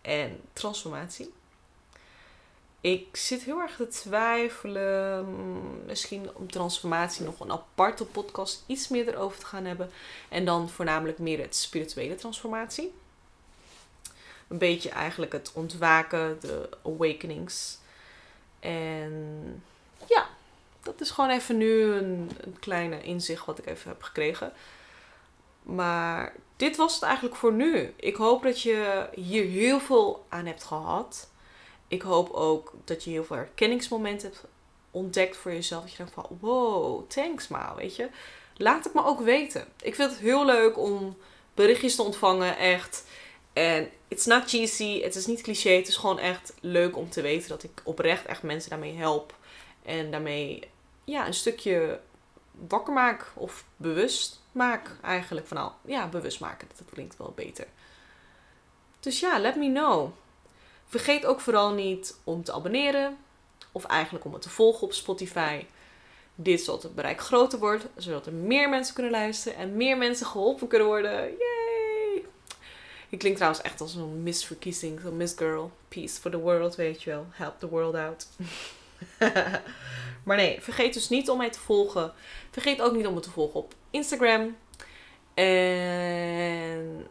en 0.00 0.40
transformatie. 0.52 1.32
Ik 2.80 3.16
zit 3.16 3.42
heel 3.42 3.60
erg 3.60 3.76
te 3.76 3.88
twijfelen. 3.88 5.24
Mm, 5.24 5.84
misschien 5.86 6.34
om 6.34 6.50
transformatie 6.50 7.24
nog 7.24 7.40
een 7.40 7.52
aparte 7.52 8.04
podcast 8.04 8.64
iets 8.66 8.88
meer 8.88 9.08
erover 9.08 9.38
te 9.38 9.46
gaan 9.46 9.64
hebben. 9.64 9.90
En 10.28 10.44
dan 10.44 10.68
voornamelijk 10.68 11.18
meer 11.18 11.40
het 11.40 11.56
spirituele 11.56 12.14
transformatie. 12.14 12.94
Een 14.48 14.58
beetje 14.58 14.90
eigenlijk 14.90 15.32
het 15.32 15.52
ontwaken, 15.52 16.40
de 16.40 16.68
awakenings. 16.84 17.78
En 18.60 19.62
ja, 20.08 20.28
dat 20.90 21.00
is 21.00 21.10
gewoon 21.10 21.30
even 21.30 21.56
nu 21.56 21.82
een, 21.82 22.30
een 22.40 22.58
kleine 22.60 23.02
inzicht 23.02 23.46
wat 23.46 23.58
ik 23.58 23.66
even 23.66 23.90
heb 23.90 24.02
gekregen. 24.02 24.52
Maar 25.62 26.34
dit 26.56 26.76
was 26.76 26.94
het 26.94 27.02
eigenlijk 27.02 27.36
voor 27.36 27.52
nu. 27.52 27.94
Ik 27.96 28.16
hoop 28.16 28.42
dat 28.42 28.62
je 28.62 29.08
hier 29.14 29.44
heel 29.44 29.80
veel 29.80 30.24
aan 30.28 30.46
hebt 30.46 30.64
gehad. 30.64 31.30
Ik 31.88 32.02
hoop 32.02 32.30
ook 32.30 32.72
dat 32.84 33.04
je 33.04 33.10
heel 33.10 33.24
veel 33.24 33.36
herkenningsmomenten 33.36 34.28
hebt 34.28 34.44
ontdekt 34.90 35.36
voor 35.36 35.52
jezelf. 35.52 35.82
Dat 35.82 35.90
je 35.90 35.96
denkt 35.96 36.12
van, 36.12 36.38
wow, 36.40 37.10
thanks 37.10 37.48
ma, 37.48 37.74
weet 37.74 37.96
je. 37.96 38.08
Laat 38.56 38.84
het 38.84 38.94
me 38.94 39.04
ook 39.04 39.20
weten. 39.20 39.64
Ik 39.82 39.94
vind 39.94 40.10
het 40.10 40.20
heel 40.20 40.44
leuk 40.44 40.78
om 40.78 41.16
berichtjes 41.54 41.94
te 41.94 42.02
ontvangen, 42.02 42.56
echt. 42.56 43.04
En 43.52 43.90
it's 44.08 44.26
not 44.26 44.48
cheesy, 44.48 45.02
het 45.02 45.14
is 45.14 45.26
niet 45.26 45.40
cliché. 45.40 45.70
Het 45.70 45.88
is 45.88 45.96
gewoon 45.96 46.18
echt 46.18 46.54
leuk 46.60 46.96
om 46.96 47.10
te 47.10 47.20
weten 47.20 47.48
dat 47.48 47.62
ik 47.62 47.80
oprecht 47.84 48.26
echt 48.26 48.42
mensen 48.42 48.70
daarmee 48.70 48.96
help. 48.96 49.34
En 49.82 50.10
daarmee 50.10 50.68
ja, 51.08 51.26
een 51.26 51.34
stukje 51.34 52.00
wakker 52.68 52.92
maak 52.92 53.32
of 53.34 53.64
bewust 53.76 54.40
maak 54.52 54.96
eigenlijk. 55.02 55.46
Van 55.46 55.56
nou, 55.56 55.72
ja, 55.84 56.08
bewust 56.08 56.40
maken, 56.40 56.68
dat 56.68 56.86
klinkt 56.90 57.16
wel 57.16 57.32
beter. 57.36 57.66
Dus 59.00 59.20
ja, 59.20 59.38
let 59.38 59.56
me 59.56 59.72
know. 59.72 60.10
Vergeet 60.86 61.26
ook 61.26 61.40
vooral 61.40 61.72
niet 61.72 62.18
om 62.24 62.44
te 62.44 62.52
abonneren. 62.52 63.18
Of 63.72 63.84
eigenlijk 63.84 64.24
om 64.24 64.32
het 64.32 64.42
te 64.42 64.50
volgen 64.50 64.82
op 64.82 64.92
Spotify. 64.92 65.64
Dit 66.34 66.60
zodat 66.60 66.82
het 66.82 66.94
bereik 66.94 67.20
groter 67.20 67.58
wordt. 67.58 67.86
Zodat 67.96 68.26
er 68.26 68.32
meer 68.32 68.68
mensen 68.68 68.94
kunnen 68.94 69.12
luisteren. 69.12 69.58
En 69.58 69.76
meer 69.76 69.96
mensen 69.96 70.26
geholpen 70.26 70.68
kunnen 70.68 70.86
worden. 70.86 71.12
Yay! 71.12 72.24
Ik 73.08 73.18
klink 73.18 73.34
trouwens 73.34 73.62
echt 73.62 73.80
als 73.80 73.94
een 73.94 74.22
misverkiezing. 74.22 75.00
Zo'n 75.00 75.16
Miss 75.16 75.34
Girl. 75.36 75.70
Peace 75.88 76.20
for 76.20 76.30
the 76.30 76.38
world, 76.38 76.74
weet 76.74 77.02
je 77.02 77.10
wel. 77.10 77.26
Help 77.30 77.58
the 77.58 77.68
world 77.68 77.94
out. 77.94 78.26
maar 80.24 80.36
nee, 80.36 80.60
vergeet 80.60 80.94
dus 80.94 81.08
niet 81.08 81.30
om 81.30 81.38
mij 81.38 81.50
te 81.50 81.60
volgen. 81.60 82.12
Vergeet 82.50 82.80
ook 82.80 82.96
niet 82.96 83.06
om 83.06 83.14
me 83.14 83.20
te 83.20 83.30
volgen 83.30 83.60
op 83.60 83.74
Instagram. 83.90 84.56
En 85.34 87.06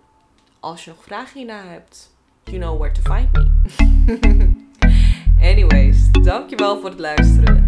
als 0.60 0.84
je 0.84 0.90
nog 0.90 1.04
vragen 1.04 1.38
hierna 1.38 1.64
hebt, 1.68 2.12
you 2.44 2.60
know 2.60 2.80
where 2.80 3.02
to 3.02 3.14
find 3.14 3.32
me. 3.32 4.66
Anyways, 5.52 6.12
dankjewel 6.12 6.80
voor 6.80 6.90
het 6.90 7.00
luisteren. 7.00 7.68